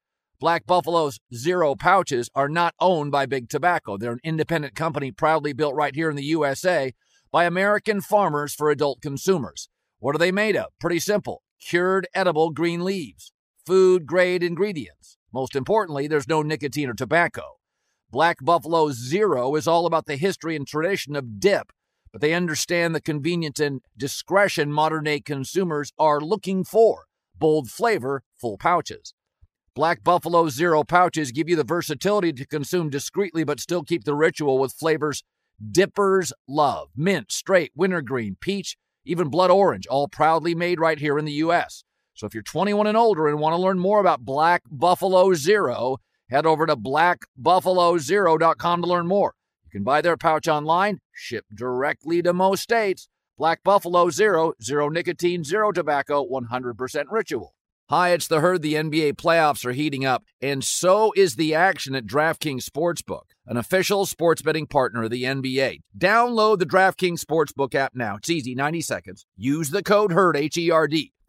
Black 0.42 0.66
Buffalo's 0.66 1.20
Zero 1.32 1.76
pouches 1.76 2.28
are 2.34 2.48
not 2.48 2.74
owned 2.80 3.12
by 3.12 3.26
Big 3.26 3.48
Tobacco. 3.48 3.96
They're 3.96 4.14
an 4.14 4.18
independent 4.24 4.74
company 4.74 5.12
proudly 5.12 5.52
built 5.52 5.76
right 5.76 5.94
here 5.94 6.10
in 6.10 6.16
the 6.16 6.24
USA 6.24 6.94
by 7.30 7.44
American 7.44 8.00
farmers 8.00 8.52
for 8.52 8.68
adult 8.68 9.00
consumers. 9.00 9.68
What 10.00 10.16
are 10.16 10.18
they 10.18 10.32
made 10.32 10.56
of? 10.56 10.72
Pretty 10.80 10.98
simple 10.98 11.44
cured 11.60 12.08
edible 12.12 12.50
green 12.50 12.82
leaves, 12.82 13.32
food 13.64 14.04
grade 14.04 14.42
ingredients. 14.42 15.16
Most 15.32 15.54
importantly, 15.54 16.08
there's 16.08 16.26
no 16.26 16.42
nicotine 16.42 16.88
or 16.88 16.94
tobacco. 16.94 17.58
Black 18.10 18.38
Buffalo 18.42 18.90
Zero 18.90 19.54
is 19.54 19.68
all 19.68 19.86
about 19.86 20.06
the 20.06 20.16
history 20.16 20.56
and 20.56 20.66
tradition 20.66 21.14
of 21.14 21.38
dip, 21.38 21.70
but 22.10 22.20
they 22.20 22.34
understand 22.34 22.96
the 22.96 23.00
convenience 23.00 23.60
and 23.60 23.80
discretion 23.96 24.72
modern 24.72 25.04
day 25.04 25.20
consumers 25.20 25.92
are 26.00 26.20
looking 26.20 26.64
for. 26.64 27.04
Bold 27.38 27.70
flavor, 27.70 28.24
full 28.40 28.58
pouches. 28.58 29.14
Black 29.74 30.04
Buffalo 30.04 30.50
Zero 30.50 30.84
pouches 30.84 31.32
give 31.32 31.48
you 31.48 31.56
the 31.56 31.64
versatility 31.64 32.30
to 32.34 32.46
consume 32.46 32.90
discreetly 32.90 33.42
but 33.42 33.58
still 33.58 33.82
keep 33.82 34.04
the 34.04 34.14
ritual 34.14 34.58
with 34.58 34.74
flavors 34.74 35.24
dippers 35.70 36.30
love 36.46 36.90
mint, 36.94 37.32
straight, 37.32 37.72
wintergreen, 37.74 38.36
peach, 38.38 38.76
even 39.06 39.28
blood 39.28 39.50
orange, 39.50 39.86
all 39.86 40.08
proudly 40.08 40.54
made 40.54 40.78
right 40.78 40.98
here 40.98 41.18
in 41.18 41.24
the 41.24 41.32
U.S. 41.32 41.84
So 42.12 42.26
if 42.26 42.34
you're 42.34 42.42
21 42.42 42.86
and 42.86 42.98
older 42.98 43.28
and 43.28 43.38
want 43.38 43.54
to 43.54 43.62
learn 43.62 43.78
more 43.78 44.00
about 44.00 44.26
Black 44.26 44.62
Buffalo 44.70 45.32
Zero, 45.32 45.96
head 46.28 46.44
over 46.44 46.66
to 46.66 46.76
blackbuffalozero.com 46.76 48.82
to 48.82 48.88
learn 48.88 49.06
more. 49.06 49.32
You 49.64 49.70
can 49.70 49.84
buy 49.84 50.02
their 50.02 50.18
pouch 50.18 50.48
online, 50.48 51.00
ship 51.12 51.46
directly 51.54 52.20
to 52.22 52.34
most 52.34 52.62
states. 52.62 53.08
Black 53.38 53.62
Buffalo 53.64 54.10
Zero, 54.10 54.52
zero 54.62 54.90
nicotine, 54.90 55.44
zero 55.44 55.72
tobacco, 55.72 56.28
100% 56.28 57.04
ritual. 57.10 57.54
Hi, 57.90 58.10
it's 58.10 58.28
the 58.28 58.40
herd. 58.40 58.62
The 58.62 58.74
NBA 58.74 59.14
playoffs 59.14 59.66
are 59.66 59.72
heating 59.72 60.04
up, 60.04 60.24
and 60.40 60.64
so 60.64 61.12
is 61.14 61.36
the 61.36 61.54
action 61.54 61.94
at 61.94 62.06
DraftKings 62.06 62.64
Sportsbook, 62.64 63.24
an 63.46 63.56
official 63.58 64.06
sports 64.06 64.40
betting 64.40 64.66
partner 64.66 65.02
of 65.02 65.10
the 65.10 65.24
NBA. 65.24 65.80
Download 65.98 66.58
the 66.58 66.64
DraftKings 66.64 67.20
Sportsbook 67.20 67.74
app 67.74 67.94
now. 67.94 68.16
It's 68.16 68.30
easy, 68.30 68.54
90 68.54 68.80
seconds. 68.80 69.26
Use 69.36 69.70
the 69.70 69.82
code 69.82 70.12
HERD, 70.12 70.36
H 70.36 70.56
E 70.56 70.70
R 70.70 70.88
D. 70.88 71.12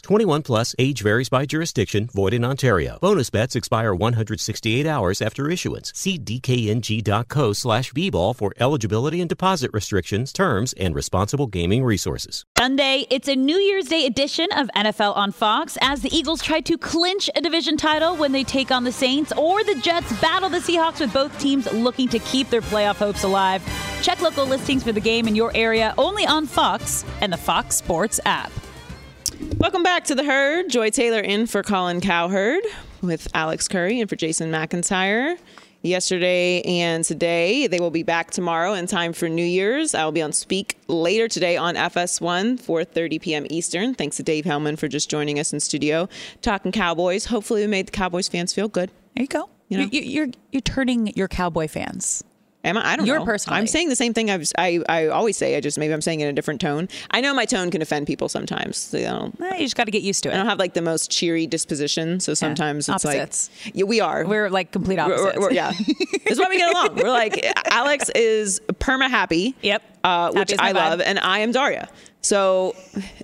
21 0.00 0.42
plus, 0.42 0.74
age 0.78 1.02
varies 1.02 1.28
by 1.28 1.46
jurisdiction, 1.46 2.08
void 2.12 2.34
in 2.34 2.44
Ontario. 2.44 2.98
Bonus 3.00 3.30
bets 3.30 3.56
expire 3.56 3.94
168 3.94 4.86
hours 4.86 5.20
after 5.20 5.50
issuance. 5.50 5.92
See 5.94 6.18
dkng.co 6.18 7.52
slash 7.52 7.92
bball 7.92 8.34
for 8.34 8.52
eligibility 8.58 9.20
and 9.20 9.28
deposit 9.28 9.70
restrictions, 9.72 10.32
terms, 10.32 10.72
and 10.74 10.94
responsible 10.94 11.46
gaming 11.46 11.84
resources. 11.84 12.44
Sunday, 12.56 13.06
it's 13.10 13.28
a 13.28 13.36
New 13.36 13.56
Year's 13.56 13.86
Day 13.86 14.06
edition 14.06 14.48
of 14.56 14.68
NFL 14.76 15.16
on 15.16 15.32
Fox 15.32 15.78
as 15.80 16.02
the 16.02 16.14
Eagles 16.16 16.42
try 16.42 16.60
to 16.60 16.76
clinch 16.78 17.30
a 17.34 17.40
division 17.40 17.76
title 17.76 18.16
when 18.16 18.32
they 18.32 18.44
take 18.44 18.70
on 18.70 18.84
the 18.84 18.92
Saints, 18.92 19.32
or 19.36 19.62
the 19.64 19.74
Jets 19.76 20.18
battle 20.20 20.48
the 20.48 20.58
Seahawks 20.58 21.00
with 21.00 21.12
both 21.12 21.38
teams 21.38 21.70
looking 21.72 22.08
to 22.08 22.18
keep 22.20 22.50
their 22.50 22.62
playoff 22.62 22.96
hopes 22.96 23.24
alive. 23.24 23.62
Check 24.02 24.20
local 24.20 24.46
listings 24.46 24.82
for 24.82 24.92
the 24.92 25.00
game 25.00 25.28
in 25.28 25.34
your 25.34 25.50
area 25.54 25.94
only 25.98 26.26
on 26.26 26.46
Fox 26.46 27.04
and 27.20 27.32
the 27.32 27.36
Fox 27.36 27.76
Sports 27.76 28.20
app. 28.24 28.52
Welcome 29.40 29.84
back 29.84 30.04
to 30.04 30.16
the 30.16 30.24
herd. 30.24 30.68
Joy 30.68 30.90
Taylor 30.90 31.20
in 31.20 31.46
for 31.46 31.62
Colin 31.62 32.00
Cowherd 32.00 32.64
with 33.02 33.28
Alex 33.34 33.68
Curry 33.68 34.00
and 34.00 34.10
for 34.10 34.16
Jason 34.16 34.50
McIntyre. 34.50 35.38
Yesterday 35.82 36.60
and 36.62 37.04
today, 37.04 37.68
they 37.68 37.78
will 37.78 37.92
be 37.92 38.02
back 38.02 38.32
tomorrow 38.32 38.72
in 38.72 38.88
time 38.88 39.12
for 39.12 39.28
New 39.28 39.44
Year's. 39.44 39.94
I 39.94 40.04
will 40.04 40.10
be 40.10 40.22
on 40.22 40.32
Speak 40.32 40.76
later 40.88 41.28
today 41.28 41.56
on 41.56 41.76
FS1, 41.76 42.60
4:30 42.60 43.20
p.m. 43.20 43.46
Eastern. 43.48 43.94
Thanks 43.94 44.16
to 44.16 44.24
Dave 44.24 44.44
Helman 44.44 44.74
for 44.74 44.88
just 44.88 45.08
joining 45.08 45.38
us 45.38 45.52
in 45.52 45.60
studio, 45.60 46.08
talking 46.42 46.72
Cowboys. 46.72 47.26
Hopefully, 47.26 47.60
we 47.60 47.68
made 47.68 47.86
the 47.86 47.92
Cowboys 47.92 48.26
fans 48.26 48.52
feel 48.52 48.66
good. 48.66 48.90
There 49.14 49.22
you 49.22 49.28
go. 49.28 49.48
You 49.68 49.78
know? 49.78 49.88
You're, 49.92 50.02
you're 50.02 50.28
you're 50.50 50.62
turning 50.62 51.12
your 51.14 51.28
cowboy 51.28 51.68
fans. 51.68 52.24
Am 52.64 52.76
I? 52.76 52.84
I 52.92 52.96
don't 52.96 53.06
You're 53.06 53.20
know. 53.20 53.24
personally. 53.24 53.58
I'm 53.60 53.68
saying 53.68 53.88
the 53.88 53.94
same 53.96 54.12
thing 54.12 54.30
I've, 54.30 54.50
I 54.58 54.80
I 54.88 55.06
always 55.06 55.36
say. 55.36 55.56
I 55.56 55.60
just 55.60 55.78
maybe 55.78 55.92
I'm 55.94 56.00
saying 56.00 56.20
it 56.20 56.24
in 56.24 56.30
a 56.30 56.32
different 56.32 56.60
tone. 56.60 56.88
I 57.12 57.20
know 57.20 57.32
my 57.32 57.44
tone 57.44 57.70
can 57.70 57.80
offend 57.82 58.08
people 58.08 58.28
sometimes. 58.28 58.76
So, 58.76 58.98
you 58.98 59.04
know, 59.04 59.32
Eh, 59.40 59.56
you 59.58 59.64
just 59.64 59.76
got 59.76 59.84
to 59.84 59.92
get 59.92 60.02
used 60.02 60.24
to 60.24 60.28
it. 60.30 60.34
I 60.34 60.36
don't 60.38 60.46
have 60.46 60.58
like 60.58 60.74
the 60.74 60.82
most 60.82 61.08
cheery 61.10 61.46
disposition, 61.46 62.18
so 62.18 62.34
sometimes 62.34 62.88
it's 62.88 63.04
Opposites. 63.04 63.50
like 63.64 63.74
yeah, 63.76 63.84
we 63.84 64.00
are. 64.00 64.26
We're 64.26 64.50
like 64.50 64.72
complete 64.72 64.98
opposites. 64.98 65.22
we're- 65.36 65.38
we're- 65.38 65.54
yeah, 65.54 65.72
that's 66.26 66.40
why 66.40 66.48
we 66.48 66.58
get 66.58 66.70
along. 66.72 66.96
We're 66.96 67.10
like 67.10 67.44
Alex 67.70 68.10
is 68.14 68.60
perma 68.74 69.08
happy. 69.08 69.54
Yep. 69.62 69.82
uh, 70.02 70.32
which 70.32 70.52
I 70.58 70.72
love, 70.72 70.98
vibe. 70.98 71.04
and 71.06 71.18
I 71.20 71.38
am 71.40 71.52
Daria. 71.52 71.88
So 72.22 72.74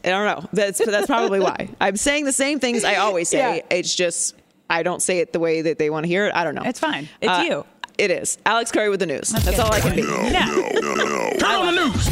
I 0.04 0.08
don't 0.10 0.26
know. 0.26 0.48
That's 0.52 0.78
that's 0.84 1.08
probably 1.08 1.40
why 1.40 1.70
I'm 1.80 1.96
saying 1.96 2.24
the 2.24 2.32
same 2.32 2.60
things 2.60 2.84
I 2.84 2.94
always 2.96 3.28
say. 3.28 3.56
Yeah. 3.56 3.62
It's 3.76 3.92
just 3.94 4.36
I 4.70 4.82
don't 4.84 5.02
say 5.02 5.18
it 5.18 5.32
the 5.32 5.40
way 5.40 5.60
that 5.62 5.78
they 5.78 5.90
want 5.90 6.04
to 6.04 6.08
hear 6.08 6.26
it. 6.26 6.34
I 6.34 6.44
don't 6.44 6.54
know. 6.54 6.62
It's 6.64 6.78
fine. 6.80 7.08
It's 7.20 7.28
Uh, 7.30 7.42
you. 7.46 7.66
It 7.96 8.10
is 8.10 8.38
Alex 8.44 8.72
Curry 8.72 8.88
with 8.88 8.98
the 9.00 9.06
news. 9.06 9.28
That's, 9.28 9.44
good. 9.50 9.60
all 9.60 9.72
I 9.72 9.80
can 9.80 9.94
be. 9.94 10.02
No, 10.02 10.22
Yeah. 10.22 10.46
Turn 10.46 11.44
on 11.44 11.74
the 11.74 11.86
news. 11.86 12.06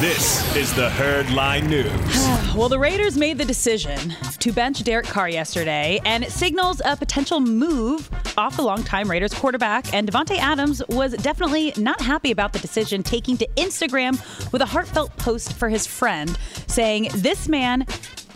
This 0.00 0.54
is 0.56 0.72
the 0.74 0.88
Herd 0.90 1.30
Line 1.30 1.66
News. 1.66 1.90
Well, 2.56 2.68
the 2.68 2.78
Raiders 2.78 3.16
made 3.16 3.38
the 3.38 3.44
decision 3.44 4.14
to 4.38 4.52
bench 4.52 4.84
Derek 4.84 5.06
Carr 5.06 5.28
yesterday, 5.28 6.00
and 6.04 6.22
it 6.22 6.30
signals 6.30 6.80
a 6.84 6.96
potential 6.96 7.40
move 7.40 8.08
off 8.38 8.54
the 8.56 8.62
longtime 8.62 9.10
Raiders 9.10 9.34
quarterback, 9.34 9.92
and 9.92 10.08
Davante 10.08 10.38
Adams 10.38 10.80
was 10.88 11.14
definitely 11.14 11.72
not 11.76 12.00
happy 12.00 12.30
about 12.30 12.52
the 12.52 12.60
decision, 12.60 13.02
taking 13.02 13.36
to 13.38 13.48
Instagram 13.56 14.12
with 14.52 14.62
a 14.62 14.66
heartfelt 14.66 15.16
post 15.16 15.54
for 15.54 15.68
his 15.68 15.84
friend 15.84 16.38
saying, 16.68 17.08
This 17.16 17.48
man 17.48 17.86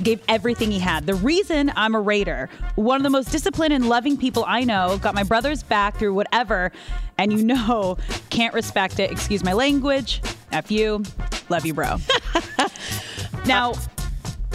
gave 0.03 0.21
everything 0.27 0.73
he 0.73 0.81
had. 0.81 1.07
The 1.07 1.15
reason 1.15 1.73
I'm 1.77 1.95
a 1.95 2.01
Raider, 2.01 2.51
one 2.75 2.97
of 2.97 3.05
the 3.05 3.11
most 3.11 3.31
disciplined 3.31 3.73
and 3.73 3.89
loving 3.89 4.17
people 4.17 4.45
I 4.49 4.65
know, 4.65 4.99
got 4.99 5.15
my 5.15 5.23
brother's 5.23 5.63
back 5.63 5.97
through 5.97 6.15
whatever, 6.15 6.73
and 7.19 7.33
you 7.33 7.45
know, 7.45 7.99
can't 8.31 8.53
respect 8.53 8.99
it. 8.99 9.13
Excuse 9.13 9.45
my 9.45 9.53
language. 9.53 10.21
F 10.51 10.73
you. 10.73 11.05
Love 11.51 11.65
you, 11.65 11.73
bro. 11.73 11.99
now, 13.47 13.75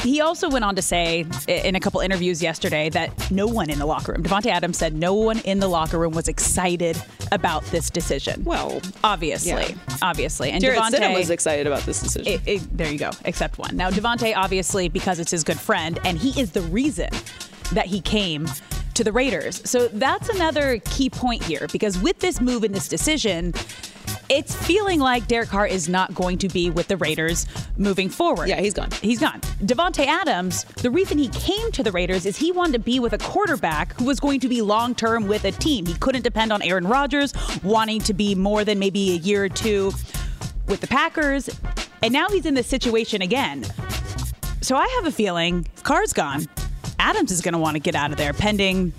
he 0.03 0.21
also 0.21 0.49
went 0.49 0.65
on 0.65 0.75
to 0.75 0.81
say 0.81 1.25
in 1.47 1.75
a 1.75 1.79
couple 1.79 2.01
interviews 2.01 2.41
yesterday 2.41 2.89
that 2.89 3.31
no 3.31 3.47
one 3.47 3.69
in 3.69 3.79
the 3.79 3.85
locker 3.85 4.11
room, 4.11 4.23
Davante 4.23 4.47
Adams 4.47 4.77
said 4.77 4.93
no 4.93 5.13
one 5.13 5.39
in 5.39 5.59
the 5.59 5.67
locker 5.67 5.97
room 5.97 6.13
was 6.13 6.27
excited 6.27 7.01
about 7.31 7.63
this 7.65 7.89
decision. 7.89 8.43
Well, 8.43 8.81
obviously, 9.03 9.51
yeah. 9.51 9.97
obviously, 10.01 10.51
and 10.51 10.63
Devontae 10.63 10.91
Stidham 10.91 11.13
was 11.15 11.29
excited 11.29 11.65
about 11.67 11.83
this 11.83 12.01
decision. 12.01 12.33
It, 12.33 12.41
it, 12.45 12.77
there 12.77 12.91
you 12.91 12.99
go, 12.99 13.11
except 13.25 13.57
one. 13.57 13.75
Now 13.75 13.89
Davante, 13.89 14.33
obviously, 14.35 14.89
because 14.89 15.19
it's 15.19 15.31
his 15.31 15.43
good 15.43 15.59
friend, 15.59 15.99
and 16.03 16.17
he 16.17 16.39
is 16.39 16.51
the 16.51 16.61
reason 16.61 17.09
that 17.71 17.85
he 17.87 18.01
came 18.01 18.47
to 18.93 19.03
the 19.03 19.11
Raiders. 19.11 19.67
So 19.69 19.87
that's 19.87 20.29
another 20.29 20.79
key 20.85 21.09
point 21.09 21.43
here 21.43 21.67
because 21.71 21.97
with 21.97 22.19
this 22.19 22.39
move 22.39 22.63
and 22.63 22.75
this 22.75 22.87
decision 22.87 23.53
it's 24.29 24.55
feeling 24.55 24.99
like 24.99 25.27
Derek 25.27 25.49
Carr 25.49 25.67
is 25.67 25.89
not 25.89 26.13
going 26.13 26.37
to 26.39 26.47
be 26.47 26.69
with 26.69 26.87
the 26.87 26.97
Raiders 26.97 27.45
moving 27.77 28.09
forward. 28.09 28.49
Yeah, 28.49 28.59
he's 28.59 28.73
gone. 28.73 28.89
He's 29.01 29.19
gone. 29.19 29.41
Davante 29.61 30.05
Adams, 30.05 30.63
the 30.81 30.89
reason 30.89 31.17
he 31.17 31.29
came 31.29 31.71
to 31.71 31.83
the 31.83 31.91
Raiders 31.91 32.25
is 32.25 32.37
he 32.37 32.51
wanted 32.51 32.73
to 32.73 32.79
be 32.79 32.99
with 32.99 33.13
a 33.13 33.17
quarterback 33.17 33.93
who 33.99 34.05
was 34.05 34.19
going 34.19 34.39
to 34.41 34.47
be 34.47 34.61
long 34.61 34.95
term 34.95 35.27
with 35.27 35.45
a 35.45 35.51
team. 35.51 35.85
He 35.85 35.93
couldn't 35.95 36.23
depend 36.23 36.51
on 36.53 36.61
Aaron 36.61 36.87
Rodgers 36.87 37.33
wanting 37.63 37.99
to 38.01 38.13
be 38.13 38.35
more 38.35 38.63
than 38.63 38.79
maybe 38.79 39.11
a 39.11 39.17
year 39.17 39.45
or 39.45 39.49
two 39.49 39.91
with 40.67 40.81
the 40.81 40.87
Packers. 40.87 41.49
And 42.01 42.13
now 42.13 42.29
he's 42.29 42.45
in 42.45 42.53
this 42.53 42.67
situation 42.67 43.21
again. 43.21 43.65
So 44.61 44.75
I 44.75 44.87
have 44.95 45.05
a 45.05 45.11
feeling 45.11 45.67
Carr's 45.83 46.13
gone, 46.13 46.47
Adams 46.99 47.31
is 47.31 47.41
going 47.41 47.53
to 47.53 47.59
want 47.59 47.75
to 47.75 47.79
get 47.79 47.95
out 47.95 48.11
of 48.11 48.17
there 48.17 48.33
pending 48.33 48.93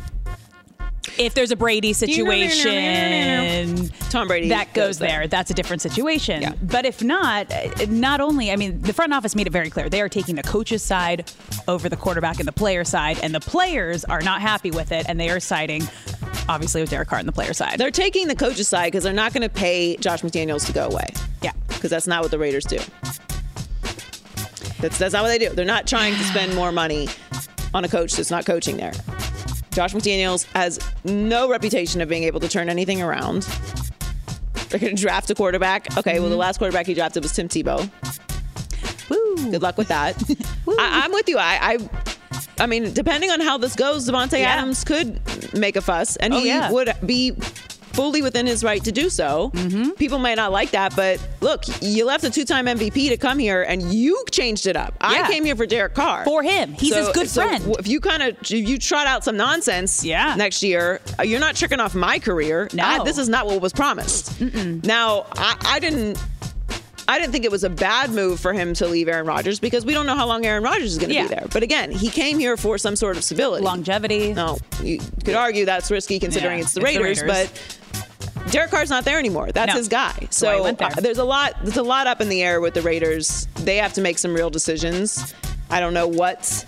if 1.18 1.34
there's 1.34 1.50
a 1.50 1.56
Brady 1.56 1.92
situation, 1.92 3.90
Tom 4.14 4.28
Brady 4.28 4.48
that 4.50 4.72
goes, 4.74 4.98
there. 4.98 5.08
there. 5.08 5.26
That's 5.26 5.50
a 5.50 5.54
different 5.54 5.82
situation. 5.82 6.40
Yeah. 6.40 6.52
But 6.62 6.86
if 6.86 7.02
not, 7.02 7.46
eh, 7.50 7.86
not 7.88 8.20
only, 8.20 8.52
I 8.52 8.56
mean, 8.56 8.80
the 8.80 8.92
front 8.92 9.12
office 9.12 9.34
made 9.34 9.48
it 9.48 9.52
very 9.52 9.70
clear 9.70 9.88
they 9.88 10.00
are 10.00 10.08
taking 10.08 10.36
the 10.36 10.42
coach's 10.42 10.82
side 10.82 11.30
over 11.66 11.88
the 11.88 11.96
quarterback 11.96 12.38
and 12.38 12.46
the 12.46 12.52
player 12.52 12.84
side, 12.84 13.18
and 13.22 13.34
the 13.34 13.40
players 13.40 14.04
are 14.04 14.20
not 14.20 14.40
happy 14.40 14.70
with 14.70 14.92
it, 14.92 15.06
and 15.08 15.18
they 15.18 15.30
are 15.30 15.40
siding 15.40 15.82
obviously 16.48 16.80
with 16.80 16.90
Derek 16.90 17.08
Carr 17.08 17.18
on 17.18 17.26
the 17.26 17.32
player 17.32 17.52
side. 17.52 17.78
They're 17.78 17.90
taking 17.90 18.28
the 18.28 18.36
coach's 18.36 18.68
side 18.68 18.92
because 18.92 19.02
they're 19.02 19.12
not 19.12 19.32
going 19.32 19.42
to 19.42 19.48
pay 19.48 19.96
Josh 19.96 20.22
McDaniels 20.22 20.64
to 20.66 20.72
go 20.72 20.86
away. 20.86 21.08
Yeah, 21.42 21.52
because 21.68 21.90
that's 21.90 22.06
not 22.06 22.22
what 22.22 22.30
the 22.30 22.38
Raiders 22.38 22.64
do. 22.64 22.78
That's 24.80 24.98
that's 24.98 25.12
not 25.12 25.22
what 25.22 25.28
they 25.28 25.38
do. 25.38 25.50
They're 25.50 25.64
not 25.64 25.86
trying 25.88 26.14
to 26.14 26.24
spend 26.24 26.54
more 26.54 26.70
money 26.70 27.08
on 27.72 27.84
a 27.84 27.88
coach 27.88 28.12
that's 28.12 28.30
not 28.30 28.46
coaching 28.46 28.76
there. 28.76 28.92
Josh 29.72 29.92
McDaniels 29.92 30.44
has 30.52 30.78
no 31.04 31.50
reputation 31.50 32.00
of 32.00 32.08
being 32.08 32.22
able 32.22 32.38
to 32.38 32.48
turn 32.48 32.68
anything 32.68 33.02
around. 33.02 33.44
They're 34.74 34.80
going 34.80 34.96
to 34.96 35.00
draft 35.00 35.30
a 35.30 35.36
quarterback. 35.36 35.96
Okay, 35.96 36.18
well, 36.18 36.28
the 36.28 36.34
mm-hmm. 36.34 36.40
last 36.40 36.58
quarterback 36.58 36.84
he 36.84 36.94
drafted 36.94 37.22
was 37.22 37.30
Tim 37.30 37.48
Tebow. 37.48 37.88
Woo. 39.08 39.52
Good 39.52 39.62
luck 39.62 39.78
with 39.78 39.86
that. 39.86 40.20
I, 40.80 41.04
am 41.04 41.12
with 41.12 41.28
you. 41.28 41.38
I, 41.38 41.78
I, 41.78 41.88
I, 42.58 42.66
mean, 42.66 42.92
depending 42.92 43.30
on 43.30 43.40
how 43.40 43.56
this 43.56 43.76
goes, 43.76 44.10
Davante 44.10 44.40
yeah. 44.40 44.48
Adams 44.48 44.82
could 44.82 45.20
make 45.54 45.76
a 45.76 45.80
fuss, 45.80 46.16
and 46.16 46.34
oh, 46.34 46.40
he 46.40 46.48
yeah. 46.48 46.72
would 46.72 46.92
be 47.06 47.34
fully 47.94 48.22
within 48.22 48.46
his 48.46 48.64
right 48.64 48.82
to 48.84 48.92
do 48.92 49.08
so. 49.08 49.50
Mm-hmm. 49.54 49.90
People 49.92 50.18
might 50.18 50.34
not 50.34 50.52
like 50.52 50.72
that, 50.72 50.94
but 50.96 51.26
look, 51.40 51.64
you 51.80 52.04
left 52.04 52.24
a 52.24 52.30
two-time 52.30 52.66
MVP 52.66 53.08
to 53.08 53.16
come 53.16 53.38
here, 53.38 53.62
and 53.62 53.82
you 53.92 54.22
changed 54.30 54.66
it 54.66 54.76
up. 54.76 54.94
Yeah. 55.00 55.08
I 55.08 55.30
came 55.30 55.44
here 55.44 55.56
for 55.56 55.66
Derek 55.66 55.94
Carr. 55.94 56.24
For 56.24 56.42
him, 56.42 56.72
he's 56.74 56.92
so, 56.92 57.06
his 57.06 57.08
good 57.10 57.28
so 57.28 57.46
friend. 57.46 57.76
If 57.78 57.86
you 57.88 58.00
kind 58.00 58.22
of 58.22 58.50
you 58.50 58.78
trot 58.78 59.06
out 59.06 59.24
some 59.24 59.36
nonsense, 59.36 60.04
yeah. 60.04 60.34
next 60.36 60.62
year, 60.62 61.00
you're 61.22 61.40
not 61.40 61.56
tricking 61.56 61.80
off 61.80 61.94
my 61.94 62.18
career. 62.18 62.68
No, 62.72 62.84
I, 62.84 63.04
this 63.04 63.18
is 63.18 63.28
not 63.28 63.46
what 63.46 63.60
was 63.60 63.72
promised. 63.72 64.32
Mm-mm. 64.40 64.84
Now, 64.84 65.26
I, 65.32 65.56
I 65.64 65.78
didn't. 65.80 66.18
I 67.06 67.18
didn't 67.18 67.32
think 67.32 67.44
it 67.44 67.50
was 67.50 67.64
a 67.64 67.70
bad 67.70 68.10
move 68.10 68.40
for 68.40 68.52
him 68.52 68.74
to 68.74 68.86
leave 68.86 69.08
Aaron 69.08 69.26
Rodgers 69.26 69.60
because 69.60 69.84
we 69.84 69.92
don't 69.92 70.06
know 70.06 70.14
how 70.14 70.26
long 70.26 70.46
Aaron 70.46 70.62
Rodgers 70.62 70.92
is 70.92 70.98
going 70.98 71.10
to 71.10 71.14
yeah. 71.14 71.22
be 71.22 71.28
there. 71.28 71.46
But 71.52 71.62
again, 71.62 71.90
he 71.90 72.08
came 72.08 72.38
here 72.38 72.56
for 72.56 72.78
some 72.78 72.96
sort 72.96 73.16
of 73.16 73.24
stability, 73.24 73.64
longevity. 73.64 74.32
No, 74.32 74.58
you 74.82 74.98
could 75.24 75.34
argue 75.34 75.64
that's 75.64 75.90
risky 75.90 76.18
considering 76.18 76.58
yeah, 76.58 76.64
it's, 76.64 76.72
the, 76.72 76.80
it's 76.80 76.96
Raiders, 76.96 77.20
the 77.20 77.26
Raiders, 77.26 77.50
but 77.50 78.50
Derek 78.50 78.70
Carr's 78.70 78.90
not 78.90 79.04
there 79.04 79.18
anymore. 79.18 79.52
That's 79.52 79.72
no. 79.72 79.78
his 79.78 79.88
guy. 79.88 80.28
So 80.30 80.64
uh, 80.64 80.90
there's 81.00 81.18
a 81.18 81.24
lot. 81.24 81.54
There's 81.62 81.76
a 81.76 81.82
lot 81.82 82.06
up 82.06 82.20
in 82.20 82.28
the 82.28 82.42
air 82.42 82.60
with 82.60 82.74
the 82.74 82.82
Raiders. 82.82 83.48
They 83.56 83.76
have 83.76 83.92
to 83.94 84.00
make 84.00 84.18
some 84.18 84.34
real 84.34 84.50
decisions. 84.50 85.34
I 85.70 85.80
don't 85.80 85.94
know 85.94 86.08
what 86.08 86.64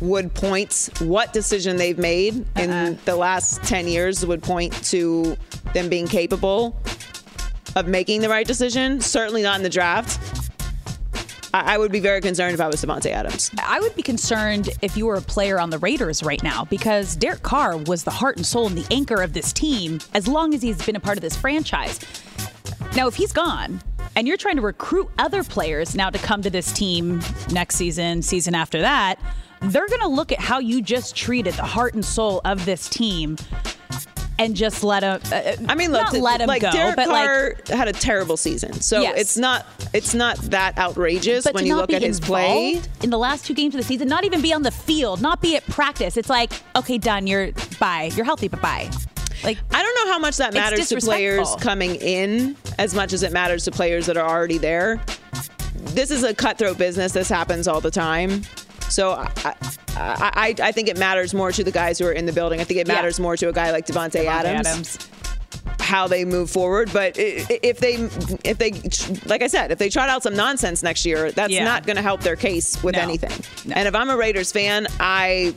would 0.00 0.34
point 0.34 0.90
what 1.00 1.32
decision 1.32 1.76
they've 1.76 1.98
made 1.98 2.44
uh-uh. 2.56 2.62
in 2.62 2.98
the 3.04 3.16
last 3.16 3.62
10 3.62 3.88
years 3.88 4.26
would 4.26 4.42
point 4.42 4.72
to 4.84 5.36
them 5.72 5.88
being 5.88 6.06
capable 6.06 6.76
of 7.76 7.86
making 7.86 8.20
the 8.20 8.28
right 8.28 8.46
decision. 8.46 9.00
Certainly 9.00 9.42
not 9.42 9.56
in 9.56 9.62
the 9.62 9.68
draft. 9.68 10.20
I, 11.54 11.78
would 11.78 11.92
be 11.92 12.00
very 12.00 12.20
concerned 12.20 12.52
if 12.52 12.60
I 12.60 12.66
was 12.66 12.84
Davante 12.84 13.12
Adams. 13.12 13.52
I 13.62 13.78
would 13.78 13.94
be 13.94 14.02
concerned 14.02 14.70
if 14.82 14.96
you 14.96 15.06
were 15.06 15.14
a 15.14 15.20
player 15.20 15.60
on 15.60 15.70
the 15.70 15.78
Raiders 15.78 16.24
right 16.24 16.42
now 16.42 16.64
because 16.64 17.14
Derek 17.14 17.42
Carr 17.42 17.76
was 17.76 18.02
the 18.02 18.10
heart 18.10 18.36
and 18.36 18.44
soul 18.44 18.66
and 18.66 18.76
the 18.76 18.92
anchor 18.92 19.22
of 19.22 19.34
this 19.34 19.52
team 19.52 20.00
as 20.14 20.26
long 20.26 20.52
as 20.52 20.62
he's 20.62 20.84
been 20.84 20.96
a 20.96 21.00
part 21.00 21.16
of 21.16 21.22
this 21.22 21.36
franchise. 21.36 22.00
Now, 22.96 23.06
if 23.06 23.14
he's 23.14 23.32
gone, 23.32 23.80
and 24.16 24.26
you're 24.26 24.36
trying 24.36 24.56
to 24.56 24.62
recruit 24.62 25.08
other 25.18 25.44
players 25.44 25.94
now 25.94 26.10
to 26.10 26.18
come 26.18 26.42
to 26.42 26.50
this 26.50 26.72
team 26.72 27.20
next 27.52 27.76
season, 27.76 28.22
season 28.22 28.56
after 28.56 28.80
that, 28.80 29.20
they're 29.60 29.88
going 29.88 30.00
to 30.00 30.08
look 30.08 30.32
at 30.32 30.40
how 30.40 30.58
you 30.58 30.82
just 30.82 31.14
treated 31.14 31.54
the 31.54 31.64
heart 31.64 31.94
and 31.94 32.04
soul 32.04 32.40
of 32.44 32.64
this 32.64 32.88
team 32.88 33.36
and 34.38 34.56
just 34.56 34.82
let 34.82 35.02
him. 35.02 35.20
Uh, 35.30 35.34
uh 35.34 35.56
I 35.68 35.74
mean, 35.74 35.92
look, 35.92 36.12
not 36.12 36.14
let 36.14 36.40
him 36.40 36.48
like 36.48 36.62
go, 36.62 36.70
Derek 36.70 36.96
but 36.96 37.06
Carr 37.06 37.48
like 37.50 37.68
had 37.68 37.88
a 37.88 37.92
terrible 37.92 38.36
season, 38.36 38.72
so 38.74 39.00
yes. 39.00 39.18
it's 39.18 39.36
not 39.36 39.66
it's 39.92 40.14
not 40.14 40.36
that 40.50 40.76
outrageous 40.78 41.44
but 41.44 41.54
when 41.54 41.66
you 41.66 41.76
look 41.76 41.92
at 41.92 42.02
his 42.02 42.20
play 42.20 42.80
in 43.02 43.10
the 43.10 43.18
last 43.18 43.46
two 43.46 43.54
games 43.54 43.74
of 43.74 43.78
the 43.78 43.84
season. 43.84 44.08
Not 44.08 44.24
even 44.24 44.40
be 44.40 44.52
on 44.52 44.62
the 44.62 44.70
field, 44.70 45.20
not 45.20 45.40
be 45.40 45.56
at 45.56 45.64
practice. 45.66 46.16
It's 46.16 46.30
like, 46.30 46.52
okay, 46.76 46.98
done. 46.98 47.26
You're 47.26 47.52
bye. 47.78 48.10
You're 48.14 48.24
healthy, 48.24 48.48
but 48.48 48.60
bye. 48.60 48.90
Like 49.42 49.58
I 49.72 49.82
don't 49.82 50.06
know 50.06 50.12
how 50.12 50.18
much 50.18 50.36
that 50.38 50.54
matters 50.54 50.88
to 50.88 50.96
players 50.96 51.54
coming 51.60 51.96
in 51.96 52.56
as 52.78 52.94
much 52.94 53.12
as 53.12 53.22
it 53.22 53.32
matters 53.32 53.64
to 53.64 53.70
players 53.70 54.06
that 54.06 54.16
are 54.16 54.28
already 54.28 54.58
there. 54.58 55.00
This 55.74 56.10
is 56.10 56.22
a 56.24 56.34
cutthroat 56.34 56.78
business. 56.78 57.12
This 57.12 57.28
happens 57.28 57.68
all 57.68 57.80
the 57.80 57.90
time. 57.90 58.42
So 58.90 59.12
I, 59.12 59.54
I, 59.96 60.54
I 60.60 60.72
think 60.72 60.88
it 60.88 60.98
matters 60.98 61.34
more 61.34 61.52
to 61.52 61.64
the 61.64 61.70
guys 61.70 61.98
who 61.98 62.06
are 62.06 62.12
in 62.12 62.26
the 62.26 62.32
building. 62.32 62.60
I 62.60 62.64
think 62.64 62.80
it 62.80 62.86
matters 62.86 63.18
yeah. 63.18 63.22
more 63.22 63.36
to 63.36 63.48
a 63.48 63.52
guy 63.52 63.70
like 63.72 63.86
Davante, 63.86 64.24
Adams. 64.24 64.66
Adams 64.66 65.08
how 65.84 66.08
they 66.08 66.24
move 66.24 66.50
forward. 66.50 66.90
But 66.92 67.16
if 67.18 67.78
they, 67.78 67.94
if 68.42 68.58
they, 68.58 68.72
like 69.28 69.42
I 69.42 69.46
said, 69.46 69.70
if 69.70 69.78
they 69.78 69.90
trot 69.90 70.08
out 70.08 70.22
some 70.22 70.34
nonsense 70.34 70.82
next 70.82 71.04
year, 71.04 71.30
that's 71.30 71.52
yeah. 71.52 71.64
not 71.64 71.86
going 71.86 71.96
to 71.96 72.02
help 72.02 72.22
their 72.22 72.36
case 72.36 72.82
with 72.82 72.94
no. 72.94 73.02
anything. 73.02 73.32
No. 73.68 73.74
And 73.76 73.86
if 73.86 73.94
I'm 73.94 74.10
a 74.10 74.16
Raiders 74.16 74.50
fan, 74.50 74.86
I. 74.98 75.54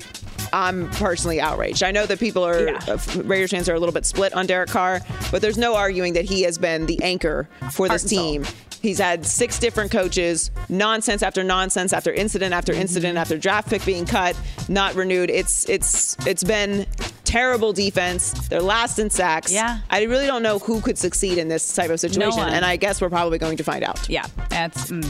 I'm 0.53 0.89
personally 0.91 1.41
outraged. 1.41 1.83
I 1.83 1.91
know 1.91 2.05
that 2.05 2.21
people 2.21 2.45
are 2.45 2.69
yeah. 2.69 2.79
uh, 2.87 2.97
Raiders 3.25 3.51
fans 3.51 3.67
are 3.67 3.73
a 3.73 3.79
little 3.79 3.91
bit 3.91 4.05
split 4.05 4.33
on 4.33 4.45
Derek 4.45 4.69
Carr, 4.69 5.01
but 5.29 5.41
there's 5.41 5.57
no 5.57 5.75
arguing 5.75 6.13
that 6.13 6.23
he 6.23 6.43
has 6.43 6.57
been 6.57 6.85
the 6.85 7.03
anchor 7.03 7.49
for 7.73 7.89
this 7.89 8.05
team. 8.05 8.45
He's 8.81 8.99
had 8.99 9.25
six 9.25 9.59
different 9.59 9.91
coaches, 9.91 10.51
nonsense 10.69 11.23
after 11.23 11.43
nonsense 11.43 11.93
after 11.93 12.13
incident 12.13 12.53
after 12.53 12.73
mm-hmm. 12.73 12.81
incident 12.81 13.17
after 13.17 13.37
draft 13.37 13.69
pick 13.69 13.83
being 13.85 14.05
cut, 14.05 14.39
not 14.69 14.95
renewed. 14.95 15.29
It's 15.29 15.67
it's 15.69 16.15
it's 16.25 16.43
been 16.43 16.85
terrible 17.23 17.73
defense. 17.73 18.31
They're 18.47 18.61
last 18.61 18.99
in 18.99 19.09
sacks. 19.09 19.51
Yeah. 19.51 19.79
I 19.89 20.03
really 20.03 20.27
don't 20.27 20.43
know 20.43 20.59
who 20.59 20.79
could 20.81 20.97
succeed 20.97 21.37
in 21.37 21.47
this 21.49 21.75
type 21.75 21.89
of 21.89 21.99
situation, 21.99 22.39
no 22.39 22.47
and 22.47 22.63
I 22.63 22.77
guess 22.77 23.01
we're 23.01 23.09
probably 23.09 23.37
going 23.37 23.57
to 23.57 23.63
find 23.63 23.83
out. 23.83 24.07
Yeah, 24.09 24.25
that's 24.49 24.89
mm, 24.91 25.05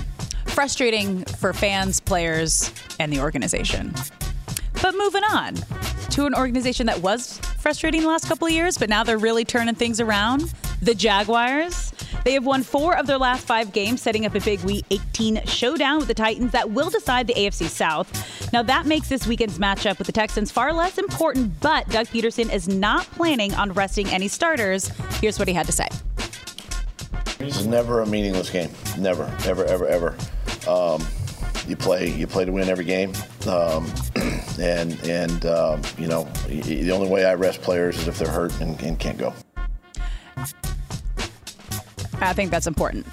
frustrating 0.46 1.24
for 1.26 1.54
fans, 1.54 2.00
players, 2.00 2.72
and 3.00 3.14
the 3.14 3.20
organization. 3.20 3.94
But 4.82 4.96
moving 4.96 5.24
on 5.24 5.56
to 6.12 6.26
an 6.26 6.34
organization 6.34 6.88
that 6.88 7.02
was 7.02 7.40
frustrating 7.60 8.02
the 8.02 8.08
last 8.08 8.28
couple 8.28 8.48
of 8.48 8.54
years, 8.54 8.78
but 8.78 8.90
now 8.90 9.04
they're 9.04 9.18
really 9.18 9.46
turning 9.46 9.76
things 9.76 10.00
around. 10.00 10.54
The 10.82 10.96
Jaguars. 10.96 11.87
They 12.24 12.34
have 12.34 12.46
won 12.46 12.64
four 12.64 12.96
of 12.96 13.08
their 13.08 13.18
last 13.18 13.46
five 13.46 13.72
games, 13.72 14.02
setting 14.02 14.26
up 14.26 14.36
a 14.36 14.40
big 14.40 14.62
Week 14.62 14.86
18 14.92 15.46
showdown 15.46 16.00
with 16.00 16.08
the 16.08 16.14
Titans 16.14 16.52
that 16.52 16.70
will 16.72 16.90
decide 16.90 17.28
the 17.28 17.34
AFC 17.34 17.68
South. 17.68 18.52
Now, 18.54 18.64
that 18.64 18.86
makes 18.86 19.10
this 19.10 19.28
weekend's 19.28 19.60
matchup 19.60 19.98
with 19.98 20.08
the 20.08 20.14
Texans 20.14 20.52
far 20.52 20.74
less 20.74 20.98
important, 20.98 21.60
but 21.60 21.88
Doug 21.90 22.08
Pederson 22.08 22.52
is 22.52 22.68
not 22.68 23.06
planning 23.12 23.54
on 23.54 23.72
resting 23.74 24.08
any 24.08 24.28
starters. 24.28 24.90
Here's 25.20 25.40
what 25.40 25.48
he 25.48 25.54
had 25.54 25.66
to 25.66 25.72
say. 25.72 25.88
Is 27.40 27.68
never 27.68 28.02
a 28.02 28.06
meaningless 28.06 28.50
game. 28.50 28.72
Never, 28.98 29.24
ever, 29.46 29.64
ever, 29.66 29.88
ever. 29.88 30.18
Um, 30.68 31.06
you 31.68 31.76
play, 31.76 32.10
you 32.10 32.26
play 32.28 32.46
to 32.46 32.52
win 32.52 32.70
every 32.70 32.86
game. 32.86 33.14
Um, 33.48 33.92
and 34.60 35.00
and 35.06 35.46
um, 35.46 35.82
you 35.98 36.08
know, 36.08 36.24
the 36.48 36.92
only 36.92 37.10
way 37.10 37.26
I 37.26 37.36
rest 37.36 37.62
players 37.62 37.98
is 37.98 38.08
if 38.08 38.18
they're 38.18 38.30
hurt 38.30 38.60
and, 38.60 38.82
and 38.82 38.98
can't 38.98 39.18
go. 39.18 39.34
I 42.20 42.34
think 42.34 42.52
that's 42.52 42.68
important, 42.68 43.06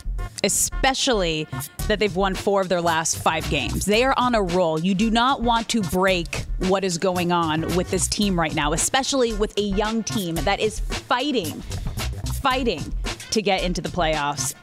especially 0.42 1.46
that 1.88 1.98
they've 1.98 2.16
won 2.16 2.34
four 2.34 2.60
of 2.60 2.68
their 2.68 2.80
last 2.80 3.18
five 3.18 3.48
games. 3.50 3.84
They 3.84 4.02
are 4.02 4.14
on 4.16 4.34
a 4.34 4.42
roll. 4.42 4.80
You 4.80 4.94
do 4.94 5.10
not 5.10 5.42
want 5.42 5.68
to 5.70 5.82
break 5.82 6.46
what 6.58 6.84
is 6.84 6.96
going 6.96 7.30
on 7.30 7.62
with 7.76 7.90
this 7.90 8.08
team 8.08 8.38
right 8.38 8.54
now, 8.54 8.72
especially 8.72 9.34
with 9.34 9.56
a 9.58 9.62
young 9.62 10.02
team 10.02 10.36
that 10.36 10.58
is 10.58 10.80
fighting, 10.80 11.60
fighting 12.40 12.82
to 13.30 13.42
get 13.42 13.62
into 13.62 13.80
the 13.80 13.90
playoffs. 13.90 14.54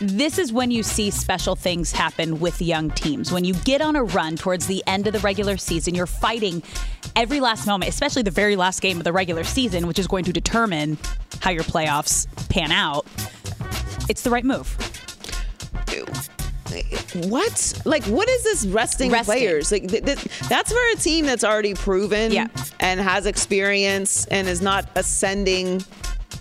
This 0.00 0.38
is 0.38 0.52
when 0.52 0.70
you 0.70 0.82
see 0.82 1.10
special 1.10 1.54
things 1.56 1.92
happen 1.92 2.40
with 2.40 2.60
young 2.60 2.90
teams. 2.90 3.32
When 3.32 3.44
you 3.44 3.54
get 3.54 3.80
on 3.80 3.96
a 3.96 4.04
run 4.04 4.36
towards 4.36 4.66
the 4.66 4.82
end 4.86 5.06
of 5.06 5.12
the 5.12 5.20
regular 5.20 5.56
season, 5.56 5.94
you're 5.94 6.06
fighting 6.06 6.62
every 7.16 7.40
last 7.40 7.66
moment, 7.66 7.90
especially 7.90 8.22
the 8.22 8.30
very 8.30 8.56
last 8.56 8.82
game 8.82 8.98
of 8.98 9.04
the 9.04 9.12
regular 9.12 9.44
season, 9.44 9.86
which 9.86 9.98
is 9.98 10.06
going 10.06 10.24
to 10.24 10.32
determine 10.32 10.98
how 11.40 11.50
your 11.50 11.62
playoffs 11.62 12.26
pan 12.48 12.72
out. 12.72 13.06
It's 14.08 14.22
the 14.22 14.30
right 14.30 14.44
move. 14.44 14.76
What? 17.28 17.82
Like, 17.84 18.02
what 18.06 18.28
is 18.28 18.42
this 18.42 18.66
resting, 18.66 19.10
Resting. 19.12 19.24
players? 19.36 19.70
Like, 19.70 19.86
th- 19.88 20.04
th- 20.04 20.24
that's 20.48 20.72
for 20.72 20.80
a 20.92 20.96
team 20.96 21.24
that's 21.26 21.44
already 21.44 21.74
proven 21.74 22.32
and 22.80 23.00
has 23.00 23.26
experience 23.26 24.26
and 24.26 24.48
is 24.48 24.60
not 24.60 24.88
ascending 24.96 25.84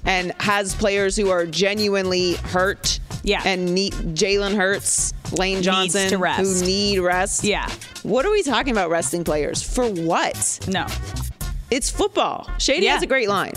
and 0.06 0.34
has 0.40 0.74
players 0.74 1.16
who 1.16 1.30
are 1.30 1.46
genuinely 1.46 2.34
hurt. 2.34 3.00
Yeah. 3.26 3.42
And 3.46 3.74
need 3.74 3.94
Jalen 3.94 4.56
Hurts, 4.56 5.14
Lane 5.38 5.62
Johnson, 5.62 6.10
to 6.10 6.18
rest. 6.18 6.42
who 6.42 6.66
need 6.66 7.00
rest. 7.00 7.44
Yeah. 7.44 7.70
What 8.02 8.26
are 8.26 8.32
we 8.32 8.44
talking 8.44 8.72
about 8.74 8.90
resting 8.90 9.24
players? 9.24 9.62
For 9.64 9.88
what? 9.88 10.60
No. 10.68 10.88
It's 11.72 11.90
football. 11.90 12.50
Shady 12.58 12.86
Yeah. 12.88 12.96
has 12.96 13.04
a 13.04 13.08
great 13.08 13.30
line. 13.30 13.54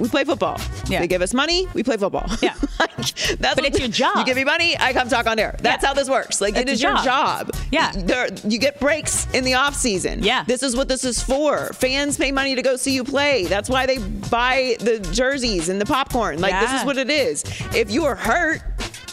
We 0.00 0.08
play 0.08 0.24
football. 0.24 0.60
Yeah. 0.88 1.00
They 1.00 1.06
give 1.06 1.22
us 1.22 1.32
money, 1.34 1.66
we 1.74 1.82
play 1.82 1.96
football. 1.96 2.26
Yeah. 2.42 2.54
that's 2.78 3.38
But 3.38 3.56
what 3.56 3.64
it's 3.66 3.78
your 3.78 3.88
job. 3.88 4.18
You 4.18 4.24
give 4.24 4.36
me 4.36 4.44
money, 4.44 4.76
I 4.78 4.92
come 4.92 5.08
talk 5.08 5.26
on 5.26 5.38
air. 5.38 5.56
That's 5.60 5.82
Yeah. 5.82 5.88
how 5.88 5.94
this 5.94 6.08
works. 6.08 6.40
Like 6.40 6.56
it 6.56 6.62
It's 6.62 6.72
is 6.72 6.82
your 6.82 6.94
job. 6.96 7.04
job. 7.04 7.50
Yeah. 7.70 7.92
There, 7.94 8.28
you 8.46 8.58
get 8.58 8.80
breaks 8.80 9.26
in 9.32 9.44
the 9.44 9.54
off 9.54 9.74
season. 9.74 10.22
Yeah. 10.22 10.44
This 10.46 10.62
is 10.62 10.76
what 10.76 10.88
this 10.88 11.04
is 11.04 11.22
for. 11.22 11.72
Fans 11.74 12.16
pay 12.16 12.32
money 12.32 12.54
to 12.54 12.62
go 12.62 12.76
see 12.76 12.92
you 12.94 13.04
play. 13.04 13.44
That's 13.44 13.68
why 13.68 13.86
they 13.86 13.98
buy 13.98 14.76
the 14.80 14.98
jerseys 15.12 15.68
and 15.68 15.80
the 15.80 15.86
popcorn. 15.86 16.40
Like 16.40 16.58
this 16.60 16.72
is 16.80 16.84
what 16.86 16.98
it 16.98 17.10
is. 17.10 17.44
If 17.74 17.90
you 17.90 18.04
are 18.04 18.14
hurt, 18.16 18.62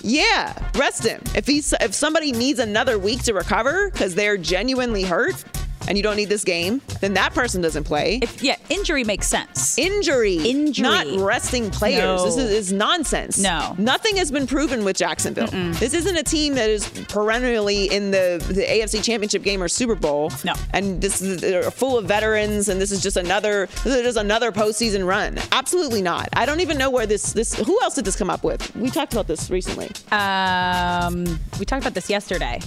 yeah, 0.03 0.53
rest 0.75 1.05
him. 1.05 1.21
If 1.35 1.45
he's 1.45 1.73
if 1.79 1.93
somebody 1.93 2.31
needs 2.31 2.59
another 2.59 2.97
week 2.97 3.23
to 3.23 3.33
recover 3.33 3.89
because 3.91 4.15
they're 4.15 4.37
genuinely 4.37 5.03
hurt 5.03 5.43
and 5.87 5.97
you 5.97 6.03
don't 6.03 6.15
need 6.15 6.29
this 6.29 6.43
game, 6.43 6.81
then 6.99 7.13
that 7.15 7.33
person 7.33 7.61
doesn't 7.61 7.83
play. 7.83 8.19
If, 8.21 8.41
yeah, 8.43 8.55
injury 8.69 9.03
makes 9.03 9.27
sense. 9.27 9.77
Injury, 9.77 10.37
Injury. 10.37 10.83
not 10.83 11.07
resting 11.19 11.69
players. 11.71 12.01
No. 12.03 12.25
This 12.25 12.37
is, 12.37 12.51
is 12.51 12.73
nonsense. 12.73 13.37
No. 13.39 13.75
nothing 13.77 14.15
has 14.17 14.31
been 14.31 14.47
proven 14.47 14.83
with 14.83 14.97
Jacksonville. 14.97 15.47
This 15.73 15.93
isn't 15.93 16.15
a 16.15 16.23
team 16.23 16.55
that 16.55 16.69
is 16.69 16.87
perennially 17.09 17.85
in 17.85 18.11
the, 18.11 18.43
the 18.47 18.63
AFC 18.63 19.03
Championship 19.03 19.43
game 19.43 19.61
or 19.61 19.67
Super 19.67 19.95
Bowl. 19.95 20.31
No. 20.43 20.53
and 20.73 21.01
this 21.01 21.21
is 21.21 21.41
they're 21.41 21.69
full 21.71 21.97
of 21.97 22.05
veterans, 22.05 22.69
and 22.69 22.79
this 22.79 22.91
is 22.91 23.01
just 23.01 23.17
another 23.17 23.67
this 23.83 23.95
is 23.95 24.01
just 24.01 24.17
another 24.17 24.51
postseason 24.51 25.05
run. 25.07 25.37
Absolutely 25.51 26.01
not. 26.01 26.29
I 26.33 26.45
don't 26.45 26.59
even 26.59 26.77
know 26.77 26.89
where 26.89 27.05
this 27.05 27.33
this. 27.33 27.53
Who 27.55 27.81
else 27.81 27.95
did 27.95 28.05
this 28.05 28.15
come 28.15 28.29
up 28.29 28.43
with? 28.43 28.75
We 28.75 28.89
talked 28.89 29.13
about 29.13 29.27
this 29.27 29.49
recently. 29.49 29.89
Um, 30.11 31.39
we 31.59 31.65
talked 31.65 31.83
about 31.83 31.93
this 31.93 32.09
yesterday. 32.09 32.59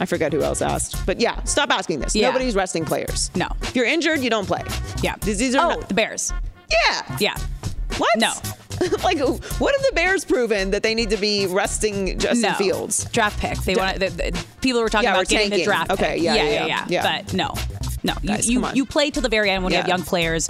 I 0.00 0.06
forget 0.06 0.32
who 0.32 0.42
else 0.42 0.62
asked, 0.62 1.04
but 1.06 1.20
yeah, 1.20 1.42
stop 1.44 1.70
asking 1.70 2.00
this. 2.00 2.16
Yeah. 2.16 2.28
Nobody's 2.28 2.54
resting 2.54 2.84
players. 2.84 3.30
No. 3.36 3.48
If 3.62 3.76
you're 3.76 3.84
injured, 3.84 4.20
you 4.20 4.30
don't 4.30 4.46
play. 4.46 4.62
Yeah. 5.02 5.16
These, 5.20 5.54
are 5.54 5.72
oh, 5.72 5.78
not- 5.78 5.88
the 5.88 5.94
Bears. 5.94 6.32
yeah. 6.70 7.16
Yeah. 7.18 7.36
What? 7.98 8.16
No. 8.16 8.32
like, 9.04 9.18
what 9.18 9.74
have 9.74 9.82
the 9.82 9.92
Bears 9.94 10.24
proven 10.24 10.70
that 10.70 10.82
they 10.82 10.94
need 10.94 11.10
to 11.10 11.18
be 11.18 11.46
resting 11.46 12.18
Justin 12.18 12.52
no. 12.52 12.54
Fields? 12.54 13.04
Draft 13.10 13.38
pick. 13.38 13.58
They 13.58 13.76
want 13.76 14.00
the, 14.00 14.08
the, 14.08 14.44
people 14.62 14.80
were 14.80 14.88
talking 14.88 15.04
Yeah, 15.04 15.14
about 15.16 15.28
getting 15.28 15.50
the 15.50 15.64
draft 15.64 15.90
Okay, 15.90 16.14
pick. 16.14 16.22
yeah, 16.22 16.34
yeah, 16.34 16.44
yeah, 16.44 16.66
yeah. 16.66 16.86
Yeah. 16.88 17.22
But 17.22 17.34
no, 17.34 17.52
no. 18.02 18.14
Guys, 18.24 18.48
you 18.48 18.60
you, 18.60 18.68
you 18.74 18.86
play 18.86 19.10
till 19.10 19.22
the 19.22 19.28
very 19.28 19.50
end 19.50 19.64
when 19.64 19.72
you 19.72 19.78
have 19.78 19.88
young 19.88 20.02
players. 20.02 20.48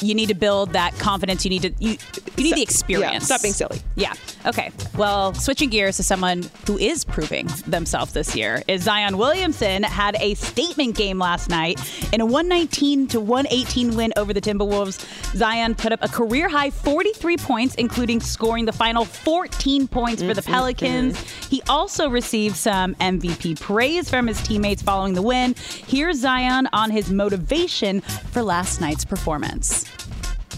You 0.00 0.14
need 0.14 0.28
to 0.28 0.34
build 0.34 0.72
that 0.72 0.98
confidence. 0.98 1.44
You 1.44 1.50
need 1.50 1.62
to 1.62 1.72
you, 1.78 1.96
you 2.36 2.44
need 2.44 2.56
the 2.56 2.62
experience. 2.62 3.12
Yeah, 3.12 3.18
stop 3.20 3.42
being 3.42 3.54
silly. 3.54 3.80
Yeah. 3.94 4.14
Okay. 4.44 4.70
Well, 4.96 5.32
switching 5.34 5.70
gears 5.70 5.96
to 5.96 6.02
someone 6.02 6.44
who 6.66 6.76
is 6.78 7.04
proving 7.04 7.48
themselves 7.66 8.12
this 8.12 8.36
year 8.36 8.62
is 8.68 8.82
Zion 8.82 9.16
Williamson 9.16 9.82
had 9.82 10.16
a 10.20 10.34
statement 10.34 10.96
game 10.96 11.18
last 11.18 11.48
night 11.48 11.80
in 12.12 12.20
a 12.20 12.26
119 12.26 13.06
to 13.08 13.20
118 13.20 13.96
win 13.96 14.12
over 14.16 14.32
the 14.32 14.40
Timberwolves. 14.40 15.04
Zion 15.36 15.74
put 15.74 15.92
up 15.92 16.00
a 16.02 16.08
career 16.08 16.48
high 16.48 16.70
43 16.70 17.36
points, 17.38 17.74
including 17.76 18.20
scoring 18.20 18.66
the 18.66 18.72
final 18.72 19.04
14 19.04 19.88
points 19.88 20.22
for 20.22 20.34
the 20.34 20.42
mm-hmm. 20.42 20.52
Pelicans. 20.52 21.20
He 21.48 21.62
also 21.68 22.10
received 22.10 22.56
some 22.56 22.94
MVP 22.96 23.60
praise 23.60 24.10
from 24.10 24.26
his 24.26 24.42
teammates 24.42 24.82
following 24.82 25.14
the 25.14 25.22
win. 25.22 25.54
Here's 25.86 26.18
Zion 26.18 26.68
on 26.72 26.83
his 26.90 27.10
motivation 27.10 28.00
for 28.00 28.42
last 28.42 28.80
night's 28.80 29.04
performance. 29.04 29.84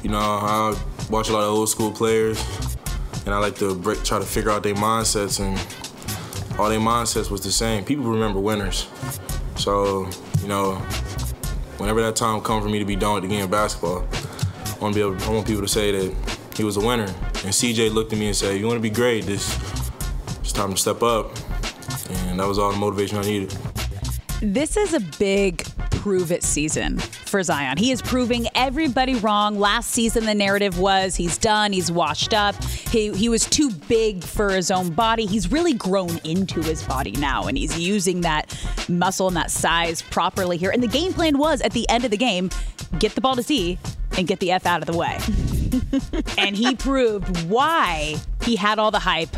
You 0.03 0.11
know, 0.11 0.19
I 0.19 0.77
watch 1.11 1.29
a 1.29 1.33
lot 1.33 1.43
of 1.43 1.55
old 1.55 1.69
school 1.69 1.91
players, 1.91 2.43
and 3.25 3.35
I 3.35 3.39
like 3.39 3.57
to 3.57 3.75
break, 3.75 4.05
try 4.05 4.19
to 4.19 4.25
figure 4.25 4.51
out 4.51 4.63
their 4.63 4.75
mindsets, 4.75 5.41
and 5.41 5.59
all 6.59 6.69
their 6.69 6.81
mindsets 6.81 7.31
was 7.31 7.43
the 7.43 7.53
same. 7.53 7.85
People 7.85 8.05
remember 8.05 8.39
winners, 8.39 8.89
so 9.57 10.09
you 10.43 10.49
know, 10.49 10.75
whenever 11.79 12.01
that 12.03 12.17
time 12.17 12.41
comes 12.41 12.65
for 12.65 12.71
me 12.71 12.79
to 12.79 12.85
be 12.85 12.97
done 12.97 13.15
with 13.15 13.23
the 13.25 13.29
game 13.29 13.45
of 13.45 13.51
basketball, 13.51 14.07
I 14.13 14.79
want 14.81 14.97
able, 14.97 15.21
I 15.23 15.31
want 15.31 15.47
people 15.47 15.63
to 15.63 15.69
say 15.69 15.91
that 15.91 16.39
he 16.57 16.65
was 16.65 16.77
a 16.77 16.81
winner. 16.81 17.05
And 17.05 17.53
CJ 17.53 17.93
looked 17.93 18.13
at 18.13 18.19
me 18.19 18.27
and 18.27 18.37
said, 18.37 18.59
"You 18.61 18.67
want 18.67 18.77
to 18.77 18.83
be 18.83 18.91
great? 18.91 19.25
This, 19.25 19.59
it's 20.41 20.53
time 20.53 20.73
to 20.73 20.77
step 20.77 21.03
up," 21.03 21.35
and 22.11 22.39
that 22.39 22.47
was 22.47 22.59
all 22.59 22.71
the 22.71 22.79
motivation 22.79 23.19
I 23.19 23.23
needed. 23.23 23.57
This 24.43 24.77
is 24.77 24.93
a 24.93 25.01
big 25.19 25.65
prove 25.91 26.31
it 26.31 26.43
season 26.43 26.99
for 26.99 27.43
Zion. 27.43 27.79
He 27.79 27.91
is 27.91 28.03
proving 28.03 28.47
everybody 28.55 29.15
wrong. 29.17 29.59
Last 29.59 29.91
season, 29.91 30.27
the 30.27 30.35
narrative 30.35 30.79
was 30.79 31.17
he's 31.17 31.39
done, 31.39 31.73
he's 31.73 31.91
washed 31.91 32.35
up, 32.35 32.55
he, 32.65 33.13
he 33.13 33.31
was 33.31 33.47
too 33.47 33.71
big 33.89 34.23
for 34.23 34.51
his 34.51 34.71
own 34.71 34.91
body. 34.91 35.25
He's 35.25 35.51
really 35.51 35.73
grown 35.73 36.19
into 36.19 36.63
his 36.63 36.83
body 36.83 37.13
now, 37.13 37.47
and 37.47 37.57
he's 37.57 37.79
using 37.79 38.21
that 38.21 38.55
muscle 38.89 39.27
and 39.27 39.37
that 39.37 39.51
size 39.51 40.03
properly 40.03 40.59
here. 40.59 40.71
And 40.71 40.83
the 40.83 40.89
game 40.89 41.15
plan 41.15 41.39
was 41.39 41.63
at 41.63 41.73
the 41.73 41.89
end 41.89 42.05
of 42.05 42.11
the 42.11 42.17
game 42.19 42.51
get 42.99 43.15
the 43.15 43.21
ball 43.21 43.37
to 43.37 43.43
Z 43.43 43.79
and 44.19 44.29
get 44.29 44.39
the 44.41 44.53
F 44.53 44.67
out 44.67 44.81
of 44.83 44.87
the 44.87 44.97
way. 44.97 45.19
and 46.39 46.55
he 46.55 46.75
proved 46.77 47.49
why 47.49 48.17
he 48.43 48.57
had 48.57 48.79
all 48.79 48.91
the 48.91 48.99
hype 48.99 49.35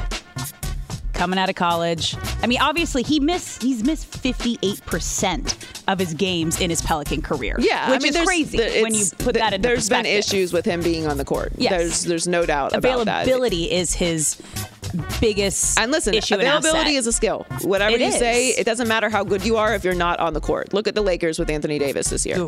coming 1.18 1.38
out 1.38 1.48
of 1.50 1.54
college. 1.56 2.16
I 2.42 2.46
mean, 2.46 2.60
obviously 2.60 3.02
he 3.02 3.20
missed 3.20 3.62
he's 3.62 3.82
missed 3.84 4.10
58% 4.22 5.82
of 5.88 5.98
his 5.98 6.14
games 6.14 6.60
in 6.60 6.70
his 6.70 6.80
Pelican 6.80 7.20
career. 7.22 7.56
Yeah, 7.58 7.90
which 7.90 8.00
I 8.00 8.02
mean, 8.04 8.16
is 8.16 8.24
crazy 8.26 8.58
the- 8.58 8.82
when 8.82 8.94
you 8.94 9.04
put 9.18 9.34
that 9.34 9.50
the- 9.50 9.56
in 9.56 9.62
There's 9.62 9.88
been 9.88 10.06
issues 10.06 10.52
with 10.52 10.64
him 10.64 10.80
being 10.80 11.06
on 11.06 11.18
the 11.18 11.24
court. 11.24 11.52
Yes. 11.58 11.70
There's 11.70 12.04
there's 12.04 12.28
no 12.28 12.46
doubt 12.46 12.74
about. 12.74 13.00
Availability 13.02 13.70
is 13.70 13.94
his 13.94 14.40
biggest 15.20 15.78
And 15.78 15.90
listen, 15.92 16.14
availability 16.16 16.94
is 16.94 17.06
a 17.06 17.12
skill. 17.12 17.46
Whatever 17.62 17.96
It 17.96 18.00
you 18.00 18.12
say, 18.12 18.48
it 18.50 18.64
doesn't 18.64 18.88
matter 18.88 19.10
how 19.10 19.24
good 19.24 19.44
you 19.44 19.56
are 19.56 19.74
if 19.74 19.84
you're 19.84 19.94
not 19.94 20.18
on 20.20 20.32
the 20.34 20.40
court. 20.40 20.72
Look 20.72 20.86
at 20.88 20.94
the 20.94 21.02
Lakers 21.02 21.38
with 21.38 21.50
Anthony 21.50 21.78
Davis 21.78 22.08
this 22.08 22.24
year. 22.24 22.46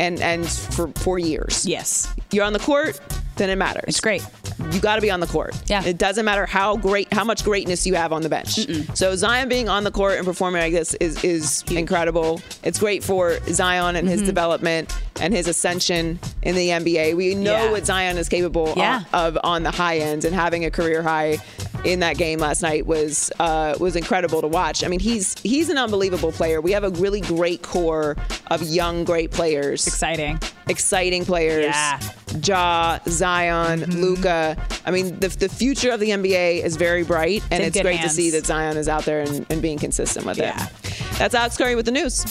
And 0.00 0.20
and 0.20 0.46
for 0.48 0.88
four 0.96 1.18
years. 1.18 1.64
Yes. 1.66 2.12
You're 2.32 2.44
on 2.44 2.52
the 2.52 2.58
court, 2.58 2.98
then 3.36 3.50
it 3.50 3.56
matters. 3.56 3.84
It's 3.88 4.00
great. 4.00 4.24
You 4.70 4.80
got 4.80 4.96
to 4.96 5.00
be 5.02 5.10
on 5.10 5.20
the 5.20 5.26
court. 5.26 5.54
Yeah. 5.66 5.84
It 5.84 5.98
doesn't 5.98 6.24
matter 6.24 6.46
how 6.46 6.76
great, 6.76 7.12
how 7.12 7.24
much 7.24 7.42
greatness 7.44 7.86
you 7.86 7.94
have 7.94 8.12
on 8.12 8.22
the 8.22 8.28
bench. 8.28 8.58
So 8.96 9.14
Zion 9.16 9.48
being 9.48 9.68
on 9.68 9.84
the 9.84 9.90
court 9.90 10.16
and 10.16 10.24
performing 10.24 10.62
like 10.62 10.72
this 10.72 10.94
is 10.94 11.22
is 11.24 11.62
incredible. 11.70 12.40
It's 12.62 12.78
great 12.78 13.02
for 13.04 13.38
Zion 13.48 13.96
and 13.96 14.08
his 14.08 14.20
Mm-hmm. 14.20 14.26
development 14.26 14.96
and 15.20 15.34
his 15.34 15.48
ascension 15.48 16.18
in 16.42 16.54
the 16.54 16.68
NBA. 16.70 17.14
We 17.16 17.34
know 17.34 17.64
Yeah. 17.64 17.70
what 17.70 17.84
Zion 17.86 18.16
is 18.18 18.28
capable 18.28 18.72
Yeah. 18.76 19.02
of, 19.12 19.36
of 19.36 19.38
on 19.44 19.62
the 19.64 19.70
high 19.70 19.98
end, 19.98 20.24
and 20.24 20.34
having 20.34 20.64
a 20.64 20.70
career 20.70 21.02
high 21.02 21.38
in 21.84 22.00
that 22.00 22.16
game 22.16 22.38
last 22.38 22.62
night 22.62 22.86
was 22.86 23.30
uh, 23.38 23.76
was 23.78 23.94
incredible 23.96 24.40
to 24.40 24.48
watch. 24.48 24.82
I 24.84 24.88
mean, 24.88 25.00
he's 25.00 25.38
he's 25.42 25.68
an 25.68 25.78
unbelievable 25.78 26.32
player. 26.32 26.60
We 26.60 26.72
have 26.72 26.84
a 26.84 26.90
really 26.90 27.20
great 27.20 27.62
core 27.62 28.16
of 28.50 28.62
young, 28.62 29.04
great 29.04 29.30
players. 29.30 29.86
Exciting. 29.86 30.40
Exciting 30.68 31.24
players. 31.24 31.66
Yeah. 31.66 31.98
Mm-hmm. 31.98 32.40
Ja, 32.44 32.98
Zion, 33.08 33.80
Luka. 34.00 34.56
I 34.84 34.90
mean, 34.90 35.18
the, 35.20 35.28
the 35.28 35.48
future 35.48 35.90
of 35.92 36.00
the 36.00 36.08
NBA 36.10 36.64
is 36.64 36.74
very 36.76 37.04
bright, 37.04 37.42
and 37.52 37.62
in 37.62 37.68
it's 37.68 37.80
great 37.80 37.96
hands. 38.00 38.10
to 38.12 38.16
see 38.16 38.30
that 38.30 38.44
Zion 38.46 38.76
is 38.76 38.88
out 38.88 39.04
there 39.04 39.20
and, 39.20 39.46
and 39.50 39.62
being 39.62 39.78
consistent 39.78 40.26
with 40.26 40.38
Yeah. 40.38 40.66
it. 40.66 40.72
That's 41.18 41.34
Alex 41.34 41.56
Curry 41.56 41.76
with 41.76 41.84
the 41.86 41.92
news. 41.92 42.24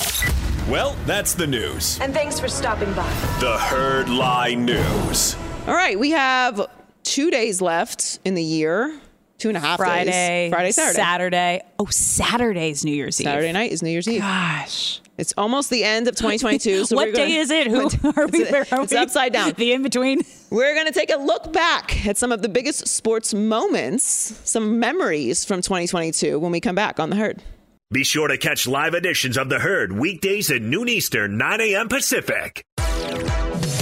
Well, 0.70 0.96
that's 1.06 1.36
the 1.36 1.48
news. 1.48 2.00
And 2.02 2.14
thanks 2.14 2.38
for 2.40 2.50
stopping 2.50 2.92
by. 2.94 3.08
The 3.40 3.58
Herd 3.58 4.10
Lie 4.10 4.56
News. 4.56 5.36
All 5.68 5.74
right, 5.74 5.98
we 5.98 6.12
have 6.12 6.68
two 7.04 7.32
days 7.32 7.62
left 7.62 8.20
in 8.26 8.34
the 8.34 8.44
year. 8.44 9.00
Two 9.38 9.50
and 9.50 9.58
a 9.58 9.62
half 9.62 9.78
Friday, 9.78 10.10
days. 10.12 10.52
Friday, 10.52 10.72
Saturday. 10.72 10.96
Saturday. 10.96 11.62
Oh, 11.80 11.86
Saturday's 11.88 12.86
New 12.86 12.94
Year's 12.96 13.20
Eve. 13.20 13.26
Saturday 13.26 13.52
night 13.52 13.72
is 13.72 13.84
New 13.84 13.90
Year's 13.90 14.08
Eve. 14.08 14.22
Gosh. 14.22 15.02
It's 15.18 15.34
almost 15.38 15.70
the 15.70 15.84
end 15.84 16.08
of 16.08 16.16
2022. 16.16 16.86
So 16.86 16.96
what 16.96 17.08
we're 17.08 17.14
gonna- 17.14 17.28
day 17.28 17.36
is 17.36 17.52
it? 17.52 17.68
Who 17.68 17.82
are 18.16 18.28
we? 18.28 18.40
It's, 18.40 18.52
Where 18.52 18.66
are 18.72 18.84
it's 18.84 18.92
we? 18.94 18.98
upside 18.98 19.34
down. 19.34 19.52
The 19.58 19.74
in 19.74 19.84
between. 19.84 20.22
We're 20.50 20.74
going 20.74 20.86
to 20.88 20.92
take 20.94 21.12
a 21.12 21.18
look 21.18 21.52
back 21.52 22.06
at 22.08 22.18
some 22.18 22.32
of 22.32 22.42
the 22.42 22.50
biggest 22.50 22.88
sports 22.88 23.34
moments, 23.34 24.40
some 24.50 24.80
memories 24.80 25.44
from 25.46 25.62
2022 25.62 26.40
when 26.40 26.52
we 26.52 26.60
come 26.62 26.76
back 26.76 27.00
on 27.00 27.10
the 27.10 27.16
herd. 27.16 27.42
Be 27.92 28.04
sure 28.04 28.28
to 28.28 28.38
catch 28.38 28.66
live 28.68 28.94
editions 28.96 29.38
of 29.38 29.50
The 29.50 29.60
Herd 29.60 29.92
weekdays 29.92 30.50
at 30.52 30.62
noon 30.64 30.90
Eastern, 30.90 31.38
9 31.38 31.62
a.m. 31.62 31.90
Pacific. 31.90 32.64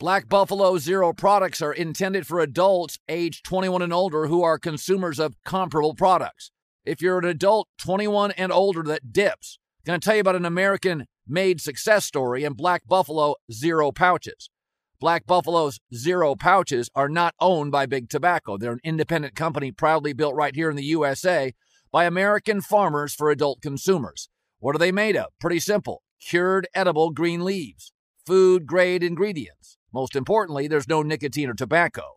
Black 0.00 0.28
Buffalo 0.28 0.76
Zero 0.76 1.12
products 1.12 1.62
are 1.62 1.72
intended 1.72 2.26
for 2.26 2.40
adults 2.40 2.98
age 3.08 3.44
21 3.44 3.80
and 3.80 3.92
older 3.92 4.26
who 4.26 4.42
are 4.42 4.58
consumers 4.58 5.20
of 5.20 5.36
comparable 5.44 5.94
products. 5.94 6.50
If 6.84 7.00
you're 7.00 7.20
an 7.20 7.24
adult 7.24 7.68
21 7.78 8.32
and 8.32 8.50
older 8.50 8.82
that 8.82 9.12
dips, 9.12 9.60
I'm 9.86 9.92
going 9.92 10.00
to 10.00 10.04
tell 10.04 10.16
you 10.16 10.20
about 10.20 10.34
an 10.34 10.44
American 10.44 11.06
made 11.28 11.60
success 11.60 12.04
story 12.04 12.42
in 12.42 12.54
Black 12.54 12.82
Buffalo 12.88 13.36
Zero 13.52 13.92
pouches. 13.92 14.50
Black 14.98 15.26
Buffalo's 15.26 15.78
Zero 15.94 16.34
pouches 16.34 16.90
are 16.96 17.08
not 17.08 17.36
owned 17.38 17.70
by 17.70 17.86
Big 17.86 18.08
Tobacco. 18.08 18.58
They're 18.58 18.72
an 18.72 18.80
independent 18.82 19.36
company 19.36 19.70
proudly 19.70 20.12
built 20.12 20.34
right 20.34 20.56
here 20.56 20.70
in 20.70 20.76
the 20.76 20.82
USA 20.82 21.52
by 21.92 22.04
American 22.04 22.60
farmers 22.60 23.14
for 23.14 23.30
adult 23.30 23.62
consumers. 23.62 24.28
What 24.58 24.74
are 24.74 24.80
they 24.80 24.92
made 24.92 25.16
of? 25.16 25.26
Pretty 25.40 25.60
simple 25.60 26.02
cured 26.20 26.66
edible 26.74 27.10
green 27.10 27.44
leaves, 27.44 27.92
food 28.26 28.66
grade 28.66 29.04
ingredients. 29.04 29.78
Most 29.94 30.16
importantly, 30.16 30.66
there's 30.66 30.88
no 30.88 31.04
nicotine 31.04 31.48
or 31.48 31.54
tobacco. 31.54 32.16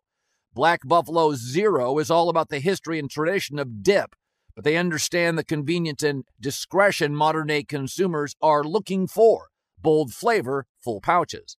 Black 0.51 0.79
Buffalo 0.83 1.35
Zero 1.35 1.99
is 1.99 2.09
all 2.09 2.27
about 2.27 2.49
the 2.49 2.57
history 2.57 2.97
and 2.97 3.07
tradition 3.07 3.59
of 3.59 3.83
dip, 3.83 4.15
but 4.55 4.63
they 4.65 4.77
understand 4.77 5.37
the 5.37 5.43
convenience 5.43 6.01
and 6.01 6.23
discretion 6.41 7.15
modern 7.15 7.45
day 7.45 7.63
consumers 7.63 8.35
are 8.41 8.63
looking 8.63 9.05
for. 9.05 9.49
Bold 9.79 10.11
flavor, 10.11 10.65
full 10.83 11.01
pouches. 11.01 11.55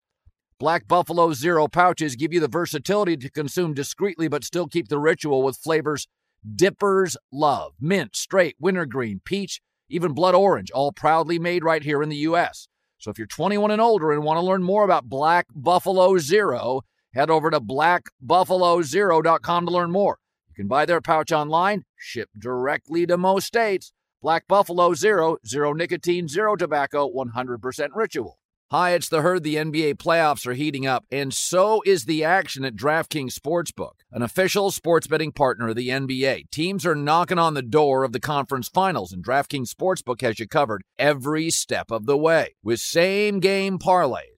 Black 0.58 0.88
Buffalo 0.88 1.32
Zero 1.34 1.68
pouches 1.68 2.16
give 2.16 2.32
you 2.32 2.40
the 2.40 2.48
versatility 2.48 3.16
to 3.16 3.30
consume 3.30 3.72
discreetly 3.72 4.26
but 4.26 4.42
still 4.42 4.66
keep 4.66 4.88
the 4.88 4.98
ritual 4.98 5.44
with 5.44 5.56
flavors 5.56 6.08
dippers 6.56 7.16
love 7.30 7.74
mint, 7.80 8.16
straight, 8.16 8.56
wintergreen, 8.58 9.20
peach, 9.24 9.60
even 9.88 10.14
blood 10.14 10.34
orange, 10.34 10.72
all 10.72 10.90
proudly 10.90 11.38
made 11.38 11.62
right 11.62 11.84
here 11.84 12.02
in 12.02 12.08
the 12.08 12.16
U.S. 12.16 12.66
So 12.98 13.10
if 13.10 13.18
you're 13.18 13.26
21 13.28 13.70
and 13.70 13.80
older 13.80 14.12
and 14.12 14.24
want 14.24 14.38
to 14.38 14.44
learn 14.44 14.64
more 14.64 14.84
about 14.84 15.08
Black 15.08 15.46
Buffalo 15.54 16.18
Zero, 16.18 16.82
head 17.14 17.30
over 17.30 17.50
to 17.50 17.60
blackbuffalozero.com 17.60 19.66
to 19.66 19.72
learn 19.72 19.92
more. 19.92 20.18
You 20.48 20.54
can 20.54 20.66
buy 20.66 20.84
their 20.84 21.00
pouch 21.00 21.30
online, 21.30 21.84
ship 21.96 22.28
directly 22.36 23.06
to 23.06 23.16
most 23.16 23.46
states. 23.46 23.92
Black 24.20 24.48
Buffalo 24.48 24.94
Zero, 24.94 25.36
zero 25.46 25.72
nicotine, 25.72 26.26
zero 26.26 26.56
tobacco, 26.56 27.08
100% 27.08 27.90
ritual. 27.94 28.40
Hi, 28.70 28.90
it's 28.90 29.08
the 29.08 29.22
herd. 29.22 29.44
The 29.44 29.54
NBA 29.54 29.94
playoffs 29.94 30.46
are 30.46 30.52
heating 30.52 30.86
up, 30.86 31.06
and 31.10 31.32
so 31.32 31.80
is 31.86 32.04
the 32.04 32.22
action 32.22 32.66
at 32.66 32.76
DraftKings 32.76 33.32
Sportsbook, 33.32 33.92
an 34.12 34.20
official 34.20 34.70
sports 34.70 35.06
betting 35.06 35.32
partner 35.32 35.70
of 35.70 35.76
the 35.76 35.88
NBA. 35.88 36.50
Teams 36.50 36.84
are 36.84 36.94
knocking 36.94 37.38
on 37.38 37.54
the 37.54 37.62
door 37.62 38.04
of 38.04 38.12
the 38.12 38.20
conference 38.20 38.68
finals, 38.68 39.10
and 39.10 39.24
DraftKings 39.24 39.70
Sportsbook 39.70 40.20
has 40.20 40.38
you 40.38 40.46
covered 40.46 40.82
every 40.98 41.48
step 41.48 41.90
of 41.90 42.04
the 42.04 42.18
way 42.18 42.56
with 42.62 42.78
same 42.78 43.40
game 43.40 43.78
parlays, 43.78 44.37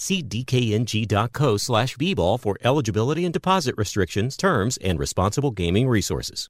See 0.00 0.22
dkng.co 0.22 1.56
slash 1.56 1.96
bball 1.96 2.38
for 2.38 2.56
eligibility 2.62 3.24
and 3.24 3.32
deposit 3.32 3.74
restrictions, 3.76 4.36
terms, 4.36 4.76
and 4.78 4.96
responsible 4.98 5.50
gaming 5.50 5.88
resources. 5.88 6.48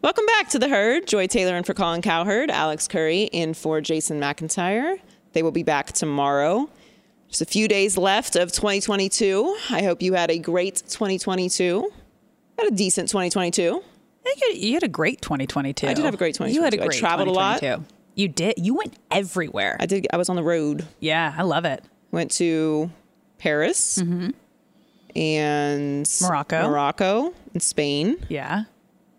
Welcome 0.00 0.24
back 0.24 0.48
to 0.50 0.58
the 0.58 0.68
herd. 0.68 1.06
Joy 1.06 1.26
Taylor 1.26 1.56
in 1.56 1.64
for 1.64 1.74
Colin 1.74 2.00
Cowherd, 2.00 2.50
Alex 2.50 2.88
Curry 2.88 3.24
in 3.24 3.52
for 3.52 3.82
Jason 3.82 4.18
McIntyre. 4.18 4.98
They 5.34 5.42
will 5.42 5.52
be 5.52 5.62
back 5.62 5.92
tomorrow. 5.92 6.70
Just 7.28 7.42
a 7.42 7.46
few 7.46 7.68
days 7.68 7.98
left 7.98 8.34
of 8.34 8.50
2022. 8.50 9.58
I 9.70 9.82
hope 9.82 10.00
you 10.00 10.14
had 10.14 10.30
a 10.30 10.38
great 10.38 10.76
2022. 10.88 11.92
Had 12.58 12.72
a 12.72 12.74
decent 12.74 13.10
2022. 13.10 13.82
You 14.54 14.74
had 14.74 14.82
a 14.84 14.88
great 14.88 15.20
2022. 15.20 15.86
I 15.86 15.92
did 15.92 16.04
have 16.04 16.14
a 16.14 16.16
great 16.16 16.34
2022. 16.34 16.54
You 16.54 16.62
had 16.62 16.72
a 16.72 16.78
great 16.78 16.96
I 16.96 16.98
traveled 16.98 17.28
a 17.28 17.32
lot. 17.32 17.62
You 18.14 18.28
did. 18.28 18.54
You 18.56 18.74
went 18.74 18.96
everywhere. 19.10 19.76
I 19.78 19.86
did. 19.86 20.06
I 20.12 20.16
was 20.16 20.30
on 20.30 20.36
the 20.36 20.42
road. 20.42 20.86
Yeah, 20.98 21.34
I 21.36 21.42
love 21.42 21.66
it. 21.66 21.84
Went 22.10 22.30
to 22.32 22.90
Paris 23.38 23.98
and 23.98 24.34
Mm-hmm. 25.14 26.24
Morocco. 26.26 26.68
Morocco 26.68 27.34
and 27.52 27.62
Spain. 27.62 28.16
Yeah. 28.28 28.64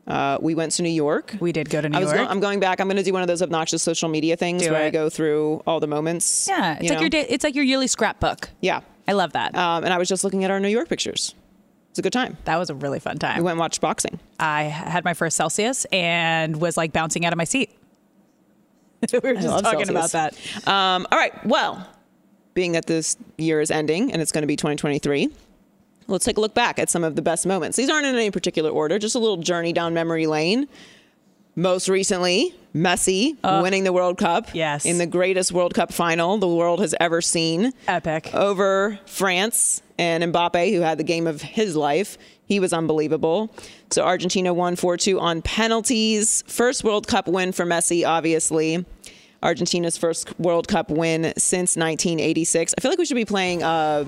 Uh, 0.08 0.38
we 0.42 0.56
went 0.56 0.72
to 0.74 0.82
New 0.82 0.90
York. 0.90 1.36
We 1.40 1.52
did 1.52 1.70
go 1.70 1.82
to 1.82 1.88
New 1.90 1.96
I 1.98 2.02
was 2.02 2.12
York. 2.12 2.26
Go- 2.26 2.32
I'm 2.32 2.40
going 2.40 2.60
back. 2.60 2.80
I'm 2.82 2.88
going 2.88 2.98
to 2.98 3.04
do 3.04 3.14
one 3.14 3.22
of 3.22 3.28
those 3.28 3.44
obnoxious 3.44 3.84
social 3.84 4.10
media 4.10 4.36
things 4.36 4.64
Do 4.64 4.72
where 4.72 4.84
I 4.84 4.90
go 4.90 5.08
through 5.10 5.62
all 5.68 5.80
the 5.80 5.86
moments. 5.88 6.48
yeah, 6.50 6.74
it's 6.76 6.84
you 6.84 6.90
like 6.90 6.98
know? 6.98 7.02
your 7.02 7.10
day, 7.12 7.26
it's 7.30 7.44
like 7.44 7.54
your 7.54 7.64
yearly 7.64 7.86
scrapbook. 7.88 8.50
Yeah. 8.60 8.82
I 9.08 9.12
love 9.14 9.34
that. 9.34 9.56
Um, 9.56 9.84
and 9.84 9.94
I 9.94 9.98
was 10.00 10.08
just 10.10 10.24
looking 10.24 10.44
at 10.44 10.50
our 10.52 10.60
New 10.60 10.68
York 10.68 10.90
pictures. 10.90 11.36
It's 11.92 12.00
a 12.00 12.02
good 12.02 12.14
time. 12.14 12.38
That 12.46 12.58
was 12.58 12.70
a 12.72 12.76
really 12.76 13.00
fun 13.00 13.18
time. 13.18 13.38
We 13.38 13.44
went 13.44 13.54
and 13.54 13.60
watched 13.60 13.82
boxing. 13.82 14.20
I 14.40 14.64
had 14.64 15.04
my 15.06 15.14
first 15.14 15.36
Celsius 15.38 15.86
and 15.92 16.60
was 16.60 16.76
like 16.78 16.92
bouncing 16.94 17.26
out 17.26 17.34
of 17.34 17.38
my 17.38 17.44
seat. 17.44 17.70
we 19.14 19.20
were 19.20 19.34
just 19.36 19.48
talking 19.64 19.86
Celsius. 19.86 19.90
about 19.90 20.12
that. 20.12 20.68
Um, 20.68 21.08
all 21.12 21.18
right. 21.20 21.34
Well, 21.46 21.88
being 22.54 22.74
that 22.74 22.86
this 22.86 23.18
year 23.38 23.62
is 23.62 23.72
ending 23.72 24.12
and 24.12 24.22
it's 24.22 24.32
going 24.32 24.44
to 24.44 24.48
be 24.48 24.56
2023, 24.56 25.30
let's 26.08 26.26
take 26.26 26.38
a 26.38 26.42
look 26.42 26.54
back 26.54 26.80
at 26.80 26.90
some 26.90 27.04
of 27.04 27.16
the 27.16 27.22
best 27.22 27.46
moments. 27.46 27.78
These 27.78 27.90
aren't 27.90 28.06
in 28.06 28.16
any 28.16 28.32
particular 28.32 28.70
order, 28.70 29.00
just 29.00 29.16
a 29.16 29.20
little 29.20 29.38
journey 29.38 29.74
down 29.74 29.94
memory 29.94 30.28
lane. 30.28 30.68
Most 31.56 31.90
recently, 31.90 32.56
Messi 32.74 33.36
winning 33.62 33.84
the 33.84 33.92
World 33.92 34.18
Cup. 34.18 34.54
Yes. 34.54 34.86
In 34.86 34.98
the 34.98 35.06
greatest 35.06 35.52
World 35.52 35.74
Cup 35.74 35.92
final 35.92 36.38
the 36.38 36.48
world 36.48 36.80
has 36.80 36.96
ever 37.00 37.22
seen. 37.22 37.74
Epic. 37.88 38.34
Over 38.34 39.00
France 39.06 39.82
and 39.98 40.24
Mbappe, 40.24 40.72
who 40.74 40.82
had 40.82 40.98
the 40.98 41.04
game 41.04 41.28
of 41.28 41.42
his 41.42 41.76
life. 41.76 42.18
He 42.46 42.60
was 42.60 42.72
unbelievable. 42.72 43.54
So 43.92 44.04
Argentina 44.04 44.54
won 44.54 44.76
4 44.76 44.98
2 44.98 45.20
on 45.20 45.42
penalties. 45.42 46.44
First 46.48 46.84
World 46.84 47.08
Cup 47.08 47.28
win 47.28 47.52
for 47.52 47.66
Messi, 47.66 48.08
obviously. 48.08 48.86
Argentina's 49.44 49.98
first 49.98 50.38
World 50.40 50.68
Cup 50.68 50.90
win 50.90 51.34
since 51.38 51.76
1986. 51.78 52.74
I 52.78 52.82
feel 52.82 52.92
like 52.92 53.00
we 53.00 53.06
should 53.06 53.16
be 53.16 53.26
playing. 53.26 53.64
Uh, 53.64 54.06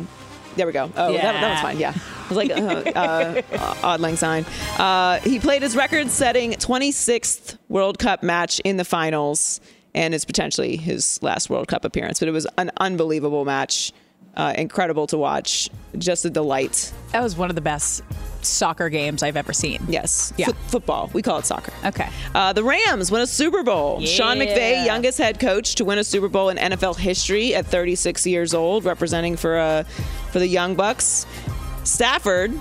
there 0.58 0.68
we 0.68 0.74
go. 0.74 0.92
Oh, 0.98 1.14
that, 1.14 1.22
that 1.22 1.52
was 1.52 1.62
fine. 1.62 1.80
Yeah. 1.80 1.94
It 1.94 2.30
was 2.30 2.38
like 2.38 2.52
uh, 2.52 3.42
uh, 3.58 3.76
Auld 3.84 4.02
Lang 4.02 4.18
Syne. 4.18 4.46
Uh, 4.78 5.20
he 5.20 5.40
played 5.40 5.62
his 5.62 5.76
record 5.78 6.10
setting 6.10 6.52
26th 6.52 7.58
World 7.70 8.00
Cup 8.00 8.22
match 8.24 8.60
in 8.66 8.76
the 8.78 8.84
finals, 8.86 9.62
and 9.96 10.14
it's 10.14 10.26
potentially 10.26 10.76
his 10.76 11.22
last 11.24 11.50
World 11.50 11.68
Cup 11.70 11.86
appearance. 11.86 12.20
But 12.20 12.28
it 12.28 12.32
was 12.32 12.48
an 12.58 12.72
unbelievable 12.78 13.46
match. 13.46 13.94
Uh, 14.36 14.54
incredible 14.58 15.08
to 15.08 15.18
watch. 15.18 15.70
Just 15.98 16.24
a 16.24 16.30
delight. 16.30 16.94
That 17.12 17.22
was 17.22 17.36
one 17.36 17.50
of 17.50 17.56
the 17.56 17.62
best 17.62 18.02
soccer 18.42 18.88
games 18.90 19.24
I've 19.24 19.36
ever 19.36 19.52
seen. 19.52 19.82
Yes. 19.90 20.32
Yeah. 20.38 20.46
Foot- 20.48 20.58
football. 20.68 21.10
We 21.14 21.22
call 21.22 21.40
it 21.40 21.46
soccer. 21.46 21.71
Okay. 21.84 22.08
Uh, 22.36 22.54
the 22.54 22.64
Rams 22.64 23.12
win 23.12 23.22
a 23.22 23.28
Super 23.28 23.64
Bowl. 23.64 24.02
Sean 24.06 24.38
Yeah. 24.40 24.46
McVay, 24.46 24.86
youngest 24.86 25.18
head 25.18 25.40
coach 25.40 25.76
to 25.76 25.86
win 25.86 25.98
a 25.98 26.04
Super 26.04 26.28
Bowl 26.28 26.50
in 26.50 26.58
NFL 26.58 26.98
history 26.98 27.56
at 27.56 27.66
36 27.66 28.26
years 28.28 28.54
old, 28.54 28.86
representing 28.86 29.36
for 29.38 29.58
uh, 29.58 29.84
for 30.32 30.40
the 30.40 30.48
Young 30.48 30.76
Bucks. 30.76 31.26
Stafford, 31.84 32.52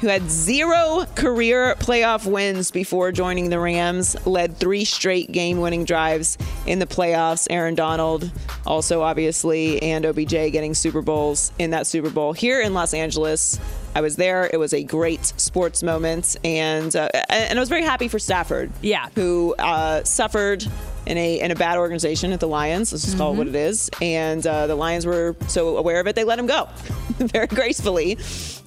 who 0.00 0.06
had 0.08 0.28
zero 0.30 1.06
career 1.14 1.74
playoff 1.78 2.26
wins 2.28 2.70
before 2.70 3.12
joining 3.12 3.50
the 3.50 3.58
Rams, 3.60 4.16
led 4.26 4.56
three 4.56 4.84
straight 4.84 5.30
game-winning 5.30 5.84
drives 5.84 6.38
in 6.66 6.78
the 6.78 6.86
playoffs. 6.86 7.46
Aaron 7.50 7.74
Donald, 7.74 8.30
also 8.66 9.02
obviously, 9.02 9.80
and 9.82 10.04
OBJ 10.06 10.30
getting 10.30 10.74
Super 10.74 11.02
Bowls 11.02 11.52
in 11.58 11.70
that 11.70 11.86
Super 11.86 12.10
Bowl 12.10 12.32
here 12.32 12.60
in 12.60 12.72
Los 12.74 12.94
Angeles. 12.94 13.60
I 13.94 14.00
was 14.00 14.16
there. 14.16 14.48
It 14.52 14.56
was 14.58 14.72
a 14.72 14.82
great 14.82 15.24
sports 15.36 15.82
moment, 15.82 16.36
and 16.44 16.94
uh, 16.96 17.08
and 17.28 17.58
I 17.58 17.60
was 17.60 17.68
very 17.68 17.82
happy 17.82 18.08
for 18.08 18.18
Stafford. 18.18 18.72
Yeah. 18.80 19.08
who 19.14 19.54
uh, 19.58 20.02
suffered 20.04 20.64
in 21.06 21.18
a 21.18 21.40
in 21.40 21.50
a 21.50 21.54
bad 21.54 21.76
organization 21.78 22.32
at 22.32 22.40
the 22.40 22.48
Lions. 22.48 22.92
Let's 22.92 23.04
just 23.04 23.18
call 23.18 23.34
it 23.34 23.36
what 23.36 23.48
it 23.48 23.54
is. 23.54 23.90
And 24.00 24.46
uh, 24.46 24.66
the 24.66 24.74
Lions 24.76 25.04
were 25.04 25.36
so 25.48 25.76
aware 25.76 26.00
of 26.00 26.06
it, 26.06 26.14
they 26.14 26.24
let 26.24 26.38
him 26.38 26.46
go 26.46 26.68
very 27.18 27.46
gracefully. 27.48 28.18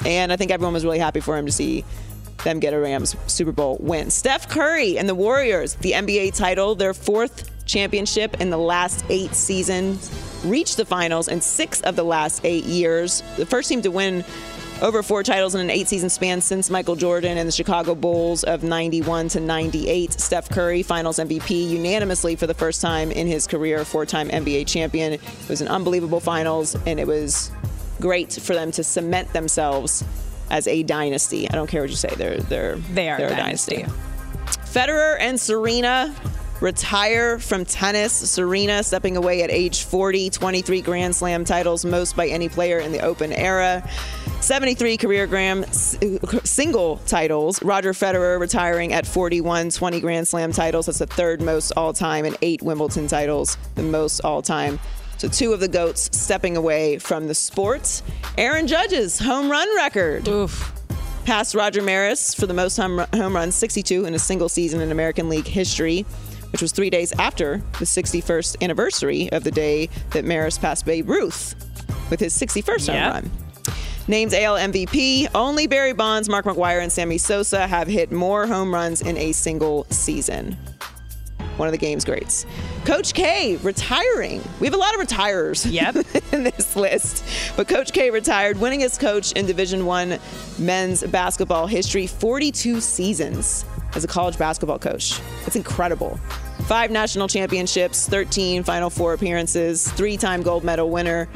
And 0.05 0.31
I 0.31 0.35
think 0.35 0.51
everyone 0.51 0.73
was 0.73 0.83
really 0.83 0.99
happy 0.99 1.21
for 1.21 1.37
him 1.37 1.45
to 1.45 1.51
see 1.51 1.83
them 2.43 2.59
get 2.59 2.73
a 2.73 2.79
Rams 2.79 3.15
Super 3.25 3.51
Bowl 3.51 3.77
win. 3.79 4.11
Steph 4.11 4.47
Curry 4.49 4.99
and 4.99 5.09
the 5.09 5.15
Warriors, 5.15 5.75
the 5.75 5.93
NBA 5.93 6.35
title, 6.35 6.75
their 6.75 6.93
fourth 6.93 7.49
championship 7.65 8.39
in 8.39 8.51
the 8.51 8.57
last 8.57 9.03
eight 9.09 9.33
seasons, 9.33 10.11
reached 10.45 10.77
the 10.77 10.85
finals 10.85 11.27
in 11.27 11.41
six 11.41 11.81
of 11.81 11.95
the 11.95 12.03
last 12.03 12.41
eight 12.45 12.65
years. 12.65 13.23
The 13.37 13.45
first 13.47 13.69
team 13.69 13.81
to 13.81 13.89
win 13.89 14.23
over 14.81 15.01
four 15.01 15.23
titles 15.23 15.55
in 15.55 15.61
an 15.61 15.69
eight 15.69 15.87
season 15.87 16.09
span 16.09 16.41
since 16.41 16.69
Michael 16.69 16.95
Jordan 16.95 17.37
and 17.37 17.47
the 17.47 17.51
Chicago 17.51 17.95
Bulls 17.95 18.43
of 18.43 18.61
91 18.61 19.29
to 19.29 19.39
98. 19.39 20.13
Steph 20.19 20.49
Curry, 20.49 20.83
finals 20.83 21.17
MVP, 21.17 21.69
unanimously 21.69 22.35
for 22.35 22.45
the 22.45 22.53
first 22.53 22.81
time 22.81 23.09
in 23.11 23.25
his 23.25 23.47
career, 23.47 23.83
four 23.85 24.05
time 24.05 24.29
NBA 24.29 24.67
champion. 24.67 25.13
It 25.13 25.21
was 25.47 25.61
an 25.61 25.67
unbelievable 25.69 26.19
finals, 26.19 26.75
and 26.85 26.99
it 26.99 27.07
was 27.07 27.51
great 28.01 28.33
for 28.33 28.53
them 28.53 28.71
to 28.73 28.83
cement 28.83 29.31
themselves 29.33 30.03
as 30.51 30.67
a 30.67 30.83
dynasty. 30.83 31.49
I 31.49 31.53
don't 31.53 31.67
care 31.67 31.81
what 31.81 31.89
you 31.89 31.95
say, 31.95 32.13
they're, 32.17 32.37
they're, 32.37 32.75
They 32.75 33.09
are 33.09 33.17
they're 33.17 33.27
a 33.27 33.35
dynasty. 33.35 33.77
dynasty. 33.83 33.99
Federer 34.65 35.15
and 35.19 35.39
Serena 35.39 36.13
retire 36.61 37.39
from 37.39 37.65
tennis. 37.65 38.11
Serena 38.13 38.83
stepping 38.83 39.17
away 39.17 39.41
at 39.41 39.49
age 39.49 39.83
40, 39.83 40.29
23 40.29 40.81
Grand 40.81 41.15
Slam 41.15 41.45
titles, 41.45 41.85
most 41.85 42.15
by 42.15 42.27
any 42.27 42.49
player 42.49 42.79
in 42.79 42.91
the 42.91 42.99
Open 42.99 43.31
era. 43.31 43.89
73 44.45 44.97
career 44.97 45.25
Grand 45.27 45.65
s- 45.65 45.97
single 46.43 46.97
titles. 47.07 47.61
Roger 47.63 47.93
Federer 47.93 48.39
retiring 48.39 48.93
at 48.93 49.07
41, 49.07 49.71
20 49.71 49.99
Grand 49.99 50.27
Slam 50.27 50.51
titles. 50.51 50.85
That's 50.85 50.99
the 50.99 51.07
third 51.07 51.41
most 51.41 51.71
all 51.75 51.93
time, 51.93 52.25
and 52.25 52.37
eight 52.43 52.61
Wimbledon 52.61 53.07
titles, 53.07 53.57
the 53.73 53.81
most 53.83 54.19
all 54.21 54.41
time. 54.43 54.79
So 55.17 55.27
two 55.27 55.51
of 55.53 55.61
the 55.61 55.67
goats 55.67 56.09
stepping 56.15 56.57
away 56.57 56.99
from 56.99 57.27
the 57.27 57.33
sport. 57.33 58.01
Aaron 58.37 58.67
Judge's 58.67 59.17
home 59.17 59.49
run 59.49 59.67
record. 59.77 60.27
Oof. 60.27 60.73
Passed 61.25 61.55
Roger 61.55 61.81
Maris 61.81 62.35
for 62.35 62.45
the 62.45 62.53
most 62.53 62.77
home, 62.77 62.99
home 63.13 63.35
runs, 63.35 63.55
62 63.55 64.05
in 64.05 64.13
a 64.13 64.19
single 64.19 64.47
season 64.49 64.79
in 64.79 64.91
American 64.91 65.27
League 65.27 65.47
history, 65.47 66.05
which 66.51 66.61
was 66.61 66.71
three 66.71 66.91
days 66.91 67.11
after 67.17 67.63
the 67.79 67.85
61st 67.85 68.57
anniversary 68.61 69.31
of 69.31 69.43
the 69.43 69.49
day 69.51 69.89
that 70.11 70.23
Maris 70.23 70.59
passed 70.59 70.85
Babe 70.85 71.09
Ruth 71.09 71.55
with 72.11 72.19
his 72.19 72.33
61st 72.39 72.87
Yeah. 72.89 73.03
home 73.05 73.13
run. 73.13 73.31
Named 74.07 74.33
AL 74.33 74.55
MVP, 74.57 75.27
only 75.33 75.65
Barry 75.65 75.93
Bonds, 75.93 76.29
Mark 76.29 76.45
McGwire, 76.45 76.81
and 76.83 76.91
Sammy 76.91 77.17
Sosa 77.17 77.65
have 77.65 77.87
hit 77.87 78.11
more 78.11 78.45
home 78.45 78.71
runs 78.73 79.01
in 79.01 79.17
a 79.17 79.31
single 79.31 79.85
season. 79.89 80.55
One 81.57 81.67
of 81.67 81.71
the 81.71 81.77
game's 81.77 82.05
greats. 82.05 82.45
Coach 82.83 83.13
K 83.13 83.55
retiring. 83.57 84.43
We 84.59 84.67
have 84.67 84.73
a 84.73 84.77
lot 84.77 84.93
of 84.93 84.99
retirers 84.99 85.65
Yep. 85.65 85.95
in 86.33 86.43
this 86.43 86.75
list. 86.75 87.23
But 87.55 87.67
Coach 87.67 87.93
K 87.93 88.11
retired, 88.11 88.57
winningest 88.57 88.99
coach 88.99 89.31
in 89.31 89.45
Division 89.47 89.85
One 89.85 90.19
men's 90.59 91.01
basketball 91.03 91.65
history, 91.65 92.05
42 92.07 92.81
seasons 92.81 93.65
as 93.95 94.03
a 94.03 94.07
college 94.07 94.37
basketball 94.37 94.77
coach. 94.77 95.19
That's 95.45 95.55
incredible. 95.55 96.19
Five 96.67 96.91
national 96.91 97.27
championships, 97.29 98.07
13 98.09 98.63
Final 98.63 98.89
Four 98.89 99.13
appearances, 99.13 99.89
three-time 99.93 100.41
gold 100.41 100.63
medal 100.63 100.89
winner. 100.89 101.29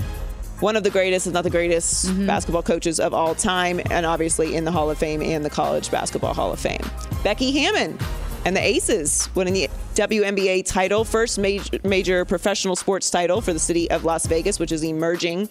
One 0.60 0.76
of 0.76 0.84
the 0.84 0.90
greatest, 0.90 1.26
if 1.26 1.34
not 1.34 1.44
the 1.44 1.50
greatest, 1.50 2.08
mm-hmm. 2.08 2.28
basketball 2.28 2.64
coaches 2.64 3.00
of 3.00 3.14
all 3.14 3.34
time, 3.34 3.80
and 3.90 4.06
obviously 4.06 4.56
in 4.56 4.66
the 4.66 4.72
Hall 4.72 4.90
of 4.90 4.98
Fame 4.98 5.22
and 5.22 5.46
the 5.46 5.50
College 5.50 5.90
Basketball 5.90 6.34
Hall 6.34 6.52
of 6.52 6.60
Fame. 6.60 6.82
Becky 7.24 7.52
Hammon 7.52 7.98
and 8.46 8.58
the 8.58 8.62
Aces 8.62 9.30
winning 9.36 9.54
the 9.54 9.70
WNBA 9.96 10.66
title, 10.66 11.06
first 11.06 11.40
major, 11.40 11.78
major 11.84 12.26
professional 12.26 12.76
sports 12.76 13.10
title 13.10 13.40
for 13.40 13.54
the 13.54 13.60
city 13.60 13.90
of 13.90 14.04
Las 14.04 14.26
Vegas, 14.28 14.60
which 14.60 14.74
is 14.74 14.84
emerging 14.84 15.48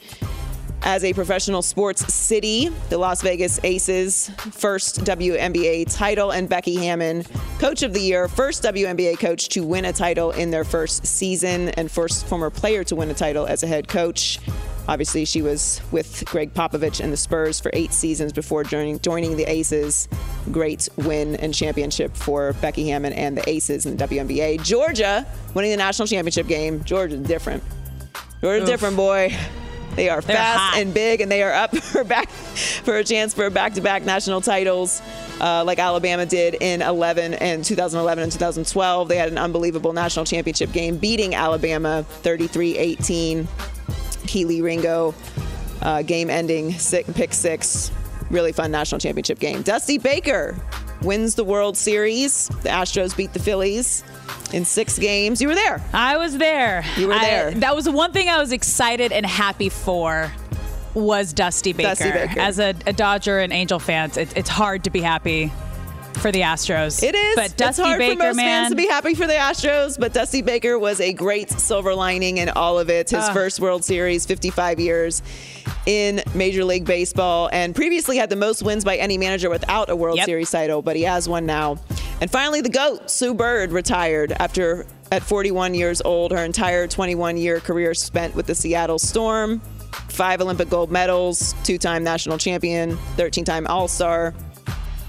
as 0.82 1.04
a 1.04 1.12
professional 1.12 1.62
sports 1.62 2.12
city. 2.12 2.68
The 2.88 2.98
Las 2.98 3.22
Vegas 3.22 3.60
Aces, 3.64 4.30
first 4.52 5.04
WNBA 5.04 5.94
title, 5.94 6.30
and 6.30 6.48
Becky 6.48 6.76
Hammon, 6.76 7.24
Coach 7.58 7.82
of 7.82 7.92
the 7.92 8.00
Year, 8.00 8.28
first 8.28 8.62
WNBA 8.62 9.18
coach 9.18 9.48
to 9.50 9.64
win 9.64 9.84
a 9.84 9.92
title 9.92 10.30
in 10.30 10.50
their 10.50 10.64
first 10.64 11.06
season, 11.06 11.70
and 11.70 11.90
first 11.90 12.26
former 12.26 12.50
player 12.50 12.84
to 12.84 12.96
win 12.96 13.10
a 13.10 13.14
title 13.14 13.46
as 13.46 13.62
a 13.62 13.66
head 13.66 13.88
coach. 13.88 14.38
Obviously, 14.88 15.26
she 15.26 15.42
was 15.42 15.82
with 15.92 16.24
Gregg 16.24 16.54
Popovich 16.54 17.00
and 17.00 17.12
the 17.12 17.16
Spurs 17.16 17.60
for 17.60 17.70
eight 17.74 17.92
seasons 17.92 18.32
before 18.32 18.64
joining, 18.64 18.98
joining 19.00 19.36
the 19.36 19.44
Aces. 19.44 20.08
Great 20.50 20.88
win 20.96 21.36
and 21.36 21.52
championship 21.52 22.16
for 22.16 22.54
Becky 22.54 22.88
Hammon 22.88 23.12
and 23.12 23.36
the 23.36 23.46
Aces 23.46 23.84
in 23.84 23.98
the 23.98 24.08
WNBA. 24.08 24.62
Georgia 24.64 25.26
winning 25.52 25.72
the 25.72 25.76
national 25.76 26.08
championship 26.08 26.46
game. 26.46 26.82
Georgia's 26.84 27.20
different. 27.20 27.62
Georgia's 28.40 28.62
Oof. 28.62 28.74
different, 28.74 28.96
boy. 28.96 29.36
They 29.96 30.08
are 30.08 30.20
They're 30.20 30.36
fast 30.36 30.58
hot. 30.58 30.78
and 30.78 30.94
big, 30.94 31.20
and 31.20 31.30
they 31.30 31.42
are 31.42 31.52
up 31.52 31.76
for 31.76 32.04
back 32.04 32.28
for 32.30 32.96
a 32.96 33.04
chance 33.04 33.34
for 33.34 33.50
back-to-back 33.50 34.04
national 34.04 34.40
titles, 34.40 35.02
uh, 35.40 35.64
like 35.64 35.78
Alabama 35.78 36.24
did 36.26 36.54
in 36.60 36.82
11 36.82 37.34
and 37.34 37.64
2011 37.64 38.22
and 38.22 38.32
2012. 38.32 39.08
They 39.08 39.16
had 39.16 39.30
an 39.30 39.38
unbelievable 39.38 39.92
national 39.92 40.24
championship 40.24 40.72
game, 40.72 40.96
beating 40.96 41.34
Alabama 41.34 42.04
33-18. 42.22 43.46
Kelee 44.26 44.62
Ringo, 44.62 45.14
uh, 45.82 46.02
game-ending 46.02 46.74
pick 47.14 47.32
six. 47.32 47.90
Really 48.30 48.52
fun 48.52 48.70
national 48.70 48.98
championship 48.98 49.38
game. 49.38 49.62
Dusty 49.62 49.96
Baker 49.96 50.54
wins 51.02 51.34
the 51.34 51.44
World 51.44 51.78
Series. 51.78 52.48
The 52.48 52.68
Astros 52.68 53.16
beat 53.16 53.32
the 53.32 53.38
Phillies 53.38 54.04
in 54.52 54.64
six 54.64 54.98
games. 54.98 55.40
You 55.40 55.48
were 55.48 55.54
there. 55.54 55.82
I 55.92 56.16
was 56.16 56.38
there. 56.38 56.84
You 56.96 57.08
were 57.08 57.14
I- 57.14 57.20
there. 57.24 57.50
that 57.52 57.74
was 57.76 57.84
the 57.84 57.92
one 57.92 58.12
thing 58.12 58.28
I 58.28 58.38
was 58.38 58.52
excited 58.52 59.12
and 59.12 59.24
happy 59.26 59.68
for 59.68 60.32
was 60.94 61.32
Dusty 61.32 61.72
Baker. 61.72 61.88
Dusty 61.90 62.10
Baker. 62.10 62.40
As 62.40 62.58
a, 62.58 62.74
a 62.86 62.92
Dodger 62.92 63.38
and 63.38 63.52
Angel 63.52 63.78
fans, 63.78 64.16
it, 64.16 64.36
it's 64.36 64.48
hard 64.48 64.84
to 64.84 64.90
be 64.90 65.00
happy 65.00 65.52
for 66.18 66.32
the 66.32 66.40
Astros. 66.40 67.02
It 67.02 67.14
is. 67.14 67.36
But 67.36 67.56
Dusty 67.56 67.82
it's 67.82 67.88
hard 67.88 67.98
Baker, 67.98 68.12
for 68.20 68.26
most 68.28 68.36
man. 68.36 68.64
fans 68.64 68.70
to 68.70 68.76
be 68.76 68.86
happy 68.86 69.14
for 69.14 69.26
the 69.26 69.34
Astros, 69.34 69.98
but 69.98 70.12
Dusty 70.12 70.42
Baker 70.42 70.78
was 70.78 71.00
a 71.00 71.12
great 71.12 71.50
silver 71.50 71.94
lining 71.94 72.38
in 72.38 72.48
all 72.50 72.78
of 72.78 72.90
it. 72.90 73.10
His 73.10 73.24
Ah. 73.24 73.32
first 73.32 73.60
World 73.60 73.84
Series, 73.84 74.26
55 74.26 74.80
years 74.80 75.22
in 75.86 76.22
Major 76.34 76.64
League 76.64 76.84
Baseball, 76.84 77.48
and 77.52 77.74
previously 77.74 78.16
had 78.16 78.30
the 78.30 78.36
most 78.36 78.62
wins 78.62 78.84
by 78.84 78.96
any 78.96 79.16
manager 79.18 79.48
without 79.50 79.88
a 79.90 79.96
World 79.96 80.16
Yep. 80.18 80.26
Series 80.26 80.50
title, 80.50 80.82
but 80.82 80.96
he 80.96 81.02
has 81.02 81.28
one 81.28 81.46
now. 81.46 81.78
And 82.20 82.30
finally, 82.30 82.60
the 82.60 82.68
GOAT, 82.68 83.10
Sue 83.10 83.32
Bird, 83.34 83.70
retired 83.70 84.32
after 84.38 84.86
at 85.12 85.22
41 85.22 85.74
years 85.74 86.02
old. 86.04 86.32
Her 86.32 86.44
entire 86.44 86.86
21 86.86 87.36
year 87.36 87.60
career 87.60 87.94
spent 87.94 88.34
with 88.34 88.46
the 88.46 88.54
Seattle 88.54 88.98
Storm. 88.98 89.60
five 90.08 90.40
Olympic 90.40 90.68
gold 90.68 90.90
medals, 90.90 91.54
two 91.64 91.78
time 91.78 92.04
national 92.04 92.36
champion, 92.38 92.98
13 93.16 93.44
time 93.44 93.66
All 93.68 93.88
Star, 93.88 94.34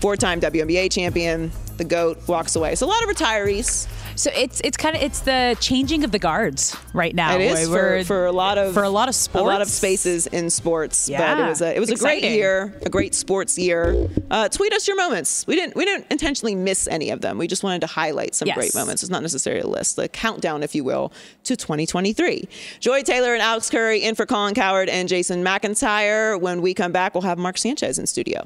four 0.01 0.15
time 0.15 0.39
WNBA 0.41 0.91
champion. 0.91 1.51
The 1.77 1.85
GOAT 1.85 2.27
walks 2.27 2.57
away. 2.57 2.75
So 2.75 2.85
a 2.85 2.89
lot 2.89 3.01
of 3.03 3.09
retirees. 3.09 3.87
So 4.17 4.29
it's 4.35 4.59
it's 4.65 4.75
kind 4.75 4.97
of 4.97 5.01
it's 5.01 5.21
the 5.21 5.55
changing 5.61 6.03
of 6.03 6.11
the 6.11 6.19
guards 6.19 6.75
right 6.93 7.15
now. 7.15 7.35
It 7.35 7.41
is 7.41 7.69
for, 7.69 8.03
for 8.03 8.25
a 8.25 8.33
lot 8.33 8.57
of 8.57 8.73
for 8.73 8.83
a 8.83 8.89
lot 8.89 9.07
of 9.07 9.15
sports, 9.15 9.41
a 9.43 9.47
lot 9.47 9.61
of 9.61 9.69
spaces 9.69 10.27
in 10.27 10.49
sports. 10.49 11.07
but 11.07 11.13
Yeah, 11.13 11.45
it 11.45 11.49
was 11.49 11.61
a 11.61 11.73
it 11.73 11.79
was 11.79 11.89
it's 11.89 12.01
a 12.01 12.03
great 12.03 12.23
year, 12.23 12.77
a 12.85 12.89
great 12.89 13.15
sports 13.15 13.57
year. 13.57 14.09
Uh, 14.29 14.49
tweet 14.49 14.73
us 14.73 14.89
your 14.89 14.97
moments. 14.97 15.47
We 15.47 15.55
didn't 15.55 15.77
we 15.77 15.85
didn't 15.85 16.07
intentionally 16.11 16.53
miss 16.53 16.85
any 16.89 17.11
of 17.11 17.21
them. 17.21 17.37
We 17.37 17.47
just 17.47 17.63
wanted 17.63 17.79
to 17.79 17.87
highlight 17.87 18.35
some 18.35 18.47
Yes. 18.47 18.57
great 18.57 18.75
moments. 18.75 19.01
It's 19.01 19.09
not 19.09 19.21
necessarily 19.21 19.61
a 19.61 19.67
list, 19.67 19.95
the 19.95 20.09
countdown, 20.09 20.63
if 20.63 20.75
you 20.75 20.83
will, 20.83 21.13
to 21.45 21.55
2023. 21.55 22.49
Joy 22.81 23.03
Taylor 23.03 23.31
and 23.33 23.41
Alex 23.41 23.69
Curry 23.69 24.03
in 24.03 24.15
for 24.15 24.25
Colin 24.25 24.53
Cowherd 24.53 24.89
and 24.89 25.07
Jason 25.07 25.45
McIntyre. 25.45 26.37
When 26.41 26.61
we 26.61 26.73
come 26.73 26.91
back, 26.91 27.13
we'll 27.15 27.21
have 27.21 27.37
Mark 27.37 27.57
Sanchez 27.57 27.97
in 27.97 28.05
studio. 28.05 28.45